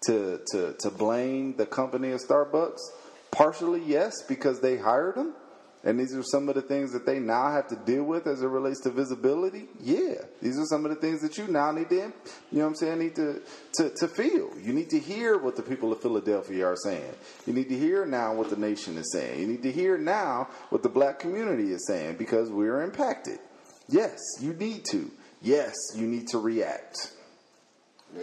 to 0.07 0.41
to 0.51 0.73
to 0.79 0.89
blame 0.89 1.55
the 1.55 1.65
company 1.65 2.11
of 2.11 2.21
Starbucks? 2.21 2.79
Partially, 3.31 3.81
yes, 3.85 4.21
because 4.27 4.59
they 4.59 4.77
hired 4.77 5.15
him, 5.15 5.33
and 5.83 5.99
these 5.99 6.15
are 6.15 6.23
some 6.23 6.47
of 6.47 6.55
the 6.55 6.61
things 6.61 6.93
that 6.93 7.05
they 7.05 7.19
now 7.19 7.51
have 7.51 7.67
to 7.67 7.75
deal 7.75 8.03
with 8.03 8.25
as 8.25 8.41
it 8.41 8.47
relates 8.47 8.79
to 8.81 8.89
visibility. 8.89 9.67
Yeah, 9.81 10.15
these 10.41 10.57
are 10.57 10.65
some 10.65 10.85
of 10.85 10.91
the 10.91 10.97
things 10.97 11.21
that 11.21 11.37
you 11.37 11.47
now 11.47 11.71
need 11.71 11.89
to, 11.89 11.95
you 11.95 12.11
know, 12.51 12.61
what 12.61 12.67
I'm 12.67 12.75
saying, 12.75 12.99
need 12.99 13.15
to 13.15 13.41
to 13.73 13.89
to 13.89 14.07
feel. 14.07 14.51
You 14.57 14.73
need 14.73 14.89
to 14.91 14.99
hear 14.99 15.37
what 15.37 15.55
the 15.55 15.63
people 15.63 15.91
of 15.91 16.01
Philadelphia 16.01 16.65
are 16.65 16.77
saying. 16.77 17.13
You 17.45 17.53
need 17.53 17.69
to 17.69 17.77
hear 17.77 18.05
now 18.05 18.33
what 18.33 18.49
the 18.49 18.55
nation 18.55 18.97
is 18.97 19.11
saying. 19.11 19.39
You 19.39 19.47
need 19.47 19.63
to 19.63 19.71
hear 19.71 19.97
now 19.97 20.47
what 20.69 20.83
the 20.83 20.89
black 20.89 21.19
community 21.19 21.71
is 21.71 21.85
saying 21.87 22.15
because 22.17 22.49
we're 22.49 22.81
impacted. 22.81 23.39
Yes, 23.89 24.17
you 24.39 24.53
need 24.53 24.85
to. 24.85 25.11
Yes, 25.41 25.73
you 25.95 26.07
need 26.07 26.29
to 26.29 26.37
react. 26.37 27.11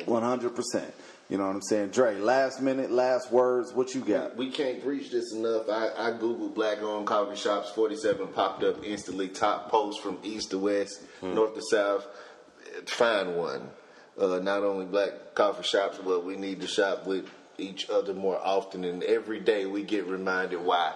One 0.06 0.22
hundred 0.22 0.54
percent. 0.54 0.94
You 1.30 1.38
know 1.38 1.46
what 1.46 1.54
I'm 1.54 1.62
saying, 1.62 1.90
Dre? 1.90 2.18
Last 2.18 2.60
minute, 2.60 2.90
last 2.90 3.30
words. 3.30 3.72
What 3.72 3.94
you 3.94 4.00
got? 4.00 4.36
We 4.36 4.50
can't 4.50 4.82
preach 4.82 5.12
this 5.12 5.32
enough. 5.32 5.68
I, 5.70 5.90
I 5.96 6.10
googled 6.10 6.56
black 6.56 6.82
owned 6.82 7.06
coffee 7.06 7.36
shops. 7.36 7.70
47 7.70 8.26
popped 8.28 8.64
up 8.64 8.84
instantly. 8.84 9.28
Top 9.28 9.70
post 9.70 10.02
from 10.02 10.18
east 10.24 10.50
to 10.50 10.58
west, 10.58 11.00
north 11.22 11.54
to 11.54 11.62
south. 11.70 12.04
Find 12.86 13.36
one. 13.36 13.70
Uh, 14.20 14.40
not 14.40 14.64
only 14.64 14.86
black 14.86 15.36
coffee 15.36 15.62
shops, 15.62 16.00
but 16.04 16.24
we 16.24 16.34
need 16.34 16.62
to 16.62 16.66
shop 16.66 17.06
with 17.06 17.30
each 17.58 17.88
other 17.88 18.12
more 18.12 18.36
often. 18.36 18.82
And 18.82 19.04
every 19.04 19.38
day 19.38 19.66
we 19.66 19.84
get 19.84 20.08
reminded 20.08 20.60
why. 20.60 20.94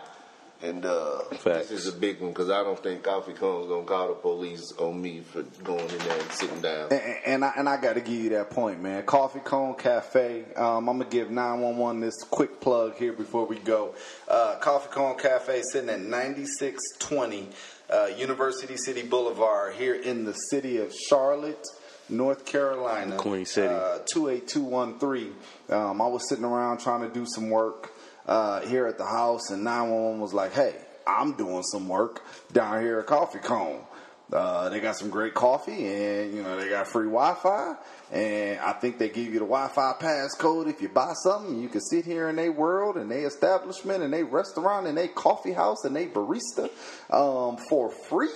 And 0.64 0.86
uh, 0.86 1.18
Facts. 1.36 1.68
this 1.68 1.86
is 1.86 1.88
a 1.88 1.92
big 1.96 2.20
one 2.20 2.30
because 2.30 2.48
I 2.48 2.62
don't 2.62 2.82
think 2.82 3.02
Coffee 3.02 3.34
Cone's 3.34 3.68
gonna 3.68 3.84
call 3.84 4.08
the 4.08 4.14
police 4.14 4.72
on 4.78 5.00
me 5.00 5.20
for 5.20 5.42
going 5.62 5.80
in 5.90 5.98
there 5.98 6.18
and 6.18 6.32
sitting 6.32 6.60
down. 6.62 6.90
And, 6.90 7.16
and 7.26 7.44
I 7.44 7.52
and 7.58 7.68
I 7.68 7.76
got 7.76 7.94
to 7.94 8.00
give 8.00 8.14
you 8.14 8.30
that 8.30 8.48
point, 8.48 8.80
man. 8.80 9.02
Coffee 9.04 9.40
Cone 9.40 9.74
Cafe. 9.74 10.44
Um, 10.56 10.88
I'm 10.88 10.98
gonna 10.98 11.10
give 11.10 11.30
911 11.30 12.00
this 12.00 12.22
quick 12.24 12.60
plug 12.62 12.96
here 12.96 13.12
before 13.12 13.46
we 13.46 13.58
go. 13.58 13.94
Uh, 14.26 14.56
Coffee 14.60 14.88
Cone 14.90 15.18
Cafe 15.18 15.60
sitting 15.70 15.90
at 15.90 16.00
9620 16.00 17.48
uh, 17.90 18.06
University 18.16 18.78
City 18.78 19.02
Boulevard 19.02 19.74
here 19.74 19.94
in 19.94 20.24
the 20.24 20.32
city 20.32 20.78
of 20.78 20.94
Charlotte. 20.94 21.66
North 22.08 22.44
Carolina, 22.44 23.16
Queen 23.16 23.46
City. 23.46 23.66
uh, 23.72 23.98
28213. 24.12 25.34
Um, 25.70 26.02
I 26.02 26.06
was 26.06 26.28
sitting 26.28 26.44
around 26.44 26.80
trying 26.80 27.00
to 27.00 27.08
do 27.08 27.24
some 27.26 27.48
work 27.48 27.93
uh, 28.26 28.60
here 28.60 28.86
at 28.86 28.98
the 28.98 29.04
house, 29.04 29.50
and 29.50 29.64
911 29.64 30.20
was 30.20 30.34
like, 30.34 30.52
hey, 30.52 30.74
I'm 31.06 31.34
doing 31.34 31.62
some 31.62 31.88
work 31.88 32.22
down 32.52 32.80
here 32.82 33.00
at 33.00 33.06
Coffee 33.06 33.38
Cone. 33.38 33.82
Uh, 34.32 34.68
they 34.70 34.80
got 34.80 34.96
some 34.96 35.10
great 35.10 35.34
coffee, 35.34 35.86
and 35.86 36.34
you 36.34 36.42
know 36.42 36.56
they 36.58 36.70
got 36.70 36.88
free 36.88 37.04
Wi-Fi, 37.04 37.76
and 38.10 38.58
I 38.58 38.72
think 38.72 38.98
they 38.98 39.10
give 39.10 39.26
you 39.26 39.38
the 39.38 39.40
Wi-Fi 39.40 39.92
passcode 40.00 40.68
if 40.68 40.80
you 40.80 40.88
buy 40.88 41.12
something. 41.22 41.60
You 41.60 41.68
can 41.68 41.82
sit 41.82 42.06
here 42.06 42.30
in 42.30 42.36
their 42.36 42.50
world, 42.50 42.96
and 42.96 43.10
they 43.10 43.20
establishment, 43.20 44.02
and 44.02 44.12
they 44.12 44.22
restaurant, 44.22 44.86
and 44.86 44.96
they 44.96 45.08
coffee 45.08 45.52
house, 45.52 45.84
and 45.84 45.94
they 45.94 46.06
barista 46.06 46.70
um, 47.10 47.58
for 47.68 47.90
free. 47.90 48.30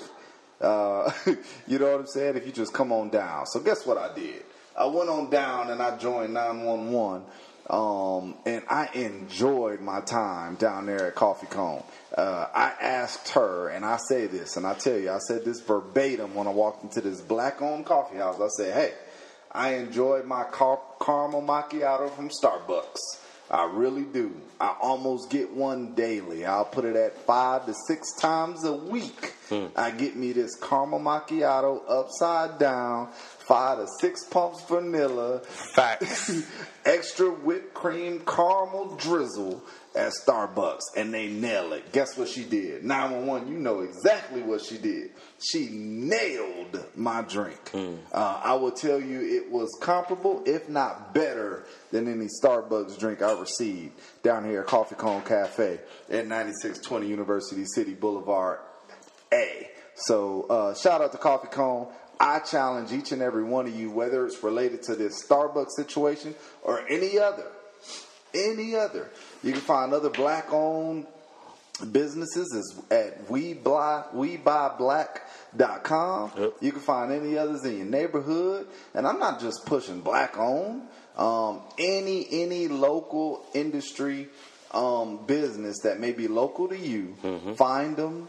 Uh, 0.60 1.10
you 1.66 1.78
know 1.78 1.90
what 1.90 2.00
I'm 2.00 2.06
saying? 2.06 2.36
If 2.36 2.46
you 2.46 2.52
just 2.52 2.74
come 2.74 2.92
on 2.92 3.08
down. 3.08 3.46
So 3.46 3.60
guess 3.60 3.86
what 3.86 3.96
I 3.96 4.14
did? 4.14 4.44
I 4.78 4.86
went 4.86 5.08
on 5.08 5.28
down 5.28 5.70
and 5.70 5.82
I 5.82 5.96
joined 5.96 6.34
911. 6.34 7.24
Um, 7.70 8.36
and 8.46 8.62
I 8.68 8.88
enjoyed 8.94 9.80
my 9.80 10.00
time 10.00 10.54
down 10.54 10.86
there 10.86 11.06
at 11.06 11.14
Coffee 11.14 11.48
Cone. 11.48 11.82
Uh, 12.16 12.46
I 12.54 12.72
asked 12.80 13.28
her, 13.30 13.68
and 13.68 13.84
I 13.84 13.98
say 14.08 14.26
this, 14.26 14.56
and 14.56 14.66
I 14.66 14.74
tell 14.74 14.96
you, 14.96 15.10
I 15.10 15.18
said 15.18 15.44
this 15.44 15.60
verbatim 15.60 16.34
when 16.34 16.46
I 16.46 16.50
walked 16.50 16.82
into 16.82 17.02
this 17.02 17.20
black-owned 17.20 17.84
coffee 17.84 18.16
house. 18.16 18.40
I 18.40 18.48
said, 18.48 18.74
"Hey, 18.74 18.94
I 19.52 19.74
enjoyed 19.74 20.24
my 20.24 20.44
car- 20.44 20.80
caramel 21.00 21.42
macchiato 21.42 22.10
from 22.10 22.30
Starbucks. 22.30 23.18
I 23.50 23.64
really 23.64 24.04
do. 24.04 24.32
I 24.60 24.76
almost 24.80 25.30
get 25.30 25.52
one 25.52 25.94
daily. 25.94 26.44
I'll 26.44 26.64
put 26.64 26.84
it 26.84 26.96
at 26.96 27.16
five 27.24 27.64
to 27.66 27.74
six 27.86 28.12
times 28.16 28.64
a 28.64 28.72
week. 28.72 29.34
Hmm. 29.48 29.66
I 29.76 29.90
get 29.90 30.16
me 30.16 30.32
this 30.32 30.56
caramel 30.56 31.00
macchiato 31.00 31.80
upside 31.88 32.58
down, 32.58 33.08
five 33.12 33.78
to 33.78 33.86
six 34.00 34.24
pumps 34.24 34.62
vanilla, 34.64 35.38
Facts. 35.40 36.42
extra 36.84 37.30
whipped 37.30 37.72
cream 37.72 38.20
caramel 38.26 38.96
drizzle 38.96 39.62
at 39.94 40.12
Starbucks, 40.12 40.82
and 40.96 41.12
they 41.12 41.28
nail 41.28 41.72
it. 41.72 41.92
Guess 41.92 42.16
what 42.16 42.28
she 42.28 42.44
did? 42.44 42.84
911, 42.84 43.48
you 43.48 43.58
know 43.58 43.80
exactly 43.80 44.42
what 44.42 44.62
she 44.62 44.78
did. 44.78 45.10
She 45.40 45.68
nailed 45.70 46.84
my 46.94 47.22
drink. 47.22 47.70
Uh, 48.12 48.40
I 48.42 48.54
will 48.54 48.70
tell 48.70 49.00
you 49.00 49.20
it 49.20 49.50
was 49.50 49.76
comparable, 49.80 50.42
if 50.46 50.68
not 50.68 51.14
better, 51.14 51.66
than 51.90 52.06
any 52.06 52.28
Starbucks 52.42 52.98
drink 52.98 53.22
I 53.22 53.38
received 53.38 53.98
down 54.22 54.44
here 54.44 54.60
at 54.60 54.66
Coffee 54.66 54.94
Cone 54.94 55.22
Cafe 55.22 55.80
at 56.10 56.26
9620 56.26 57.06
University 57.08 57.64
City 57.64 57.94
Boulevard, 57.94 58.58
A. 59.32 59.68
So 59.94 60.42
uh, 60.42 60.74
shout 60.74 61.00
out 61.00 61.12
to 61.12 61.18
Coffee 61.18 61.48
Cone. 61.48 61.88
I 62.20 62.40
challenge 62.40 62.92
each 62.92 63.12
and 63.12 63.22
every 63.22 63.44
one 63.44 63.66
of 63.66 63.78
you, 63.78 63.90
whether 63.90 64.26
it's 64.26 64.42
related 64.42 64.82
to 64.84 64.96
this 64.96 65.24
Starbucks 65.24 65.70
situation 65.76 66.34
or 66.62 66.86
any 66.88 67.18
other, 67.18 67.46
any 68.34 68.74
other. 68.74 69.10
You 69.42 69.52
can 69.52 69.60
find 69.60 69.92
other 69.92 70.10
black-owned 70.10 71.06
businesses 71.92 72.52
is 72.52 72.82
at 72.90 73.30
we 73.30 73.54
buy 73.54 74.04
we 74.12 74.36
buy 74.36 74.74
black.com. 74.76 76.32
Yep. 76.36 76.52
You 76.60 76.72
can 76.72 76.80
find 76.80 77.12
any 77.12 77.38
others 77.38 77.64
in 77.64 77.76
your 77.78 77.86
neighborhood. 77.86 78.66
And 78.94 79.06
I'm 79.06 79.18
not 79.18 79.40
just 79.40 79.64
pushing 79.66 80.00
black 80.00 80.36
owned. 80.36 80.82
Um, 81.16 81.62
any 81.78 82.26
any 82.30 82.68
local 82.68 83.44
industry 83.54 84.28
um, 84.72 85.24
business 85.26 85.80
that 85.82 85.98
may 85.98 86.12
be 86.12 86.28
local 86.28 86.68
to 86.68 86.78
you, 86.78 87.14
find 87.56 87.96
them, 87.96 88.28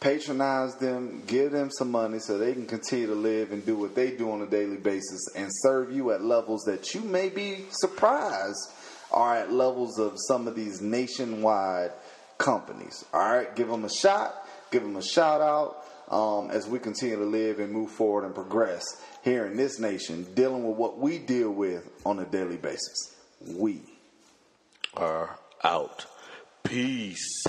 patronize 0.00 0.76
them, 0.76 1.22
give 1.26 1.50
them 1.50 1.70
some 1.70 1.90
money 1.90 2.18
so 2.20 2.38
they 2.38 2.52
can 2.52 2.66
continue 2.66 3.06
to 3.06 3.14
live 3.14 3.50
and 3.52 3.64
do 3.66 3.76
what 3.76 3.94
they 3.94 4.12
do 4.12 4.30
on 4.30 4.42
a 4.42 4.46
daily 4.46 4.76
basis 4.76 5.20
and 5.34 5.48
serve 5.62 5.90
you 5.92 6.12
at 6.12 6.22
levels 6.22 6.62
that 6.64 6.94
you 6.94 7.00
may 7.00 7.28
be 7.28 7.64
surprised 7.70 8.72
are 9.10 9.36
at 9.36 9.52
levels 9.52 9.98
of 9.98 10.14
some 10.28 10.46
of 10.48 10.54
these 10.54 10.80
nationwide 10.80 11.92
companies. 12.38 13.04
All 13.12 13.20
right, 13.20 13.54
give 13.54 13.68
them 13.68 13.84
a 13.84 13.90
shot, 13.90 14.34
give 14.70 14.82
them 14.82 14.96
a 14.96 15.02
shout 15.02 15.40
out 15.40 15.84
um, 16.12 16.50
as 16.50 16.66
we 16.66 16.78
continue 16.78 17.16
to 17.16 17.24
live 17.24 17.58
and 17.58 17.72
move 17.72 17.90
forward 17.90 18.24
and 18.24 18.34
progress 18.34 18.84
here 19.22 19.46
in 19.46 19.56
this 19.56 19.78
nation, 19.78 20.26
dealing 20.34 20.66
with 20.66 20.76
what 20.76 20.98
we 20.98 21.18
deal 21.18 21.50
with 21.50 21.88
on 22.04 22.18
a 22.18 22.24
daily 22.24 22.56
basis. 22.56 23.14
We. 23.46 23.82
Are 24.94 25.38
out. 25.62 26.06
Peace. 26.64 27.44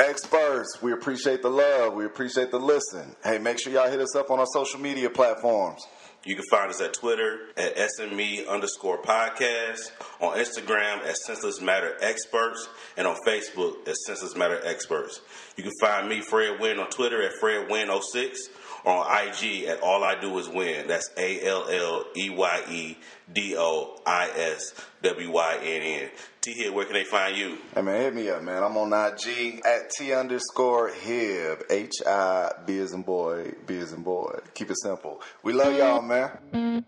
Experts, 0.00 0.80
we 0.80 0.92
appreciate 0.92 1.42
the 1.42 1.50
love. 1.50 1.92
We 1.92 2.06
appreciate 2.06 2.50
the 2.50 2.58
listen. 2.58 3.14
Hey, 3.22 3.38
make 3.38 3.58
sure 3.58 3.72
y'all 3.72 3.90
hit 3.90 4.00
us 4.00 4.16
up 4.16 4.30
on 4.30 4.40
our 4.40 4.46
social 4.52 4.80
media 4.80 5.10
platforms. 5.10 5.82
You 6.22 6.36
can 6.36 6.44
find 6.50 6.68
us 6.68 6.82
at 6.82 6.92
Twitter 6.92 7.38
at 7.56 7.76
SME 7.76 8.46
underscore 8.46 9.00
podcast, 9.00 9.90
on 10.20 10.36
Instagram 10.36 10.98
at 11.06 11.16
Senseless 11.16 11.62
Matter 11.62 11.96
Experts, 12.02 12.68
and 12.98 13.06
on 13.06 13.16
Facebook 13.26 13.88
at 13.88 13.96
Senseless 13.96 14.36
Matter 14.36 14.60
Experts. 14.62 15.22
You 15.56 15.62
can 15.62 15.72
find 15.80 16.10
me, 16.10 16.20
Fred 16.20 16.60
Wynn, 16.60 16.78
on 16.78 16.90
Twitter 16.90 17.22
at 17.22 17.32
Fred 17.40 17.68
FredWin06 17.68 18.36
or 18.84 18.92
on 18.92 19.28
IG 19.28 19.64
at 19.64 19.80
All 19.80 20.04
I 20.04 20.20
Do 20.20 20.38
Is 20.38 20.48
Win. 20.48 20.88
That's 20.88 21.08
A 21.16 21.46
L 21.46 21.66
L 21.70 22.04
E 22.14 22.28
Y 22.28 22.62
E 22.70 22.98
D 23.32 23.54
O 23.56 23.98
I 24.04 24.28
S 24.36 24.74
W 25.02 25.30
Y 25.32 25.58
N 25.62 25.82
N. 25.82 26.10
T 26.42 26.52
here, 26.52 26.72
where 26.72 26.84
can 26.84 26.94
they 26.94 27.04
find 27.04 27.36
you? 27.36 27.58
Hey 27.74 27.82
man, 27.82 28.00
hit 28.00 28.14
me 28.14 28.28
up, 28.28 28.42
man. 28.42 28.62
I'm 28.62 28.76
on 28.76 28.92
IG 28.92 29.60
at 29.64 29.90
T 29.90 30.12
underscore 30.12 30.88
Hib. 30.90 31.64
H 31.70 31.94
I 32.06 32.52
B 32.66 32.78
as 32.78 32.92
in 32.92 33.02
boy, 33.02 33.52
B 33.66 33.78
as 33.78 33.92
in 33.92 34.02
boy. 34.02 34.38
Keep 34.54 34.70
it 34.70 34.76
simple. 34.82 35.20
We 35.42 35.52
love 35.52 35.76
y'all, 35.76 36.02
man. 36.02 36.30
Mm-hmm. 36.52 36.78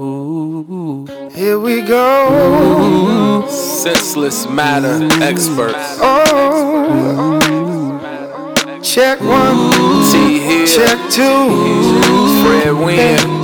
Ooh, 0.00 1.06
Here 1.30 1.58
we 1.60 1.82
go. 1.82 3.46
Senseless 3.48 4.48
matter 4.48 5.08
experts. 5.22 5.98
Oh, 6.00 7.40
oh. 7.44 8.80
check 8.82 9.20
one, 9.20 9.70
T 10.10 10.40
here. 10.40 10.66
check 10.66 10.98
two. 11.10 12.42
Fred 12.42 12.72
Wynn. 12.72 13.43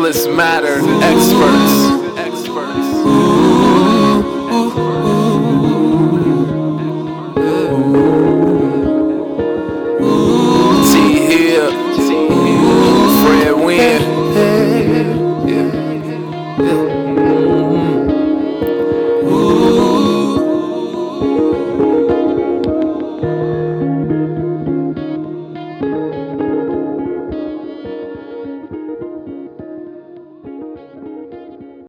Senseless 0.00 0.34
matter. 0.34 0.80
Experts. 1.02 1.59